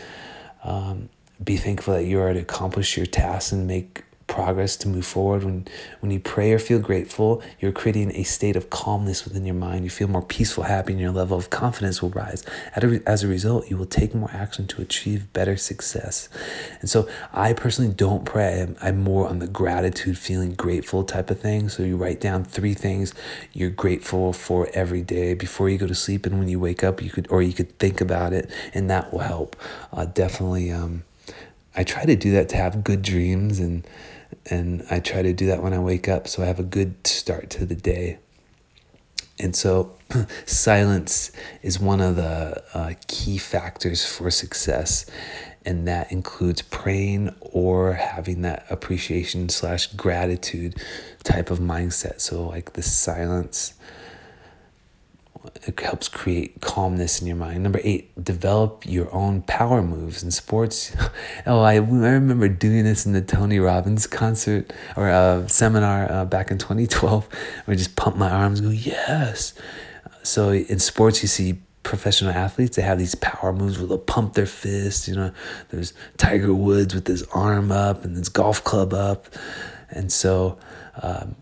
Um, 0.65 1.09
be 1.43 1.57
thankful 1.57 1.95
that 1.95 2.05
you 2.05 2.21
are 2.21 2.33
to 2.33 2.41
accomplish 2.41 2.97
your 2.97 3.07
tasks 3.07 3.53
and 3.53 3.67
make 3.67 4.05
progress 4.27 4.77
to 4.77 4.89
move 4.89 5.07
forward. 5.07 5.45
When 5.45 5.67
when 6.01 6.11
you 6.11 6.21
pray 6.21 6.53
or 6.53 6.59
feel 6.59 6.79
grateful, 6.79 7.43
you're 7.61 7.73
creating 7.73 8.15
a 8.15 8.23
state 8.23 8.57
of 8.57 8.71
calmness 8.71 9.25
within 9.25 9.45
your 9.45 9.55
mind. 9.55 9.85
You 9.85 9.91
feel 9.91 10.09
more 10.09 10.23
peaceful, 10.23 10.65
happy, 10.65 10.93
and 10.93 11.01
your 11.01 11.13
level 11.13 11.39
of 11.39 11.51
confidence 11.51 12.03
will 12.03 12.11
rise. 12.11 12.45
As 12.75 13.23
a 13.23 13.29
result, 13.29 13.71
you 13.71 13.77
will 13.77 13.87
take 13.87 14.15
more 14.15 14.31
action 14.33 14.67
to 14.69 14.83
achieve 14.83 15.33
better 15.33 15.57
success. 15.57 16.29
And 16.81 16.91
so, 16.91 17.09
I 17.33 17.53
personally 17.53 17.93
don't 17.93 18.25
pray. 18.25 18.63
I'm, 18.63 18.77
I'm 18.83 19.03
more 19.03 19.29
on 19.29 19.39
the 19.39 19.47
gratitude, 19.49 20.19
feeling 20.19 20.55
grateful 20.55 21.05
type 21.05 21.31
of 21.31 21.41
thing. 21.41 21.69
So 21.69 21.83
you 21.83 21.97
write 21.97 22.21
down 22.21 22.45
three 22.45 22.75
things 22.75 23.15
you're 23.53 23.71
grateful 23.71 24.33
for 24.33 24.69
every 24.75 25.03
day 25.03 25.35
before 25.35 25.69
you 25.69 25.79
go 25.79 25.87
to 25.87 25.95
sleep, 25.95 26.27
and 26.27 26.39
when 26.39 26.49
you 26.49 26.61
wake 26.61 26.83
up, 26.85 27.03
you 27.03 27.11
could 27.11 27.27
or 27.31 27.43
you 27.43 27.53
could 27.53 27.79
think 27.79 28.01
about 28.01 28.33
it, 28.33 28.51
and 28.75 28.91
that 28.91 29.13
will 29.13 29.21
help. 29.21 29.57
Uh, 29.93 30.05
definitely. 30.07 30.71
Um, 30.71 31.05
I 31.75 31.85
try 31.85 32.05
to 32.07 32.17
do 32.17 32.33
that 32.33 32.49
to 32.51 32.57
have 32.57 32.83
good 32.83 33.03
dreams 33.03 33.59
and 33.61 33.87
and 34.51 34.85
I 34.91 35.01
try 35.01 35.23
to 35.23 35.33
do 35.33 35.47
that 35.47 35.63
when 35.63 35.73
I 35.73 35.79
wake 35.79 36.09
up 36.09 36.29
so 36.29 36.43
I 36.43 36.47
have 36.47 36.61
a 36.61 36.65
good 36.65 37.07
start 37.07 37.51
to 37.51 37.67
the 37.67 37.75
day. 37.75 38.19
And 39.39 39.55
so, 39.55 39.97
silence 40.47 41.31
is 41.63 41.79
one 41.79 42.01
of 42.01 42.17
the 42.17 42.63
uh, 42.73 42.95
key 43.07 43.37
factors 43.37 44.05
for 44.05 44.31
success, 44.31 45.05
and 45.65 45.87
that 45.87 46.11
includes 46.11 46.63
praying 46.63 47.35
or 47.41 47.95
having 47.95 48.43
that 48.43 48.65
appreciation 48.71 49.49
slash 49.51 49.89
gratitude 49.89 50.81
type 51.23 51.51
of 51.51 51.59
mindset. 51.59 52.21
So, 52.21 52.47
like 52.47 52.73
the 52.73 52.83
silence 52.83 53.75
it 55.67 55.79
helps 55.81 56.09
create 56.09 56.61
calmness 56.61 57.21
in 57.21 57.27
your 57.27 57.37
mind. 57.37 57.63
Number 57.63 57.81
eight, 57.83 58.23
develop 58.23 58.85
your 58.87 59.13
own 59.15 59.43
power 59.43 59.83
moves 59.83 60.23
in 60.23 60.31
sports. 60.31 60.95
oh, 61.47 61.61
I, 61.61 61.75
I 61.75 61.77
remember 61.77 62.49
doing 62.49 62.85
this 62.85 63.07
in 63.07 63.13
the 63.13 63.21
Tony 63.21 63.59
Robbins 63.59 64.07
concert 64.07 64.73
or 64.97 65.09
uh, 65.09 65.47
seminar 65.47 66.11
uh, 66.11 66.25
back 66.25 66.51
in 66.51 66.59
2012. 66.59 67.29
Where 67.65 67.75
I 67.75 67.77
just 67.77 67.97
pump 67.97 68.17
my 68.17 68.31
arms, 68.31 68.61
go 68.61 68.71
yes. 68.71 69.55
So 70.23 70.51
in 70.51 70.79
sports, 70.79 71.23
you 71.23 71.29
see 71.29 71.59
professional 71.83 72.33
athletes. 72.33 72.77
They 72.77 72.83
have 72.83 72.99
these 72.99 73.15
power 73.15 73.53
moves 73.53 73.79
where 73.79 73.87
they'll 73.87 73.99
pump 73.99 74.35
their 74.35 74.47
fists. 74.47 75.09
You 75.09 75.15
know, 75.15 75.33
there's 75.71 75.93
Tiger 76.17 76.55
Woods 76.55 76.95
with 76.95 77.07
his 77.07 77.23
arm 77.35 77.71
up 77.71 78.05
and 78.05 78.17
his 78.17 78.29
golf 78.29 78.63
club 78.65 78.93
up, 78.95 79.27
and 79.91 80.11
so. 80.11 80.59
Um, 81.03 81.37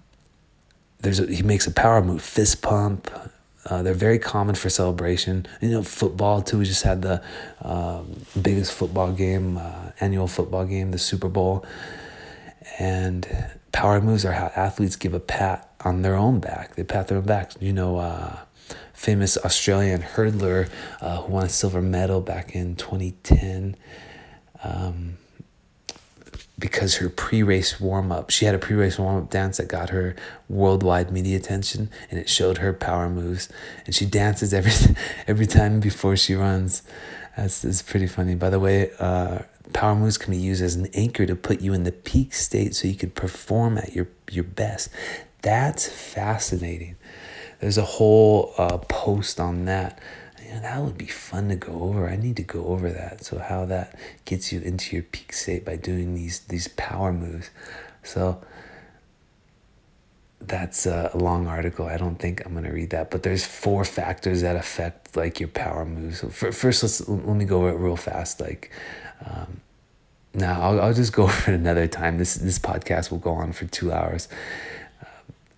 there's 1.04 1.20
a, 1.20 1.26
he 1.26 1.42
makes 1.42 1.66
a 1.66 1.70
power 1.70 2.02
move, 2.02 2.22
fist 2.22 2.62
pump, 2.62 3.10
uh, 3.66 3.82
they're 3.82 3.94
very 3.94 4.18
common 4.18 4.54
for 4.54 4.68
celebration. 4.68 5.46
You 5.60 5.70
know, 5.70 5.82
football 5.82 6.42
too. 6.42 6.58
We 6.58 6.64
just 6.64 6.82
had 6.82 7.02
the 7.02 7.22
um, 7.62 8.20
biggest 8.40 8.72
football 8.72 9.12
game, 9.12 9.58
uh, 9.58 9.90
annual 10.00 10.26
football 10.26 10.64
game, 10.64 10.90
the 10.90 10.98
Super 10.98 11.28
Bowl. 11.28 11.64
And 12.78 13.26
power 13.72 14.00
moves 14.00 14.24
are 14.24 14.32
how 14.32 14.50
athletes 14.56 14.96
give 14.96 15.14
a 15.14 15.20
pat 15.20 15.70
on 15.80 16.02
their 16.02 16.16
own 16.16 16.40
back. 16.40 16.74
They 16.74 16.84
pat 16.84 17.08
their 17.08 17.18
own 17.18 17.24
backs. 17.24 17.56
You 17.60 17.72
know, 17.72 17.98
uh, 17.98 18.38
famous 18.92 19.36
Australian 19.38 20.02
hurdler 20.02 20.68
uh, 21.00 21.22
who 21.22 21.32
won 21.32 21.44
a 21.44 21.48
silver 21.48 21.82
medal 21.82 22.20
back 22.20 22.54
in 22.54 22.76
2010. 22.76 23.76
Um, 24.62 25.18
because 26.58 26.96
her 26.96 27.08
pre-race 27.08 27.80
warm-up 27.80 28.30
she 28.30 28.44
had 28.44 28.54
a 28.54 28.58
pre-race 28.58 28.98
warm-up 28.98 29.30
dance 29.30 29.56
that 29.56 29.68
got 29.68 29.90
her 29.90 30.14
worldwide 30.48 31.10
media 31.10 31.36
attention 31.36 31.90
and 32.10 32.20
it 32.20 32.28
showed 32.28 32.58
her 32.58 32.72
power 32.72 33.08
moves. 33.08 33.48
And 33.86 33.94
she 33.94 34.06
dances 34.06 34.54
every 34.54 34.72
every 35.26 35.46
time 35.46 35.80
before 35.80 36.16
she 36.16 36.34
runs. 36.34 36.82
That's, 37.36 37.62
that's 37.62 37.82
pretty 37.82 38.06
funny. 38.06 38.36
By 38.36 38.50
the 38.50 38.60
way 38.60 38.90
uh, 38.98 39.40
power 39.72 39.96
moves 39.96 40.16
can 40.16 40.32
be 40.32 40.38
used 40.38 40.62
as 40.62 40.76
an 40.76 40.86
anchor 40.94 41.26
to 41.26 41.34
put 41.34 41.60
you 41.60 41.72
in 41.72 41.82
the 41.82 41.92
peak 41.92 42.34
state 42.34 42.74
so 42.74 42.86
you 42.86 42.94
can 42.94 43.10
perform 43.10 43.78
at 43.78 43.94
your 43.94 44.08
your 44.30 44.44
best. 44.44 44.90
That's 45.42 45.88
fascinating. 45.88 46.96
There's 47.60 47.78
a 47.78 47.84
whole 47.84 48.52
uh, 48.58 48.78
post 48.78 49.40
on 49.40 49.64
that 49.66 49.98
that 50.64 50.80
would 50.80 50.96
be 50.96 51.06
fun 51.06 51.50
to 51.50 51.56
go 51.56 51.82
over. 51.82 52.08
I 52.08 52.16
need 52.16 52.36
to 52.36 52.42
go 52.42 52.64
over 52.68 52.90
that. 52.90 53.22
So 53.22 53.38
how 53.38 53.66
that 53.66 53.98
gets 54.24 54.50
you 54.50 54.60
into 54.60 54.96
your 54.96 55.02
peak 55.02 55.34
state 55.34 55.62
by 55.62 55.76
doing 55.76 56.14
these 56.14 56.40
these 56.40 56.68
power 56.68 57.12
moves. 57.12 57.50
So 58.02 58.40
that's 60.40 60.86
a 60.86 61.10
long 61.14 61.46
article. 61.46 61.86
I 61.86 61.98
don't 61.98 62.16
think 62.16 62.44
I'm 62.44 62.54
gonna 62.54 62.72
read 62.72 62.90
that, 62.90 63.10
but 63.10 63.22
there's 63.22 63.44
four 63.44 63.84
factors 63.84 64.40
that 64.40 64.56
affect 64.56 65.14
like 65.16 65.38
your 65.38 65.50
power 65.50 65.84
moves. 65.84 66.20
So 66.20 66.28
for, 66.28 66.50
first, 66.50 66.82
let's 66.82 67.06
let 67.08 67.36
me 67.36 67.44
go 67.44 67.58
over 67.58 67.70
it 67.70 67.76
real 67.76 67.96
fast. 67.96 68.40
Like, 68.40 68.70
um, 69.26 69.60
now 70.32 70.62
I'll 70.62 70.80
I'll 70.80 70.94
just 70.94 71.12
go 71.12 71.24
over 71.28 71.52
it 71.52 71.54
another 71.54 71.86
time. 71.86 72.16
This 72.16 72.36
this 72.36 72.58
podcast 72.58 73.10
will 73.10 73.18
go 73.18 73.32
on 73.32 73.52
for 73.52 73.66
two 73.66 73.92
hours, 73.92 74.28
uh, 75.02 75.06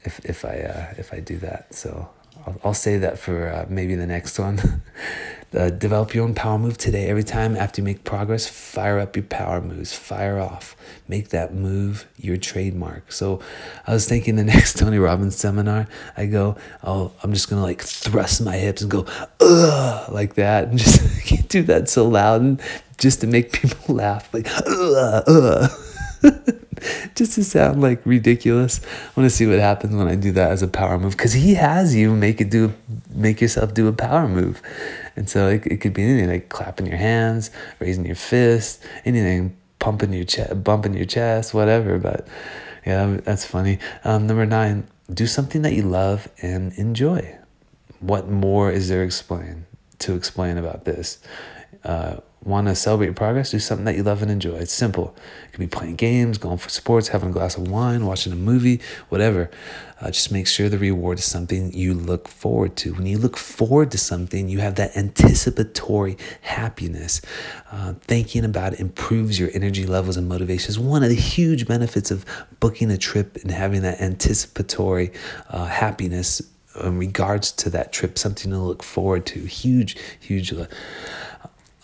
if 0.03 0.19
if 0.25 0.45
I 0.45 0.59
uh, 0.63 0.95
if 0.99 1.13
I 1.13 1.21
do 1.21 1.39
that. 1.39 1.75
So 1.75 2.09
I'll, 2.47 2.61
I'll 2.65 2.75
say 2.75 2.99
that 2.99 3.19
for 3.19 3.49
uh, 3.49 3.67
maybe 3.69 3.95
the 3.95 4.07
next 4.07 4.39
one. 4.39 4.83
uh, 5.57 5.71
develop 5.71 6.15
your 6.15 6.25
own 6.25 6.35
power 6.35 6.59
move 6.59 6.77
today. 6.79 7.07
Every 7.09 7.25
time 7.25 7.57
after 7.57 7.81
you 7.81 7.85
make 7.85 8.05
progress, 8.05 8.47
fire 8.47 8.99
up 8.99 9.17
your 9.17 9.25
power 9.25 9.61
moves. 9.61 9.93
Fire 9.93 10.39
off. 10.39 10.77
Make 11.09 11.31
that 11.31 11.55
move 11.55 12.07
your 12.17 12.37
trademark. 12.37 13.11
So 13.11 13.41
I 13.87 13.93
was 13.93 14.09
thinking 14.09 14.37
the 14.37 14.45
next 14.55 14.79
Tony 14.79 14.99
Robbins 14.99 15.37
seminar, 15.37 15.89
I 16.17 16.27
go, 16.27 16.57
I'm 16.83 17.33
just 17.33 17.49
gonna 17.49 17.63
like 17.63 17.83
thrust 17.83 18.43
my 18.45 18.57
hips 18.57 18.83
and 18.83 18.91
go, 18.91 19.07
ugh, 19.41 20.13
like 20.13 20.35
that, 20.35 20.69
and 20.69 20.79
just 20.79 21.49
do 21.49 21.63
that 21.65 21.89
so 21.89 22.07
loud 22.07 22.41
and 22.41 22.63
just 22.99 23.21
to 23.21 23.27
make 23.27 23.53
people 23.53 23.95
laugh, 23.95 24.33
like, 24.33 24.49
ugh, 24.67 25.25
ugh. 25.27 26.53
just 27.15 27.35
to 27.35 27.45
sound 27.45 27.81
like 27.81 28.05
ridiculous. 28.05 28.81
I 28.85 29.21
want 29.21 29.31
to 29.31 29.35
see 29.35 29.47
what 29.47 29.59
happens 29.59 29.95
when 29.95 30.09
I 30.09 30.15
do 30.15 30.33
that 30.33 30.51
as 30.51 30.63
a 30.63 30.69
power 30.69 30.99
move 30.99 31.13
because 31.17 31.33
he 31.33 31.55
has 31.55 31.95
you 31.95 32.15
make 32.15 32.41
it 32.41 32.51
do 32.51 32.73
make 33.15 33.41
yourself 33.41 33.75
do 33.75 33.89
a 33.89 33.93
power 33.93 34.29
move, 34.29 34.63
and 35.17 35.29
so 35.29 35.49
it, 35.49 35.67
it 35.67 35.77
could 35.81 35.95
be 35.95 36.03
anything 36.03 36.29
like 36.29 36.49
clapping 36.49 36.87
your 36.87 36.99
hands, 36.99 37.51
raising 37.81 38.07
your 38.07 38.17
fist, 38.17 38.83
anything, 39.05 39.57
pumping 39.79 40.13
your 40.13 40.25
chest, 40.25 40.63
bumping 40.63 40.95
your 40.95 41.07
chest, 41.07 41.55
whatever. 41.55 41.99
But 41.99 42.27
yeah, 42.85 43.19
that's 43.25 43.45
funny. 43.45 43.79
Um, 44.05 44.27
number 44.27 44.47
nine, 44.47 44.87
do 45.13 45.27
something 45.27 45.63
that 45.63 45.73
you 45.73 45.83
love 45.83 46.29
and 46.43 46.73
enjoy. 46.75 47.39
What 48.01 48.29
more 48.29 48.71
is 48.71 48.89
there 48.89 49.03
explain 49.03 49.67
to 50.01 50.15
explain 50.15 50.59
about 50.59 50.85
this? 50.85 51.19
Uh, 51.85 52.19
want 52.47 52.69
to 52.69 52.75
celebrate 52.75 53.07
your 53.07 53.15
progress, 53.15 53.51
do 53.51 53.59
something 53.59 53.85
that 53.85 53.97
you 53.97 54.03
love 54.03 54.23
and 54.23 54.31
enjoy. 54.31 54.55
It's 54.55 54.73
simple. 54.73 55.15
It 55.45 55.53
could 55.53 55.61
be 55.61 55.67
playing 55.67 55.97
games, 55.97 56.39
going 56.39 56.59
for 56.59 56.69
sports, 56.69 57.09
having 57.09 57.31
a 57.31 57.33
glass 57.33 57.57
of 57.57 57.69
wine, 57.69 58.07
watching 58.07 58.33
a 58.33 58.37
movie, 58.37 58.81
whatever. 59.09 59.51
Uh, 60.01 60.11
just 60.11 60.31
make 60.31 60.47
sure 60.47 60.69
the 60.69 60.79
reward 60.79 61.19
is 61.19 61.25
something 61.25 61.73
you 61.73 61.93
look 61.93 62.29
forward 62.29 62.77
to. 62.77 62.95
When 62.95 63.07
you 63.07 63.19
look 63.19 63.37
forward 63.37 63.91
to 63.93 63.99
something, 63.99 64.49
you 64.49 64.61
have 64.61 64.77
that 64.77 64.97
anticipatory 64.97 66.17
happiness. 66.43 67.21
Uh, 67.73 67.95
thinking 68.03 68.45
about 68.45 68.75
it 68.75 68.81
improves 68.81 69.41
your 69.41 69.51
energy 69.53 69.87
levels 69.87 70.17
and 70.17 70.29
motivation. 70.29 70.69
Is 70.69 70.79
one 70.79 71.03
of 71.03 71.09
the 71.09 71.17
huge 71.17 71.67
benefits 71.67 72.11
of 72.11 72.25
booking 72.61 72.91
a 72.91 72.99
trip 72.99 73.37
and 73.43 73.51
having 73.51 73.83
that 73.83 74.01
anticipatory 74.01 75.13
uh, 75.49 75.67
happiness 75.67 76.43
in 76.83 76.99
regards 76.99 77.53
to 77.53 77.71
that 77.71 77.93
trip, 77.93 78.19
something 78.19 78.51
to 78.51 78.59
look 78.59 78.83
forward 78.83 79.27
to. 79.27 79.41
Huge, 79.41 79.97
huge. 80.21 80.53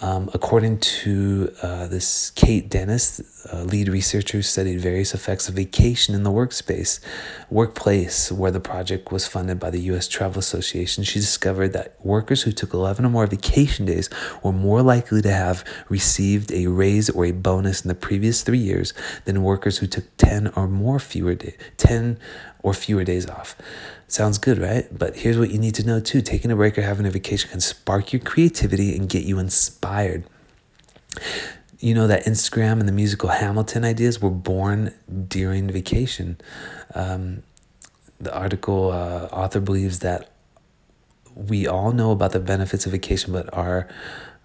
Um, 0.03 0.29
according 0.35 0.81
to 0.81 1.55
uh, 1.63 1.87
this 1.87 2.31
Kate 2.31 2.69
Dennis, 2.69 3.21
uh, 3.53 3.63
lead 3.63 3.89
researcher 3.89 4.39
who 4.39 4.43
studied 4.43 4.81
various 4.81 5.15
effects 5.15 5.49
of 5.49 5.55
vacation 5.55 6.13
in 6.13 6.25
the 6.25 6.31
workspace, 6.31 6.99
workplace, 7.51 8.33
where 8.33 8.51
the 8.51 8.59
project 8.59 9.13
was 9.13 9.29
funded 9.29 9.61
by 9.61 9.71
the 9.71 9.79
U.S. 9.93 10.09
Travel 10.09 10.41
Association, 10.41 11.05
she 11.05 11.21
discovered 11.21 11.73
that 11.75 11.95
workers 12.05 12.43
who 12.43 12.51
took 12.51 12.75
11 12.75 13.05
or 13.05 13.11
more 13.11 13.29
vacation 13.29 13.87
days 13.87 14.11
were 14.43 14.53
more 14.53 14.83
likely 14.83 15.23
to 15.23 15.31
have 15.31 15.65
received 15.89 16.51
a 16.51 16.67
raise 16.67 17.09
or 17.09 17.25
a 17.25 17.31
bonus 17.31 17.83
in 17.83 17.89
the 17.89 17.95
previous 17.95 18.43
three 18.43 18.59
years 18.59 18.93
than 19.25 19.45
workers 19.45 19.79
who 19.79 19.87
took 19.87 20.05
10 20.17 20.49
or 20.57 20.67
more 20.67 20.99
fewer 20.99 21.37
day, 21.37 21.57
10 21.77 22.19
or 22.63 22.75
fewer 22.75 23.05
days 23.05 23.29
off. 23.29 23.57
Sounds 24.09 24.39
good, 24.39 24.59
right? 24.59 24.87
But 24.97 25.17
here's 25.17 25.39
what 25.39 25.51
you 25.51 25.59
need 25.59 25.75
to 25.77 25.87
know 25.87 26.01
too 26.01 26.21
taking 26.21 26.51
a 26.51 26.57
break 26.57 26.77
or 26.77 26.83
having 26.83 27.07
a 27.07 27.11
vacation 27.11 27.51
can 27.51 27.61
spark 27.61 28.13
your 28.13 28.21
creativity 28.21 28.97
and 28.97 29.09
get 29.09 29.25
you 29.25 29.39
inspired. 29.39 30.25
You 31.79 31.95
know 31.95 32.07
that 32.07 32.25
Instagram 32.25 32.79
and 32.79 32.89
the 32.89 32.93
musical 32.93 33.31
Hamilton 33.31 33.85
ideas 33.85 34.21
were 34.21 34.31
born 34.31 34.95
during 35.29 35.69
vacation. 35.69 36.39
Um, 36.95 37.43
the 38.21 38.33
article 38.33 38.93
uh, 38.93 39.29
author 39.33 39.61
believes 39.61 39.99
that 40.01 40.31
we 41.35 41.67
all 41.67 41.93
know 41.93 42.13
about 42.13 42.33
the 42.33 42.41
benefits 42.41 42.87
of 42.87 42.93
vacation, 42.93 43.33
but 43.33 43.53
are 43.53 43.89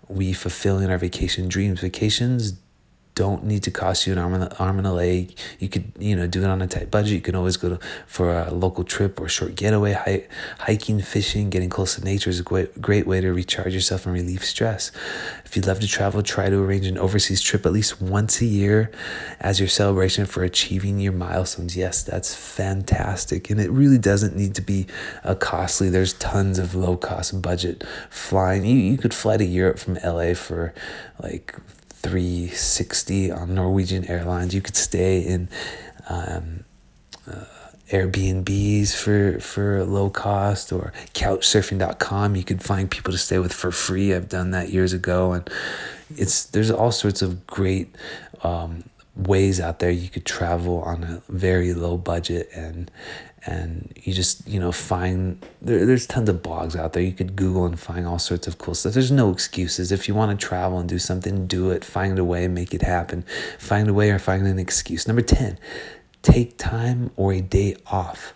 we 0.07 0.33
fulfilling 0.33 0.89
our 0.89 0.97
vacation 0.97 1.47
dreams? 1.47 1.81
Vacations 1.81 2.53
don't 3.17 3.43
need 3.43 3.63
to 3.63 3.71
cost 3.71 4.05
you 4.05 4.13
an 4.13 4.19
arm 4.19 4.35
and, 4.35 4.43
a, 4.43 4.57
arm 4.57 4.77
and 4.77 4.85
a 4.85 4.93
leg. 4.93 5.35
You 5.57 5.69
could, 5.69 5.91
you 5.97 6.15
know, 6.15 6.27
do 6.27 6.43
it 6.43 6.47
on 6.47 6.61
a 6.61 6.67
tight 6.67 6.91
budget. 6.91 7.13
You 7.13 7.21
can 7.21 7.33
always 7.33 7.57
go 7.57 7.69
to, 7.69 7.79
for 8.05 8.31
a 8.31 8.51
local 8.51 8.83
trip 8.83 9.19
or 9.19 9.27
short 9.27 9.55
getaway. 9.55 9.93
Hi, 9.93 10.27
hiking, 10.59 11.01
fishing, 11.01 11.49
getting 11.49 11.67
close 11.67 11.95
to 11.95 12.03
nature 12.03 12.29
is 12.29 12.39
a 12.39 12.43
great, 12.43 12.79
great 12.79 13.07
way 13.07 13.19
to 13.19 13.33
recharge 13.33 13.73
yourself 13.73 14.05
and 14.05 14.13
relieve 14.13 14.45
stress. 14.45 14.91
If 15.45 15.55
you 15.55 15.63
love 15.63 15.79
to 15.79 15.87
travel, 15.87 16.21
try 16.21 16.51
to 16.51 16.63
arrange 16.63 16.85
an 16.85 16.99
overseas 16.99 17.41
trip 17.41 17.65
at 17.65 17.73
least 17.73 17.99
once 17.99 18.39
a 18.39 18.45
year 18.45 18.91
as 19.39 19.59
your 19.59 19.69
celebration 19.69 20.27
for 20.27 20.43
achieving 20.43 20.99
your 20.99 21.13
milestones. 21.13 21.75
Yes, 21.75 22.03
that's 22.03 22.35
fantastic. 22.35 23.49
And 23.49 23.59
it 23.59 23.71
really 23.71 23.97
doesn't 23.97 24.35
need 24.35 24.53
to 24.53 24.61
be 24.61 24.85
a 25.23 25.35
costly. 25.35 25.89
There's 25.89 26.13
tons 26.13 26.59
of 26.59 26.75
low 26.75 26.97
cost 26.97 27.41
budget 27.41 27.83
flying. 28.11 28.63
You, 28.63 28.75
you 28.75 28.97
could 28.99 29.15
fly 29.15 29.37
to 29.37 29.45
Europe 29.45 29.79
from 29.79 29.95
LA 30.03 30.35
for 30.35 30.71
like 31.19 31.55
360 32.07 33.31
on 33.31 33.53
Norwegian 33.53 34.05
Airlines. 34.05 34.55
You 34.55 34.61
could 34.61 34.77
stay 34.77 35.19
in 35.19 35.49
um, 36.09 36.63
uh, 37.29 37.43
Airbnbs 37.89 38.95
for 38.95 39.39
for 39.39 39.83
low 39.83 40.09
cost 40.09 40.71
or 40.71 40.93
couchsurfing.com. 41.13 42.35
You 42.35 42.43
could 42.43 42.63
find 42.63 42.89
people 42.89 43.11
to 43.11 43.17
stay 43.17 43.39
with 43.39 43.53
for 43.53 43.71
free. 43.71 44.13
I've 44.13 44.29
done 44.29 44.51
that 44.51 44.69
years 44.69 44.93
ago 44.93 45.33
and 45.33 45.49
it's 46.15 46.45
there's 46.45 46.71
all 46.71 46.91
sorts 46.91 47.21
of 47.21 47.45
great 47.45 47.93
um, 48.43 48.83
ways 49.15 49.59
out 49.59 49.79
there 49.79 49.91
you 49.91 50.09
could 50.09 50.25
travel 50.25 50.81
on 50.81 51.03
a 51.03 51.21
very 51.29 51.73
low 51.73 51.97
budget 51.97 52.49
and 52.53 52.89
and 53.47 53.93
you 53.95 54.13
just 54.13 54.47
you 54.47 54.59
know 54.59 54.71
find 54.71 55.43
there, 55.61 55.85
there's 55.85 56.05
tons 56.05 56.29
of 56.29 56.43
blogs 56.43 56.75
out 56.75 56.93
there. 56.93 57.01
You 57.01 57.13
could 57.13 57.35
google 57.35 57.65
and 57.65 57.79
find 57.79 58.05
all 58.05 58.19
sorts 58.19 58.45
of 58.45 58.57
cool 58.57 58.75
stuff. 58.75 58.93
There's 58.93 59.11
no 59.11 59.31
excuses. 59.31 59.91
If 59.91 60.07
you 60.07 60.13
want 60.13 60.37
to 60.37 60.45
travel 60.45 60.77
and 60.77 60.87
do 60.87 60.99
something 60.99 61.47
do 61.47 61.71
it. 61.71 61.85
Find 61.85 62.19
a 62.19 62.25
way 62.25 62.47
make 62.47 62.73
it 62.73 62.81
happen. 62.81 63.23
Find 63.57 63.87
a 63.87 63.93
way 63.93 64.11
or 64.11 64.19
find 64.19 64.45
an 64.45 64.59
excuse. 64.59 65.07
Number 65.07 65.21
10 65.21 65.57
take 66.23 66.57
time 66.57 67.09
or 67.15 67.31
a 67.31 67.41
day 67.41 67.75
off 67.87 68.33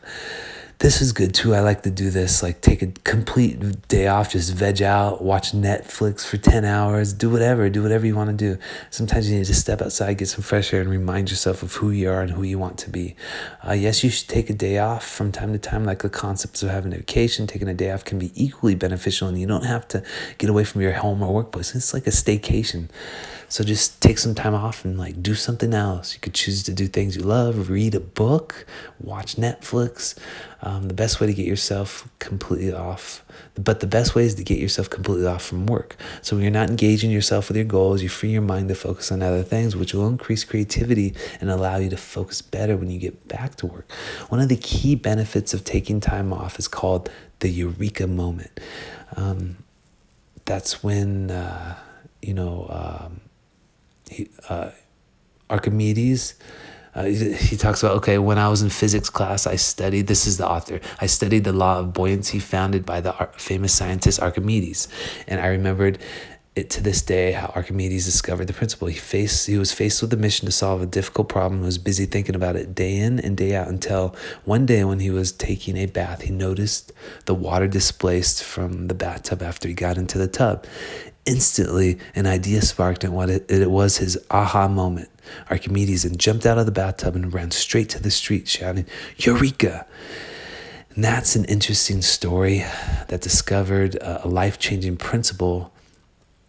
this 0.82 1.00
is 1.00 1.12
good 1.12 1.32
too. 1.32 1.54
I 1.54 1.60
like 1.60 1.84
to 1.84 1.92
do 1.92 2.10
this, 2.10 2.42
like 2.42 2.62
take 2.62 2.82
a 2.82 2.88
complete 2.88 3.88
day 3.88 4.08
off, 4.08 4.32
just 4.32 4.52
veg 4.52 4.82
out, 4.82 5.24
watch 5.24 5.52
Netflix 5.52 6.26
for 6.26 6.38
10 6.38 6.66
hours, 6.66 7.14
do 7.14 7.30
whatever, 7.30 7.70
do 7.70 7.84
whatever 7.84 8.08
you 8.08 8.16
want 8.16 8.32
to 8.32 8.36
do. 8.36 8.60
Sometimes 8.90 9.30
you 9.30 9.38
need 9.38 9.46
to 9.46 9.54
step 9.54 9.80
outside, 9.80 10.18
get 10.18 10.30
some 10.30 10.42
fresh 10.42 10.74
air, 10.74 10.82
and 10.82 10.90
remind 10.90 11.30
yourself 11.30 11.62
of 11.62 11.76
who 11.76 11.92
you 11.92 12.10
are 12.10 12.22
and 12.22 12.32
who 12.32 12.42
you 12.42 12.58
want 12.58 12.80
to 12.80 12.90
be. 12.90 13.16
Uh, 13.66 13.74
yes, 13.74 14.04
you 14.04 14.10
should 14.10 14.28
take 14.28 14.50
a 14.50 14.54
day 14.54 14.80
off 14.80 15.08
from 15.08 15.32
time 15.32 15.54
to 15.54 15.60
time, 15.60 15.86
like 15.86 16.00
the 16.00 16.10
concepts 16.10 16.64
of 16.64 16.72
having 16.72 16.94
a 16.94 16.98
vacation. 16.98 17.46
Taking 17.46 17.68
a 17.68 17.76
day 17.76 17.92
off 17.92 18.04
can 18.04 18.18
be 18.18 18.32
equally 18.34 18.74
beneficial, 18.74 19.28
and 19.28 19.40
you 19.40 19.46
don't 19.46 19.66
have 19.66 19.88
to 19.90 20.04
get 20.40 20.50
away 20.50 20.64
from 20.64 20.82
your 20.82 20.94
home 20.94 21.22
or 21.22 21.32
workplace. 21.32 21.76
It's 21.76 21.94
like 21.94 22.08
a 22.08 22.12
staycation. 22.12 22.90
So 23.52 23.66
just 23.66 24.02
take 24.02 24.18
some 24.18 24.34
time 24.34 24.56
off 24.56 24.86
and 24.86 24.98
like 24.98 25.22
do 25.22 25.36
something 25.36 25.74
else. 25.74 26.14
You 26.14 26.22
could 26.22 26.34
choose 26.34 26.64
to 26.64 26.72
do 26.72 26.88
things 26.88 27.18
you 27.18 27.22
love, 27.22 27.70
read 27.70 27.94
a 27.94 28.00
book, 28.00 28.66
watch 28.98 29.36
Netflix. 29.36 30.18
Um, 30.62 30.88
the 30.88 30.94
best 30.94 31.20
way 31.20 31.28
to 31.28 31.34
get 31.34 31.46
yourself 31.46 32.08
completely 32.20 32.72
off, 32.72 33.26
but 33.56 33.82
the 33.82 33.88
best 33.88 34.16
way 34.16 34.24
is 34.24 34.36
to 34.36 34.44
get 34.46 34.58
yourself 34.58 34.90
completely 34.90 35.26
off 35.26 35.44
from 35.44 35.66
work. 35.66 35.98
So 36.22 36.38
when 36.38 36.44
you're 36.44 36.52
not 36.54 36.70
engaging 36.70 37.12
yourself 37.12 37.50
with 37.50 37.58
your 37.58 37.66
goals, 37.66 38.02
you 38.02 38.08
free 38.08 38.30
your 38.30 38.42
mind 38.42 38.70
to 38.70 38.76
focus 38.76 39.12
on 39.12 39.22
other 39.22 39.44
things, 39.44 39.76
which 39.76 39.94
will 39.94 40.08
increase 40.08 40.46
creativity 40.46 41.14
and 41.42 41.52
allow 41.52 41.76
you 41.76 41.90
to 41.90 41.98
focus 41.98 42.42
better 42.42 42.78
when 42.78 42.90
you 42.90 43.02
get 43.02 43.28
back 43.28 43.56
to 43.56 43.66
work. 43.66 43.92
One 44.30 44.40
of 44.40 44.48
the 44.48 44.56
key 44.56 44.96
benefits 44.96 45.54
of 45.54 45.66
taking 45.66 46.00
time 46.00 46.32
off 46.32 46.58
is 46.58 46.70
called 46.70 47.12
the 47.40 47.50
eureka 47.50 48.08
moment. 48.08 48.62
Um, 49.18 49.58
that's 50.46 50.82
when, 50.82 51.32
uh, 51.32 51.76
you 52.22 52.34
know, 52.34 52.68
um, 52.70 53.20
uh, 54.50 54.72
Archimedes. 55.50 56.36
Uh, 56.94 57.06
he, 57.06 57.34
he 57.34 57.56
talks 57.56 57.82
about 57.82 57.96
okay 57.96 58.18
when 58.18 58.38
i 58.38 58.50
was 58.50 58.62
in 58.62 58.70
physics 58.70 59.10
class 59.10 59.48
i 59.48 59.56
studied 59.56 60.08
this 60.08 60.28
is 60.28 60.38
the 60.38 60.46
author 60.46 60.82
i 61.00 61.06
studied 61.06 61.46
the 61.46 61.54
law 61.54 61.80
of 61.80 61.94
buoyancy 61.94 62.38
founded 62.38 62.86
by 62.86 63.00
the 63.00 63.14
famous 63.38 63.74
scientist 63.74 64.20
archimedes 64.20 64.90
and 65.26 65.40
i 65.40 65.48
remembered 65.48 65.98
it 66.54 66.70
to 66.70 66.84
this 66.84 67.02
day 67.02 67.32
how 67.32 67.48
archimedes 67.56 68.04
discovered 68.04 68.44
the 68.44 68.52
principle 68.52 68.90
he 68.90 68.98
faced 68.98 69.48
he 69.48 69.58
was 69.58 69.72
faced 69.72 70.02
with 70.02 70.12
the 70.12 70.18
mission 70.18 70.46
to 70.46 70.52
solve 70.52 70.82
a 70.82 70.86
difficult 70.86 71.30
problem 71.30 71.60
and 71.60 71.66
was 71.66 71.78
busy 71.78 72.06
thinking 72.06 72.36
about 72.36 72.58
it 72.58 72.76
day 72.76 72.98
in 72.98 73.20
and 73.22 73.38
day 73.38 73.56
out 73.56 73.70
until 73.70 74.14
one 74.44 74.66
day 74.66 74.84
when 74.84 75.00
he 75.00 75.10
was 75.10 75.32
taking 75.32 75.78
a 75.78 75.86
bath 75.86 76.24
he 76.24 76.30
noticed 76.30 76.92
the 77.26 77.34
water 77.34 77.70
displaced 77.70 78.44
from 78.44 78.90
the 78.90 78.94
bathtub 78.94 79.42
after 79.42 79.70
he 79.70 79.74
got 79.74 79.98
into 79.98 80.18
the 80.18 80.28
tub 80.28 80.68
Instantly, 81.26 82.00
an 82.16 82.26
idea 82.26 82.62
sparked, 82.62 83.04
and 83.04 83.14
what 83.14 83.30
it, 83.30 83.50
it 83.50 83.70
was 83.70 83.98
his 83.98 84.18
aha 84.32 84.68
moment. 84.68 85.10
Archimedes 85.50 86.04
and 86.04 86.20
jumped 86.20 86.46
out 86.46 86.58
of 86.58 86.66
the 86.66 86.72
bathtub 86.72 87.16
and 87.16 87.34
ran 87.34 87.52
straight 87.52 87.90
to 87.90 88.02
the 88.02 88.12
street, 88.12 88.48
shouting, 88.48 88.86
Eureka! 89.18 89.86
And 90.96 91.04
that's 91.04 91.36
an 91.36 91.46
interesting 91.46 92.02
story 92.02 92.66
that 93.08 93.22
discovered 93.22 93.98
a 94.02 94.28
life 94.28 94.60
changing 94.60 94.98
principle 94.98 95.72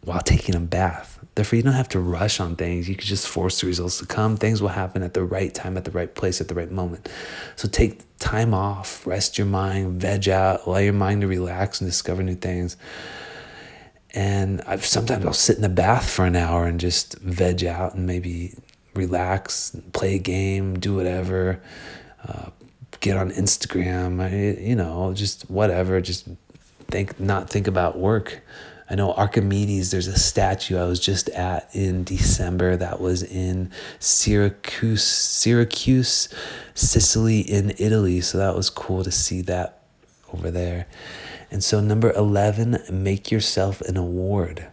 while 0.05 0.21
taking 0.21 0.55
a 0.55 0.61
bath. 0.61 1.19
Therefore, 1.35 1.57
you 1.57 1.63
don't 1.63 1.73
have 1.75 1.89
to 1.91 2.01
rush 2.01 2.41
on 2.41 2.57
things. 2.57 2.89
You 2.89 2.97
can 2.97 3.07
just 3.07 3.27
force 3.27 3.61
the 3.61 3.67
results 3.67 3.99
to 3.99 4.07
come. 4.07 4.37
Things 4.37 4.61
will 4.61 4.69
happen 4.69 5.03
at 5.03 5.15
the 5.15 5.23
right 5.23 5.55
time, 5.55 5.77
at 5.77 5.85
the 5.85 5.91
right 5.91 6.13
place, 6.13 6.41
at 6.41 6.49
the 6.49 6.55
right 6.55 6.71
moment. 6.71 7.09
So 7.57 7.69
take 7.69 8.03
time 8.19 8.53
off, 8.53 9.07
rest 9.07 9.39
your 9.39 9.47
mind, 9.47 10.01
veg 10.01 10.29
out, 10.29 10.67
allow 10.67 10.79
your 10.79 10.93
mind 10.93 11.23
to 11.23 11.27
relax 11.27 11.81
and 11.81 11.89
discover 11.89 12.23
new 12.23 12.35
things. 12.35 12.77
And 14.15 14.61
I've, 14.67 14.85
sometimes 14.85 15.25
I'll 15.25 15.33
sit 15.33 15.57
in 15.57 15.63
the 15.63 15.69
bath 15.69 16.09
for 16.11 16.27
an 16.27 16.37
hour 16.37 16.67
and 16.67 16.79
just 16.79 17.19
veg 17.21 17.65
out 17.65 17.95
and 17.95 18.07
maybe 18.07 18.55
relax, 18.95 19.75
play 19.93 20.17
a 20.17 20.19
game, 20.19 20.79
do 20.79 20.95
whatever, 20.95 21.63
uh, 22.27 22.51
get 23.01 23.17
on 23.17 23.31
Instagram, 23.31 24.21
I, 24.23 24.61
you 24.61 24.77
know, 24.77 25.15
just 25.15 25.51
whatever, 25.51 26.01
just 26.01 26.29
think, 26.89 27.19
not 27.19 27.49
think 27.49 27.67
about 27.67 27.99
work. 27.99 28.43
I 28.91 28.95
know 28.95 29.15
Archimedes, 29.15 29.91
there's 29.91 30.07
a 30.07 30.19
statue 30.19 30.77
I 30.77 30.85
was 30.85 31.01
just 31.01 31.31
at 31.31 31.75
in 31.75 32.05
December 32.05 32.77
that 32.77 33.01
was 33.01 33.23
in 33.23 33.71
Syracuse, 33.99 35.03
Syracuse, 35.03 36.29
Sicily 36.75 37.41
in 37.41 37.73
Italy. 37.79 38.21
So 38.21 38.37
that 38.37 38.55
was 38.55 38.69
cool 38.69 39.03
to 39.05 39.11
see 39.11 39.41
that 39.43 39.85
over 40.35 40.51
there. 40.51 40.87
And 41.53 41.63
so, 41.63 41.81
number 41.81 42.11
11, 42.13 42.79
make 42.91 43.31
yourself 43.31 43.83
an 43.83 43.99
award. 43.99 44.69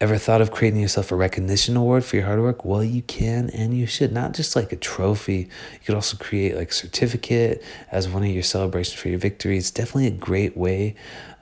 Ever 0.00 0.16
thought 0.16 0.40
of 0.40 0.50
creating 0.50 0.80
yourself 0.80 1.12
a 1.12 1.16
recognition 1.16 1.76
award 1.76 2.02
for 2.02 2.16
your 2.16 2.24
hard 2.24 2.40
work? 2.40 2.64
Well, 2.64 2.82
you 2.82 3.02
can 3.02 3.50
and 3.50 3.76
you 3.76 3.84
should. 3.84 4.10
Not 4.10 4.32
just 4.32 4.56
like 4.56 4.72
a 4.72 4.76
trophy. 4.76 5.50
You 5.74 5.78
could 5.84 5.94
also 5.94 6.16
create 6.16 6.56
like 6.56 6.72
certificate 6.72 7.62
as 7.92 8.08
one 8.08 8.22
of 8.22 8.30
your 8.30 8.42
celebrations 8.42 8.98
for 8.98 9.10
your 9.10 9.18
victory. 9.18 9.58
It's 9.58 9.70
definitely 9.70 10.06
a 10.06 10.12
great 10.12 10.56
way 10.56 10.96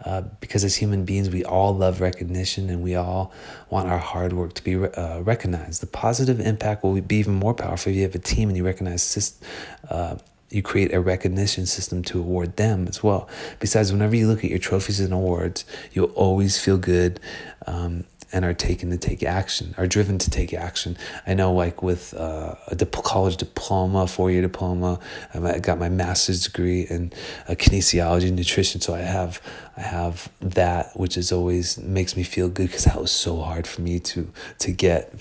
uh, 0.05 0.23
because 0.41 0.65
as 0.65 0.75
human 0.75 1.05
beings, 1.05 1.31
we 1.31 1.45
all 1.45 1.73
love 1.77 2.01
recognition 2.01 2.69
and 2.69 2.83
we 2.83 2.97
all 2.97 3.33
want 3.71 3.89
our 3.89 3.99
hard 3.99 4.33
work 4.33 4.55
to 4.55 4.65
be 4.65 4.75
uh, 4.75 5.21
recognized. 5.21 5.81
The 5.81 5.87
positive 5.87 6.41
impact 6.41 6.83
will 6.83 7.01
be 7.01 7.19
even 7.19 7.35
more 7.35 7.55
powerful 7.55 7.93
if 7.93 7.97
you 7.97 8.03
have 8.03 8.17
a 8.17 8.19
team 8.19 8.49
and 8.49 8.57
you 8.57 8.65
recognize 8.65 9.41
uh, 9.89 10.17
you 10.51 10.63
create 10.63 10.93
a 10.95 11.01
recognition 11.01 11.67
system 11.67 12.03
to 12.05 12.19
award 12.19 12.57
them 12.57 12.89
as 12.89 13.03
well. 13.03 13.29
Besides, 13.59 13.93
whenever 13.93 14.17
you 14.17 14.29
look 14.29 14.45
at 14.45 14.51
your 14.51 14.59
trophies 14.59 15.01
and 15.01 15.13
awards, 15.13 15.65
you'll 15.93 16.13
always 16.13 16.59
feel 16.59 16.79
good. 16.79 17.21
Um, 17.67 18.05
and 18.33 18.45
are 18.45 18.55
taken 18.55 18.91
to 18.91 18.99
take 18.99 19.23
action, 19.23 19.75
are 19.79 19.87
driven 19.87 20.19
to 20.19 20.31
take 20.31 20.53
action. 20.53 20.97
I 21.27 21.35
know, 21.35 21.53
like 21.53 21.83
with 21.83 22.15
uh, 22.15 22.55
a 22.67 22.75
dip- 22.75 22.93
college 22.93 23.37
diploma, 23.37 24.07
four 24.07 24.31
year 24.31 24.43
diploma, 24.43 25.01
I 25.33 25.59
got 25.59 25.79
my 25.79 25.89
master's 25.89 26.45
degree 26.45 26.83
in 26.83 27.13
uh, 27.49 27.53
kinesiology 27.53 28.29
and 28.29 28.37
nutrition. 28.37 28.81
So 28.81 28.95
I 28.95 29.01
have, 29.01 29.41
I 29.77 29.81
have 29.83 30.31
that, 30.41 30.97
which 30.97 31.17
is 31.17 31.33
always 31.33 31.79
makes 31.79 32.17
me 32.17 32.23
feel 32.23 32.49
good 32.49 32.67
because 32.67 32.85
that 32.85 33.01
was 33.01 33.11
so 33.11 33.41
hard 33.41 33.67
for 33.67 33.81
me 33.81 33.99
to 34.01 34.31
to 34.59 34.73
get. 34.73 35.15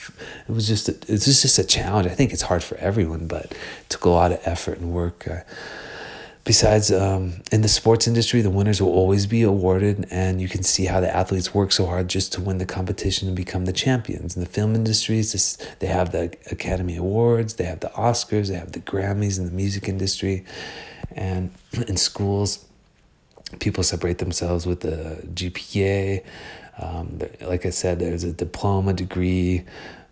It 0.48 0.52
was 0.52 0.68
just, 0.68 0.90
a, 0.90 0.92
it's 1.08 1.26
just 1.26 1.58
a 1.58 1.64
challenge. 1.64 2.08
I 2.08 2.16
think 2.16 2.34
it's 2.34 2.44
hard 2.44 2.64
for 2.64 2.76
everyone, 2.78 3.28
but 3.28 3.46
it 3.46 3.90
took 3.90 4.06
a 4.06 4.10
lot 4.10 4.32
of 4.32 4.40
effort 4.46 4.80
and 4.80 4.92
work. 4.92 5.28
Uh, 5.28 5.42
besides 6.48 6.94
um, 6.94 7.34
in 7.52 7.62
the 7.62 7.68
sports 7.68 8.08
industry 8.08 8.42
the 8.42 8.50
winners 8.50 8.82
will 8.82 8.94
always 8.94 9.26
be 9.28 9.42
awarded 9.42 10.08
and 10.10 10.40
you 10.40 10.48
can 10.48 10.64
see 10.64 10.86
how 10.86 11.02
the 11.02 11.14
athletes 11.14 11.54
work 11.54 11.74
so 11.74 11.86
hard 11.86 12.08
just 12.08 12.32
to 12.32 12.40
win 12.40 12.58
the 12.58 12.66
competition 12.66 13.28
and 13.28 13.36
become 13.36 13.66
the 13.66 13.74
champions. 13.74 14.38
In 14.38 14.42
the 14.42 14.48
film 14.48 14.74
industries 14.74 15.34
this, 15.34 15.58
they 15.80 15.88
have 15.88 16.14
the 16.14 16.34
academy 16.50 16.96
awards 16.96 17.56
they 17.56 17.66
have 17.66 17.82
the 17.82 17.90
oscars 17.90 18.48
they 18.48 18.56
have 18.56 18.72
the 18.72 18.80
grammys 18.80 19.38
in 19.38 19.44
the 19.44 19.52
music 19.52 19.90
industry 19.90 20.46
and 21.12 21.52
in 21.90 21.98
schools 21.98 22.66
people 23.60 23.84
separate 23.84 24.20
themselves 24.20 24.66
with 24.66 24.80
the 24.80 25.22
gpa 25.34 26.24
um, 26.80 27.20
like 27.42 27.66
i 27.66 27.70
said 27.70 28.00
there's 28.00 28.24
a 28.24 28.32
diploma 28.32 28.94
degree 28.94 29.66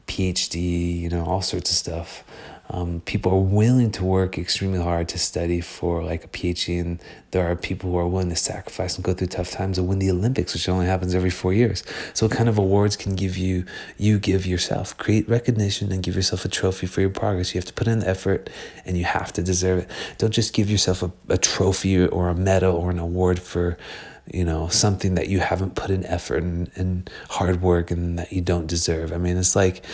phd 0.06 1.00
you 1.00 1.08
know 1.08 1.24
all 1.24 1.42
sorts 1.42 1.72
of 1.72 1.78
stuff 1.78 2.26
um, 2.70 3.02
people 3.06 3.32
are 3.32 3.40
willing 3.40 3.92
to 3.92 4.04
work 4.04 4.38
extremely 4.38 4.82
hard 4.82 5.08
to 5.10 5.20
study 5.20 5.62
for 5.62 6.04
like 6.04 6.24
a 6.24 6.28
PhD, 6.28 6.82
and 6.82 7.00
there 7.32 7.50
are 7.50 7.56
people 7.56 7.92
who 7.92 7.98
are 7.98 8.08
willing 8.08 8.30
to 8.30 8.36
sacrifice 8.36 8.96
and 8.96 9.04
go 9.04 9.14
through 9.14 9.28
tough 9.28 9.52
times 9.52 9.78
to 9.78 9.84
win 9.84 10.00
the 10.00 10.10
Olympics, 10.10 10.54
which 10.54 10.68
only 10.68 10.88
happens 10.88 11.14
every 11.14 11.30
four 11.30 11.54
years. 11.54 11.84
So, 12.14 12.26
what 12.26 12.36
kind 12.36 12.50
of 12.50 12.58
awards 12.58 12.96
can 12.96 13.16
give 13.16 13.38
you 13.38 13.66
you 13.98 14.18
give 14.18 14.48
yourself? 14.48 14.98
Create 14.98 15.30
recognition 15.30 15.92
and 15.92 16.02
give 16.02 16.16
yourself 16.16 16.44
a 16.44 16.50
trophy 16.50 16.88
for 16.88 17.02
your 17.02 17.12
progress. 17.12 17.54
You 17.54 17.60
have 17.60 17.66
to 17.66 17.74
put 17.74 17.88
in 17.88 18.00
the 18.00 18.10
effort, 18.10 18.50
and 18.84 18.98
you 18.98 19.06
have 19.06 19.32
to 19.34 19.44
deserve 19.44 19.80
it. 19.80 19.90
Don't 20.18 20.34
just 20.34 20.54
give 20.54 20.70
yourself 20.70 21.04
a, 21.04 21.12
a 21.30 21.38
trophy 21.38 22.04
or 22.04 22.30
a 22.30 22.36
medal 22.36 22.76
or 22.76 22.90
an 22.90 23.00
award 23.00 23.40
for 23.40 23.78
you 24.32 24.44
know 24.44 24.68
something 24.68 25.16
that 25.16 25.28
you 25.28 25.40
haven't 25.40 25.76
put 25.76 25.90
in 25.90 26.06
effort 26.06 26.42
and, 26.44 26.72
and 26.76 27.10
hard 27.30 27.62
work 27.62 27.92
and 27.92 28.18
that 28.18 28.32
you 28.32 28.42
don't 28.42 28.68
deserve. 28.68 29.12
I 29.14 29.18
mean 29.18 29.38
it's 29.38 29.56
like 29.56 29.86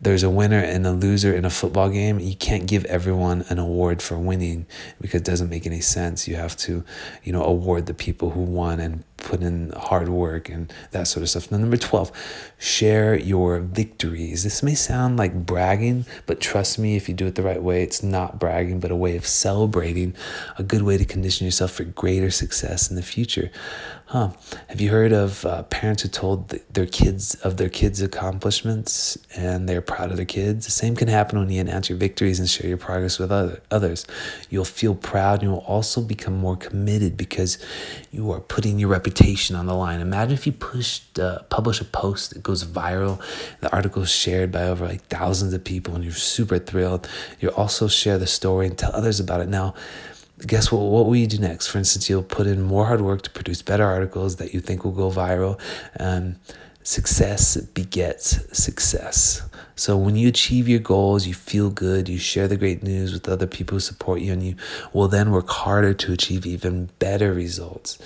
there's 0.00 0.22
a 0.22 0.30
winner 0.30 0.60
and 0.60 0.86
a 0.86 0.92
loser 0.92 1.34
in 1.34 1.44
a 1.44 1.50
football 1.50 1.90
game. 1.90 2.20
You 2.20 2.36
can't 2.36 2.66
give 2.66 2.84
everyone 2.86 3.44
an 3.48 3.58
award 3.58 4.00
for 4.00 4.16
winning 4.16 4.66
because 5.00 5.22
it 5.22 5.26
doesn't 5.26 5.50
make 5.50 5.66
any 5.66 5.80
sense. 5.80 6.28
You 6.28 6.36
have 6.36 6.56
to 6.58 6.84
you 7.24 7.32
know 7.32 7.42
award 7.42 7.86
the 7.86 7.94
people 7.94 8.30
who 8.30 8.42
won 8.42 8.78
and 8.80 9.04
put 9.20 9.42
in 9.42 9.70
hard 9.76 10.08
work 10.08 10.48
and 10.48 10.72
that 10.90 11.04
sort 11.04 11.22
of 11.22 11.30
stuff. 11.30 11.50
Now, 11.50 11.58
number 11.58 11.76
12, 11.76 12.10
share 12.58 13.14
your 13.14 13.60
victories. 13.60 14.42
This 14.42 14.62
may 14.62 14.74
sound 14.74 15.16
like 15.16 15.46
bragging, 15.46 16.06
but 16.26 16.40
trust 16.40 16.78
me, 16.78 16.96
if 16.96 17.08
you 17.08 17.14
do 17.14 17.26
it 17.26 17.34
the 17.34 17.42
right 17.42 17.62
way, 17.62 17.82
it's 17.82 18.02
not 18.02 18.38
bragging, 18.38 18.80
but 18.80 18.90
a 18.90 18.96
way 18.96 19.16
of 19.16 19.26
celebrating, 19.26 20.14
a 20.58 20.62
good 20.62 20.82
way 20.82 20.98
to 20.98 21.04
condition 21.04 21.44
yourself 21.44 21.72
for 21.72 21.84
greater 21.84 22.30
success 22.30 22.90
in 22.90 22.96
the 22.96 23.02
future. 23.02 23.50
Huh. 24.10 24.30
Have 24.66 24.80
you 24.80 24.90
heard 24.90 25.12
of 25.12 25.46
uh, 25.46 25.62
parents 25.62 26.02
who 26.02 26.08
told 26.08 26.48
their 26.48 26.86
kids 26.86 27.36
of 27.36 27.58
their 27.58 27.68
kids' 27.68 28.02
accomplishments 28.02 29.16
and 29.36 29.68
they're 29.68 29.80
proud 29.80 30.10
of 30.10 30.16
their 30.16 30.26
kids? 30.26 30.64
The 30.64 30.72
same 30.72 30.96
can 30.96 31.06
happen 31.06 31.38
when 31.38 31.48
you 31.48 31.60
announce 31.60 31.88
your 31.88 31.96
victories 31.96 32.40
and 32.40 32.50
share 32.50 32.66
your 32.66 32.76
progress 32.76 33.20
with 33.20 33.30
other, 33.30 33.62
others. 33.70 34.04
You'll 34.48 34.64
feel 34.64 34.96
proud 34.96 35.42
and 35.42 35.52
you'll 35.52 35.58
also 35.58 36.00
become 36.00 36.36
more 36.36 36.56
committed 36.56 37.16
because 37.16 37.64
you 38.10 38.32
are 38.32 38.40
putting 38.40 38.80
your 38.80 38.88
reputation 38.88 39.54
on 39.54 39.66
the 39.66 39.74
line. 39.74 40.00
Imagine 40.00 40.34
if 40.34 40.44
you 40.44 40.50
pushed, 40.54 41.20
uh, 41.20 41.42
publish 41.42 41.80
a 41.80 41.84
post 41.84 42.34
that 42.34 42.42
goes 42.42 42.64
viral, 42.64 43.22
the 43.60 43.72
article 43.72 44.02
is 44.02 44.10
shared 44.10 44.50
by 44.50 44.64
over 44.64 44.88
like 44.88 45.02
thousands 45.02 45.54
of 45.54 45.62
people, 45.62 45.94
and 45.94 46.02
you're 46.02 46.12
super 46.12 46.58
thrilled. 46.58 47.08
You'll 47.38 47.54
also 47.54 47.86
share 47.86 48.18
the 48.18 48.26
story 48.26 48.66
and 48.66 48.76
tell 48.76 48.90
others 48.92 49.20
about 49.20 49.40
it. 49.40 49.48
Now, 49.48 49.76
guess 50.46 50.72
what 50.72 50.80
what 50.80 51.06
will 51.06 51.16
you 51.16 51.26
do 51.26 51.38
next? 51.38 51.68
For 51.68 51.78
instance 51.78 52.08
you'll 52.08 52.22
put 52.22 52.46
in 52.46 52.62
more 52.62 52.86
hard 52.86 53.00
work 53.00 53.22
to 53.22 53.30
produce 53.30 53.62
better 53.62 53.84
articles 53.84 54.36
that 54.36 54.54
you 54.54 54.60
think 54.60 54.84
will 54.84 54.92
go 54.92 55.10
viral 55.10 55.60
um, 55.98 56.36
success 56.82 57.56
begets 57.56 58.38
success. 58.56 59.42
So 59.76 59.96
when 59.96 60.16
you 60.16 60.28
achieve 60.28 60.68
your 60.68 60.80
goals 60.80 61.26
you 61.26 61.34
feel 61.34 61.70
good 61.70 62.08
you 62.08 62.18
share 62.18 62.48
the 62.48 62.56
great 62.56 62.82
news 62.82 63.12
with 63.12 63.28
other 63.28 63.46
people 63.46 63.76
who 63.76 63.80
support 63.80 64.20
you 64.20 64.32
and 64.32 64.42
you 64.42 64.56
will 64.92 65.08
then 65.08 65.30
work 65.30 65.48
harder 65.48 65.94
to 65.94 66.12
achieve 66.12 66.46
even 66.46 66.90
better 66.98 67.32
results. 67.32 67.98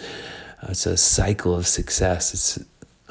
Uh, 0.63 0.69
it's 0.71 0.87
a 0.87 0.97
cycle 0.97 1.55
of 1.55 1.67
success 1.67 2.35
it's 2.35 2.59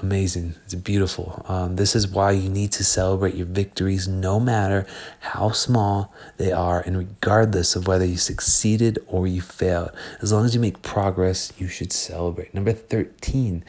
amazing. 0.03 0.53
It's 0.65 0.75
beautiful. 0.75 1.45
Um, 1.47 1.77
this 1.77 1.95
is 1.95 2.07
why 2.07 2.31
you 2.31 2.49
need 2.49 2.73
to 2.73 2.83
celebrate 2.83 3.35
your 3.35 3.45
victories 3.45 4.05
no 4.05 4.37
matter 4.37 4.85
how 5.21 5.51
small 5.51 6.13
they 6.37 6.51
are 6.51 6.81
and 6.81 6.97
regardless 6.97 7.75
of 7.77 7.87
whether 7.87 8.03
you 8.03 8.17
succeeded 8.17 8.99
or 9.07 9.27
you 9.27 9.41
failed. 9.41 9.91
As 10.21 10.33
long 10.33 10.43
as 10.43 10.53
you 10.53 10.59
make 10.59 10.81
progress, 10.81 11.53
you 11.57 11.69
should 11.69 11.93
celebrate. 11.93 12.53
Number 12.53 12.73
13, 12.73 13.63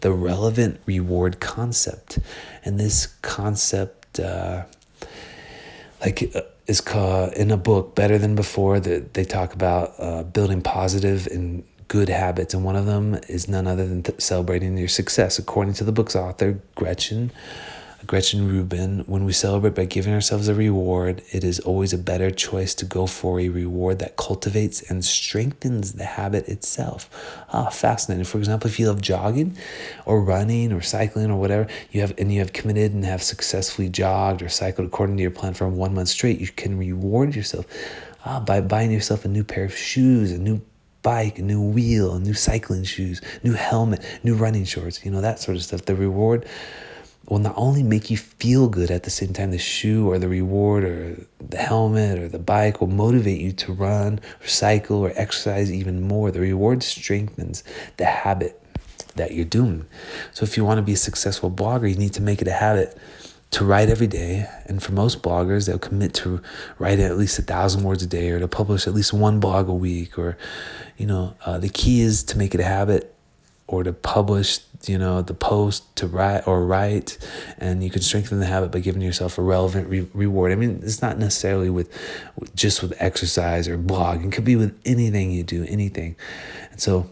the 0.00 0.12
relevant 0.12 0.80
reward 0.86 1.38
concept. 1.38 2.18
And 2.64 2.80
this 2.80 3.06
concept, 3.20 4.18
uh, 4.18 4.64
like, 6.00 6.34
uh, 6.34 6.40
is 6.66 6.80
called 6.80 7.34
in 7.34 7.50
a 7.50 7.58
book 7.58 7.94
better 7.94 8.16
than 8.16 8.34
before 8.34 8.80
that 8.80 9.12
they 9.12 9.24
talk 9.24 9.52
about 9.52 9.92
uh, 9.98 10.22
building 10.22 10.62
positive 10.62 11.26
and 11.26 11.62
good 11.88 12.08
habits, 12.08 12.54
and 12.54 12.64
one 12.64 12.76
of 12.76 12.86
them 12.86 13.14
is 13.28 13.48
none 13.48 13.66
other 13.66 13.86
than 13.86 14.02
th- 14.02 14.20
celebrating 14.20 14.76
your 14.76 14.88
success. 14.88 15.38
According 15.38 15.74
to 15.74 15.84
the 15.84 15.92
book's 15.92 16.16
author, 16.16 16.60
Gretchen, 16.74 17.30
Gretchen 18.06 18.48
Rubin, 18.48 19.04
when 19.06 19.24
we 19.24 19.32
celebrate 19.32 19.74
by 19.74 19.86
giving 19.86 20.12
ourselves 20.12 20.48
a 20.48 20.54
reward, 20.54 21.22
it 21.32 21.42
is 21.42 21.58
always 21.60 21.92
a 21.92 21.98
better 21.98 22.30
choice 22.30 22.74
to 22.74 22.84
go 22.84 23.06
for 23.06 23.40
a 23.40 23.48
reward 23.48 23.98
that 24.00 24.16
cultivates 24.16 24.82
and 24.90 25.04
strengthens 25.04 25.92
the 25.92 26.04
habit 26.04 26.48
itself. 26.48 27.08
Ah, 27.52 27.70
fascinating. 27.70 28.24
For 28.24 28.38
example, 28.38 28.68
if 28.68 28.78
you 28.78 28.88
love 28.88 29.00
jogging 29.00 29.56
or 30.04 30.22
running 30.22 30.72
or 30.72 30.82
cycling 30.82 31.30
or 31.30 31.36
whatever, 31.38 31.66
you 31.92 32.02
have 32.02 32.12
and 32.18 32.32
you 32.32 32.40
have 32.40 32.52
committed 32.52 32.92
and 32.92 33.04
have 33.04 33.22
successfully 33.22 33.88
jogged 33.88 34.42
or 34.42 34.48
cycled 34.48 34.86
according 34.86 35.16
to 35.16 35.22
your 35.22 35.30
plan 35.30 35.54
for 35.54 35.68
one 35.68 35.94
month 35.94 36.08
straight, 36.08 36.40
you 36.40 36.48
can 36.48 36.76
reward 36.76 37.34
yourself 37.34 37.64
ah, 38.26 38.40
by 38.40 38.60
buying 38.60 38.90
yourself 38.90 39.24
a 39.24 39.28
new 39.28 39.44
pair 39.44 39.64
of 39.64 39.76
shoes, 39.76 40.30
a 40.30 40.38
new 40.38 40.60
bike, 41.04 41.38
new 41.38 41.62
wheel, 41.62 42.18
new 42.18 42.34
cycling 42.34 42.82
shoes, 42.82 43.22
new 43.44 43.52
helmet, 43.52 44.04
new 44.24 44.34
running 44.34 44.64
shorts, 44.64 45.04
you 45.04 45.12
know, 45.12 45.20
that 45.20 45.38
sort 45.38 45.56
of 45.56 45.62
stuff. 45.62 45.84
The 45.84 45.94
reward 45.94 46.44
will 47.28 47.38
not 47.38 47.54
only 47.56 47.84
make 47.84 48.10
you 48.10 48.16
feel 48.16 48.68
good 48.68 48.90
at 48.90 49.04
the 49.04 49.10
same 49.10 49.32
time, 49.32 49.52
the 49.52 49.58
shoe 49.58 50.10
or 50.10 50.18
the 50.18 50.28
reward 50.28 50.82
or 50.82 51.26
the 51.38 51.58
helmet 51.58 52.18
or 52.18 52.28
the 52.28 52.40
bike 52.40 52.80
will 52.80 52.88
motivate 52.88 53.40
you 53.40 53.52
to 53.52 53.72
run 53.72 54.20
or 54.42 54.46
cycle 54.48 54.98
or 54.98 55.12
exercise 55.14 55.72
even 55.72 56.02
more. 56.02 56.32
The 56.32 56.40
reward 56.40 56.82
strengthens 56.82 57.62
the 57.98 58.06
habit 58.06 58.60
that 59.14 59.32
you're 59.32 59.44
doing. 59.44 59.86
So 60.32 60.42
if 60.42 60.56
you 60.56 60.64
want 60.64 60.78
to 60.78 60.82
be 60.82 60.94
a 60.94 60.96
successful 60.96 61.50
blogger, 61.50 61.88
you 61.88 61.96
need 61.96 62.14
to 62.14 62.22
make 62.22 62.42
it 62.42 62.48
a 62.48 62.52
habit 62.52 62.98
to 63.54 63.64
write 63.64 63.88
every 63.88 64.06
day. 64.08 64.48
And 64.66 64.82
for 64.82 64.92
most 64.92 65.22
bloggers, 65.22 65.66
they'll 65.66 65.78
commit 65.78 66.12
to 66.14 66.40
writing 66.78 67.04
at 67.04 67.16
least 67.16 67.38
a 67.38 67.42
thousand 67.42 67.84
words 67.84 68.02
a 68.02 68.06
day 68.06 68.30
or 68.30 68.40
to 68.40 68.48
publish 68.48 68.86
at 68.86 68.94
least 68.94 69.12
one 69.12 69.38
blog 69.40 69.68
a 69.68 69.74
week. 69.74 70.18
Or, 70.18 70.36
you 70.96 71.06
know, 71.06 71.36
uh, 71.46 71.58
the 71.58 71.68
key 71.68 72.00
is 72.00 72.24
to 72.24 72.38
make 72.38 72.54
it 72.54 72.60
a 72.60 72.64
habit 72.64 73.14
or 73.68 73.84
to 73.84 73.92
publish, 73.92 74.58
you 74.86 74.98
know, 74.98 75.22
the 75.22 75.34
post 75.34 75.94
to 75.96 76.08
write 76.08 76.48
or 76.48 76.66
write. 76.66 77.16
And 77.58 77.82
you 77.84 77.90
can 77.90 78.02
strengthen 78.02 78.40
the 78.40 78.46
habit 78.46 78.72
by 78.72 78.80
giving 78.80 79.02
yourself 79.02 79.38
a 79.38 79.42
relevant 79.42 79.88
re- 79.88 80.08
reward. 80.12 80.50
I 80.50 80.56
mean, 80.56 80.80
it's 80.82 81.00
not 81.00 81.18
necessarily 81.18 81.70
with 81.70 81.90
just 82.56 82.82
with 82.82 82.92
exercise 83.00 83.68
or 83.68 83.78
blogging, 83.78 84.26
it 84.26 84.32
could 84.32 84.44
be 84.44 84.56
with 84.56 84.76
anything 84.84 85.30
you 85.30 85.44
do, 85.44 85.64
anything. 85.68 86.16
And 86.72 86.80
so, 86.80 87.08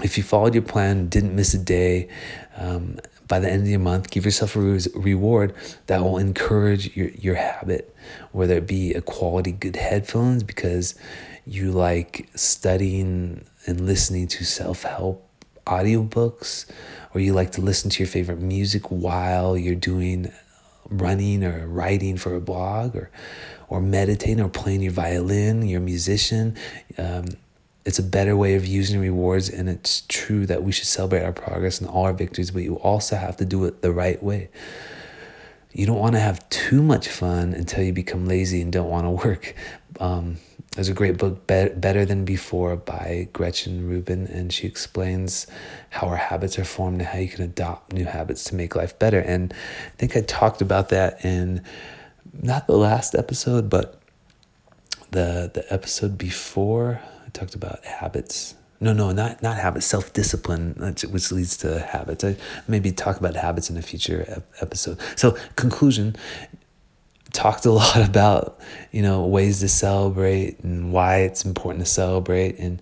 if 0.00 0.16
you 0.16 0.22
followed 0.22 0.54
your 0.54 0.62
plan, 0.62 1.08
didn't 1.08 1.34
miss 1.34 1.54
a 1.54 1.58
day, 1.58 2.08
um, 2.56 2.98
by 3.28 3.38
the 3.38 3.48
end 3.50 3.62
of 3.62 3.68
the 3.68 3.76
month, 3.76 4.10
give 4.10 4.24
yourself 4.24 4.56
a 4.56 4.60
re- 4.60 4.80
reward 4.94 5.54
that 5.86 6.02
will 6.02 6.18
encourage 6.18 6.96
your, 6.96 7.10
your 7.10 7.34
habit, 7.34 7.94
whether 8.32 8.54
it 8.54 8.66
be 8.66 8.94
a 8.94 9.02
quality 9.02 9.52
good 9.52 9.76
headphones 9.76 10.42
because 10.42 10.94
you 11.46 11.70
like 11.70 12.28
studying 12.34 13.44
and 13.66 13.86
listening 13.86 14.26
to 14.28 14.44
self 14.44 14.82
help 14.82 15.24
audiobooks, 15.66 16.64
or 17.14 17.20
you 17.20 17.34
like 17.34 17.52
to 17.52 17.60
listen 17.60 17.90
to 17.90 18.02
your 18.02 18.08
favorite 18.08 18.40
music 18.40 18.90
while 18.90 19.56
you're 19.56 19.74
doing 19.74 20.32
running 20.88 21.44
or 21.44 21.66
writing 21.68 22.16
for 22.16 22.34
a 22.34 22.40
blog 22.40 22.96
or 22.96 23.10
or 23.68 23.82
meditating 23.82 24.40
or 24.40 24.48
playing 24.48 24.80
your 24.80 24.92
violin, 24.92 25.60
you're 25.66 25.80
a 25.80 25.84
musician. 25.84 26.56
Um, 26.96 27.26
it's 27.88 27.98
a 27.98 28.02
better 28.02 28.36
way 28.36 28.54
of 28.54 28.66
using 28.66 29.00
rewards, 29.00 29.48
and 29.48 29.66
it's 29.66 30.02
true 30.08 30.44
that 30.44 30.62
we 30.62 30.72
should 30.72 30.86
celebrate 30.86 31.22
our 31.22 31.32
progress 31.32 31.80
and 31.80 31.88
all 31.88 32.04
our 32.04 32.12
victories, 32.12 32.50
but 32.50 32.62
you 32.62 32.74
also 32.74 33.16
have 33.16 33.38
to 33.38 33.46
do 33.46 33.64
it 33.64 33.80
the 33.80 33.90
right 33.90 34.22
way. 34.22 34.50
You 35.72 35.86
don't 35.86 35.98
want 35.98 36.12
to 36.12 36.20
have 36.20 36.46
too 36.50 36.82
much 36.82 37.08
fun 37.08 37.54
until 37.54 37.82
you 37.82 37.94
become 37.94 38.26
lazy 38.28 38.60
and 38.60 38.70
don't 38.70 38.90
want 38.90 39.06
to 39.06 39.10
work. 39.26 39.54
Um, 39.98 40.36
there's 40.74 40.90
a 40.90 40.92
great 40.92 41.16
book, 41.16 41.46
Be- 41.46 41.70
Better 41.70 42.04
Than 42.04 42.26
Before, 42.26 42.76
by 42.76 43.28
Gretchen 43.32 43.88
Rubin, 43.88 44.26
and 44.26 44.52
she 44.52 44.66
explains 44.66 45.46
how 45.88 46.08
our 46.08 46.16
habits 46.16 46.58
are 46.58 46.66
formed 46.66 47.00
and 47.00 47.08
how 47.08 47.18
you 47.18 47.28
can 47.28 47.42
adopt 47.42 47.94
new 47.94 48.04
habits 48.04 48.44
to 48.44 48.54
make 48.54 48.76
life 48.76 48.98
better. 48.98 49.18
And 49.18 49.54
I 49.54 49.96
think 49.96 50.14
I 50.14 50.20
talked 50.20 50.60
about 50.60 50.90
that 50.90 51.24
in 51.24 51.64
not 52.34 52.66
the 52.66 52.76
last 52.76 53.14
episode, 53.14 53.70
but 53.70 53.98
the 55.10 55.50
the 55.54 55.64
episode 55.72 56.18
before 56.18 57.00
I 57.28 57.30
talked 57.30 57.54
about 57.54 57.84
habits. 57.84 58.54
No, 58.80 58.94
no, 58.94 59.12
not 59.12 59.42
not 59.42 59.58
habits. 59.58 59.84
Self 59.84 60.12
discipline, 60.14 60.74
which 61.10 61.30
leads 61.30 61.58
to 61.58 61.80
habits. 61.80 62.24
I 62.24 62.36
maybe 62.66 62.90
talk 62.90 63.18
about 63.18 63.34
habits 63.34 63.68
in 63.68 63.76
a 63.76 63.82
future 63.82 64.42
episode. 64.60 64.98
So 65.16 65.36
conclusion. 65.56 66.16
Talked 67.34 67.66
a 67.66 67.70
lot 67.82 68.08
about 68.08 68.58
you 68.90 69.02
know 69.02 69.26
ways 69.26 69.60
to 69.60 69.68
celebrate 69.68 70.60
and 70.60 70.90
why 70.90 71.18
it's 71.18 71.44
important 71.44 71.84
to 71.84 71.90
celebrate 71.90 72.58
and 72.58 72.80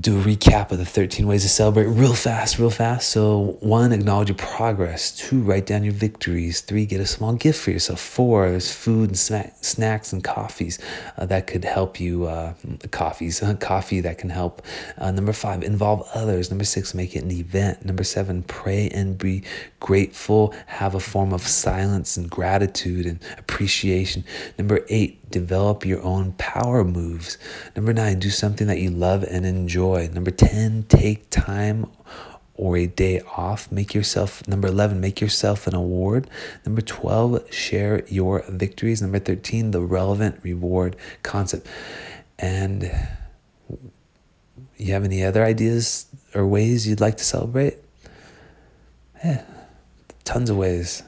do 0.00 0.18
a 0.18 0.22
recap 0.22 0.70
of 0.70 0.78
the 0.78 0.86
13 0.86 1.26
ways 1.26 1.42
to 1.42 1.48
celebrate 1.48 1.84
real 1.84 2.14
fast, 2.14 2.58
real 2.58 2.70
fast. 2.70 3.10
So, 3.10 3.58
one, 3.60 3.92
acknowledge 3.92 4.28
your 4.28 4.36
progress. 4.36 5.10
Two, 5.10 5.42
write 5.42 5.66
down 5.66 5.84
your 5.84 5.92
victories. 5.92 6.62
Three, 6.62 6.86
get 6.86 7.00
a 7.00 7.06
small 7.06 7.34
gift 7.34 7.60
for 7.60 7.70
yourself. 7.70 8.00
Four, 8.00 8.48
there's 8.50 8.72
food 8.72 9.10
and 9.10 9.18
snack, 9.18 9.56
snacks 9.60 10.12
and 10.12 10.24
coffees 10.24 10.78
uh, 11.18 11.26
that 11.26 11.46
could 11.46 11.64
help 11.64 12.00
you. 12.00 12.26
Uh, 12.26 12.54
coffees, 12.90 13.42
coffee 13.60 14.00
that 14.00 14.16
can 14.16 14.30
help. 14.30 14.62
Uh, 14.96 15.10
number 15.10 15.32
five, 15.32 15.62
involve 15.62 16.08
others. 16.14 16.50
Number 16.50 16.64
six, 16.64 16.94
make 16.94 17.14
it 17.14 17.22
an 17.22 17.30
event. 17.30 17.84
Number 17.84 18.04
seven, 18.04 18.42
pray 18.44 18.88
and 18.88 19.18
be 19.18 19.42
grateful. 19.80 20.54
Have 20.66 20.94
a 20.94 21.00
form 21.00 21.32
of 21.32 21.42
silence 21.42 22.16
and 22.16 22.30
gratitude 22.30 23.04
and 23.04 23.20
appreciation. 23.36 24.24
Number 24.56 24.80
eight, 24.88 25.19
develop 25.30 25.86
your 25.86 26.02
own 26.02 26.32
power 26.32 26.84
moves. 26.84 27.38
Number 27.76 27.92
nine, 27.92 28.18
do 28.18 28.30
something 28.30 28.66
that 28.66 28.78
you 28.78 28.90
love 28.90 29.22
and 29.24 29.46
enjoy. 29.46 30.08
Number 30.12 30.30
10, 30.30 30.84
take 30.88 31.30
time 31.30 31.86
or 32.54 32.76
a 32.76 32.86
day 32.86 33.20
off. 33.36 33.72
Make 33.72 33.94
yourself, 33.94 34.46
number 34.46 34.68
11, 34.68 35.00
make 35.00 35.20
yourself 35.20 35.66
an 35.66 35.74
award. 35.74 36.28
Number 36.66 36.82
12, 36.82 37.52
share 37.52 38.04
your 38.08 38.44
victories. 38.48 39.00
Number 39.00 39.18
13, 39.18 39.70
the 39.70 39.80
relevant 39.80 40.40
reward 40.42 40.96
concept. 41.22 41.66
And 42.38 42.90
you 44.76 44.92
have 44.92 45.04
any 45.04 45.24
other 45.24 45.44
ideas 45.44 46.06
or 46.34 46.46
ways 46.46 46.86
you'd 46.86 47.00
like 47.00 47.16
to 47.16 47.24
celebrate? 47.24 47.78
Yeah, 49.24 49.44
tons 50.24 50.50
of 50.50 50.56
ways. 50.56 51.02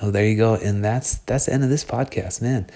Oh, 0.00 0.10
there 0.10 0.26
you 0.26 0.36
go. 0.36 0.54
And 0.54 0.84
that's 0.84 1.18
that's 1.18 1.46
the 1.46 1.52
end 1.52 1.62
of 1.62 1.70
this 1.70 1.84
podcast, 1.84 2.42
man 2.42 2.66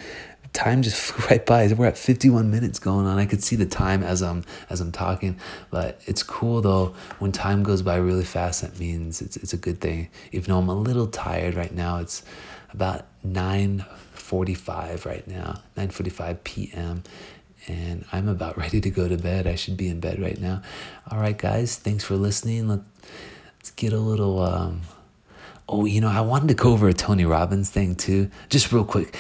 time 0.57 0.82
just 0.82 0.96
flew 1.00 1.26
right 1.28 1.44
by. 1.44 1.66
We're 1.68 1.86
at 1.86 1.98
51 1.98 2.50
minutes 2.50 2.78
going 2.78 3.07
on. 3.07 3.18
I 3.18 3.26
could 3.26 3.42
see 3.42 3.57
the 3.57 3.66
time 3.66 4.02
as 4.02 4.22
I'm 4.22 4.44
as 4.70 4.80
I'm 4.80 4.90
talking, 4.90 5.38
but 5.70 6.00
it's 6.07 6.22
cool 6.22 6.61
though. 6.61 6.94
When 7.18 7.30
time 7.30 7.62
goes 7.62 7.82
by 7.82 7.96
really 7.96 8.24
fast, 8.24 8.62
that 8.62 8.78
means 8.78 9.20
it's 9.20 9.36
it's 9.36 9.52
a 9.52 9.57
good 9.57 9.80
thing. 9.80 10.09
Even 10.32 10.50
though 10.50 10.59
I'm 10.59 10.68
a 10.68 10.74
little 10.74 11.07
tired 11.07 11.54
right 11.54 11.72
now, 11.72 11.98
it's 11.98 12.22
about 12.72 13.07
9:45 13.26 15.04
right 15.04 15.26
now, 15.28 15.62
9:45 15.76 16.42
p.m. 16.44 17.02
And 17.68 18.04
I'm 18.12 18.28
about 18.28 18.57
ready 18.64 18.80
to 18.80 18.90
go 18.90 19.09
to 19.09 19.16
bed. 19.16 19.46
I 19.46 19.54
should 19.54 19.76
be 19.76 19.88
in 19.88 20.00
bed 20.00 20.20
right 20.20 20.40
now. 20.40 20.62
All 21.11 21.18
right, 21.18 21.36
guys, 21.36 21.76
thanks 21.76 22.04
for 22.04 22.16
listening. 22.16 22.68
Let, 22.68 22.80
let's 23.59 23.70
get 23.72 23.92
a 23.92 23.98
little 23.98 24.40
um, 24.40 24.82
Oh, 25.68 25.84
you 25.84 26.00
know, 26.00 26.09
I 26.09 26.20
wanted 26.20 26.48
to 26.48 26.54
go 26.54 26.72
over 26.72 26.88
a 26.88 26.92
Tony 26.92 27.24
Robbins 27.24 27.70
thing 27.70 27.96
too. 27.96 28.30
Just 28.48 28.70
real 28.70 28.84
quick. 28.84 29.16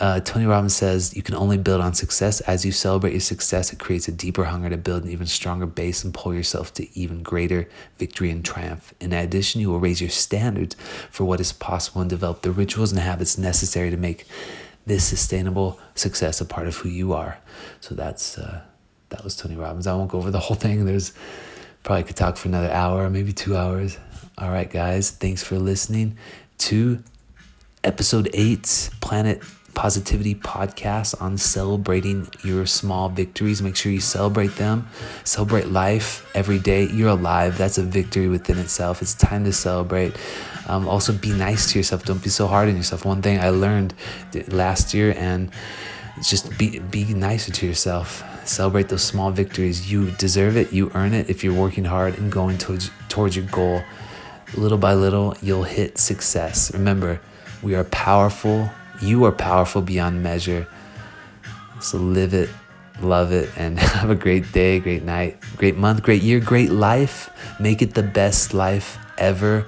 Uh, 0.00 0.20
Tony 0.20 0.46
Robbins 0.46 0.76
says 0.76 1.16
you 1.16 1.22
can 1.22 1.34
only 1.34 1.58
build 1.58 1.80
on 1.80 1.92
success. 1.92 2.40
As 2.42 2.64
you 2.64 2.70
celebrate 2.70 3.12
your 3.12 3.20
success, 3.20 3.72
it 3.72 3.78
creates 3.78 4.06
a 4.06 4.12
deeper 4.12 4.44
hunger 4.44 4.70
to 4.70 4.76
build 4.76 5.04
an 5.04 5.10
even 5.10 5.26
stronger 5.26 5.66
base 5.66 6.04
and 6.04 6.14
pull 6.14 6.32
yourself 6.32 6.72
to 6.74 6.98
even 6.98 7.22
greater 7.22 7.68
victory 7.98 8.30
and 8.30 8.44
triumph. 8.44 8.94
In 9.00 9.12
addition, 9.12 9.60
you 9.60 9.70
will 9.70 9.80
raise 9.80 10.00
your 10.00 10.10
standards 10.10 10.76
for 11.10 11.24
what 11.24 11.40
is 11.40 11.52
possible 11.52 12.00
and 12.00 12.08
develop 12.08 12.42
the 12.42 12.52
rituals 12.52 12.92
and 12.92 13.00
habits 13.00 13.36
necessary 13.38 13.90
to 13.90 13.96
make 13.96 14.24
this 14.86 15.04
sustainable 15.04 15.78
success 15.94 16.40
a 16.40 16.44
part 16.44 16.68
of 16.68 16.76
who 16.76 16.88
you 16.88 17.12
are. 17.12 17.38
So 17.80 17.94
that's 17.94 18.38
uh, 18.38 18.62
that 19.08 19.24
was 19.24 19.34
Tony 19.34 19.56
Robbins. 19.56 19.86
I 19.86 19.94
won't 19.94 20.10
go 20.10 20.18
over 20.18 20.30
the 20.30 20.38
whole 20.38 20.56
thing. 20.56 20.84
There's 20.84 21.12
probably 21.82 22.04
could 22.04 22.16
talk 22.16 22.36
for 22.36 22.48
another 22.48 22.70
hour, 22.70 23.10
maybe 23.10 23.32
two 23.32 23.56
hours. 23.56 23.98
All 24.36 24.50
right, 24.50 24.70
guys, 24.70 25.10
thanks 25.10 25.42
for 25.42 25.58
listening 25.58 26.16
to 26.58 27.02
episode 27.82 28.30
eight, 28.32 28.90
Planet 29.00 29.42
Positivity 29.78 30.34
podcast 30.34 31.22
on 31.22 31.38
celebrating 31.38 32.28
your 32.42 32.66
small 32.66 33.08
victories. 33.08 33.62
Make 33.62 33.76
sure 33.76 33.92
you 33.92 34.00
celebrate 34.00 34.56
them. 34.56 34.88
Celebrate 35.22 35.68
life 35.68 36.28
every 36.34 36.58
day. 36.58 36.88
You're 36.88 37.10
alive. 37.10 37.56
That's 37.56 37.78
a 37.78 37.84
victory 37.84 38.26
within 38.26 38.58
itself. 38.58 39.00
It's 39.02 39.14
time 39.14 39.44
to 39.44 39.52
celebrate. 39.52 40.16
Um, 40.66 40.88
also, 40.88 41.12
be 41.12 41.30
nice 41.30 41.70
to 41.70 41.78
yourself. 41.78 42.04
Don't 42.04 42.20
be 42.20 42.28
so 42.28 42.48
hard 42.48 42.68
on 42.68 42.76
yourself. 42.76 43.04
One 43.04 43.22
thing 43.22 43.38
I 43.38 43.50
learned 43.50 43.94
last 44.48 44.94
year, 44.94 45.14
and 45.16 45.48
just 46.22 46.58
be 46.58 46.80
be 46.80 47.04
nicer 47.14 47.52
to 47.52 47.64
yourself. 47.64 48.24
Celebrate 48.44 48.88
those 48.88 49.04
small 49.04 49.30
victories. 49.30 49.92
You 49.92 50.10
deserve 50.10 50.56
it. 50.56 50.72
You 50.72 50.90
earn 50.96 51.14
it 51.14 51.30
if 51.30 51.44
you're 51.44 51.54
working 51.54 51.84
hard 51.84 52.18
and 52.18 52.32
going 52.32 52.58
towards 52.58 52.90
towards 53.08 53.36
your 53.36 53.46
goal 53.46 53.84
little 54.56 54.78
by 54.78 54.94
little, 54.94 55.36
you'll 55.40 55.62
hit 55.62 55.98
success. 55.98 56.72
Remember, 56.74 57.20
we 57.62 57.76
are 57.76 57.84
powerful. 57.84 58.70
You 59.00 59.24
are 59.24 59.32
powerful 59.32 59.82
beyond 59.82 60.22
measure. 60.22 60.66
So 61.80 61.98
live 61.98 62.34
it, 62.34 62.50
love 63.00 63.32
it, 63.32 63.50
and 63.56 63.78
have 63.78 64.10
a 64.10 64.14
great 64.14 64.50
day, 64.52 64.80
great 64.80 65.04
night, 65.04 65.38
great 65.56 65.76
month, 65.76 66.02
great 66.02 66.22
year, 66.22 66.40
great 66.40 66.70
life. 66.70 67.30
Make 67.60 67.82
it 67.82 67.94
the 67.94 68.02
best 68.02 68.54
life 68.54 68.98
ever. 69.16 69.66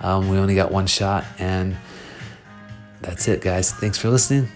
Um, 0.00 0.28
we 0.28 0.38
only 0.38 0.54
got 0.54 0.70
one 0.72 0.86
shot, 0.86 1.24
and 1.38 1.76
that's 3.02 3.28
it, 3.28 3.42
guys. 3.42 3.72
Thanks 3.72 3.98
for 3.98 4.08
listening. 4.08 4.48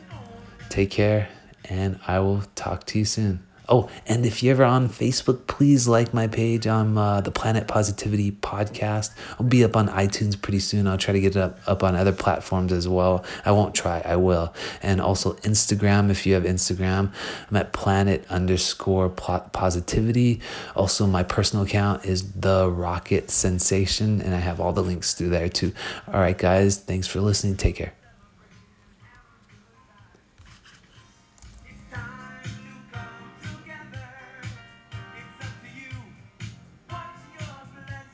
Take 0.71 0.91
care, 0.91 1.29
and 1.67 2.01
I 2.07 2.21
will 2.21 2.43
talk 2.55 2.85
to 2.87 2.99
you 2.99 3.05
soon. 3.05 3.41
Oh, 3.69 3.89
and 4.07 4.27
if 4.27 4.43
you're 4.43 4.55
ever 4.55 4.65
on 4.65 4.89
Facebook, 4.89 5.47
please 5.47 5.89
like 5.89 6.13
my 6.13 6.27
page 6.27 6.67
on 6.67 6.99
uh, 6.99 7.21
the 7.23 7.31
Planet 7.31 7.67
Positivity 7.67 8.33
podcast. 8.33 9.11
I'll 9.39 9.47
be 9.47 9.65
up 9.65 9.77
on 9.77 9.89
iTunes 9.89 10.41
pretty 10.41 10.61
soon. 10.61 10.87
I'll 10.87 10.99
try 10.99 11.15
to 11.15 11.21
get 11.21 11.37
it 11.37 11.39
up, 11.39 11.59
up 11.67 11.83
on 11.83 11.95
other 11.95 12.13
platforms 12.13 12.73
as 12.73 12.87
well. 12.87 13.25
I 13.45 13.53
won't 13.53 13.75
try, 13.75 14.03
I 14.05 14.17
will. 14.17 14.53
And 14.83 15.01
also 15.01 15.35
Instagram, 15.37 16.11
if 16.11 16.27
you 16.27 16.35
have 16.35 16.45
Instagram, 16.45 17.13
I'm 17.51 17.57
at 17.57 17.73
planet 17.73 18.27
underscore 18.29 19.09
positivity. 19.09 20.41
Also, 20.77 21.07
my 21.07 21.23
personal 21.23 21.65
account 21.65 22.05
is 22.05 22.33
The 22.33 22.71
Rocket 22.71 23.31
Sensation, 23.31 24.21
and 24.21 24.35
I 24.35 24.39
have 24.39 24.61
all 24.61 24.73
the 24.73 24.83
links 24.83 25.15
through 25.15 25.31
there 25.31 25.49
too. 25.49 25.73
All 26.09 26.21
right, 26.21 26.37
guys, 26.37 26.79
thanks 26.79 27.07
for 27.07 27.21
listening. 27.21 27.57
Take 27.57 27.77
care. 27.77 27.95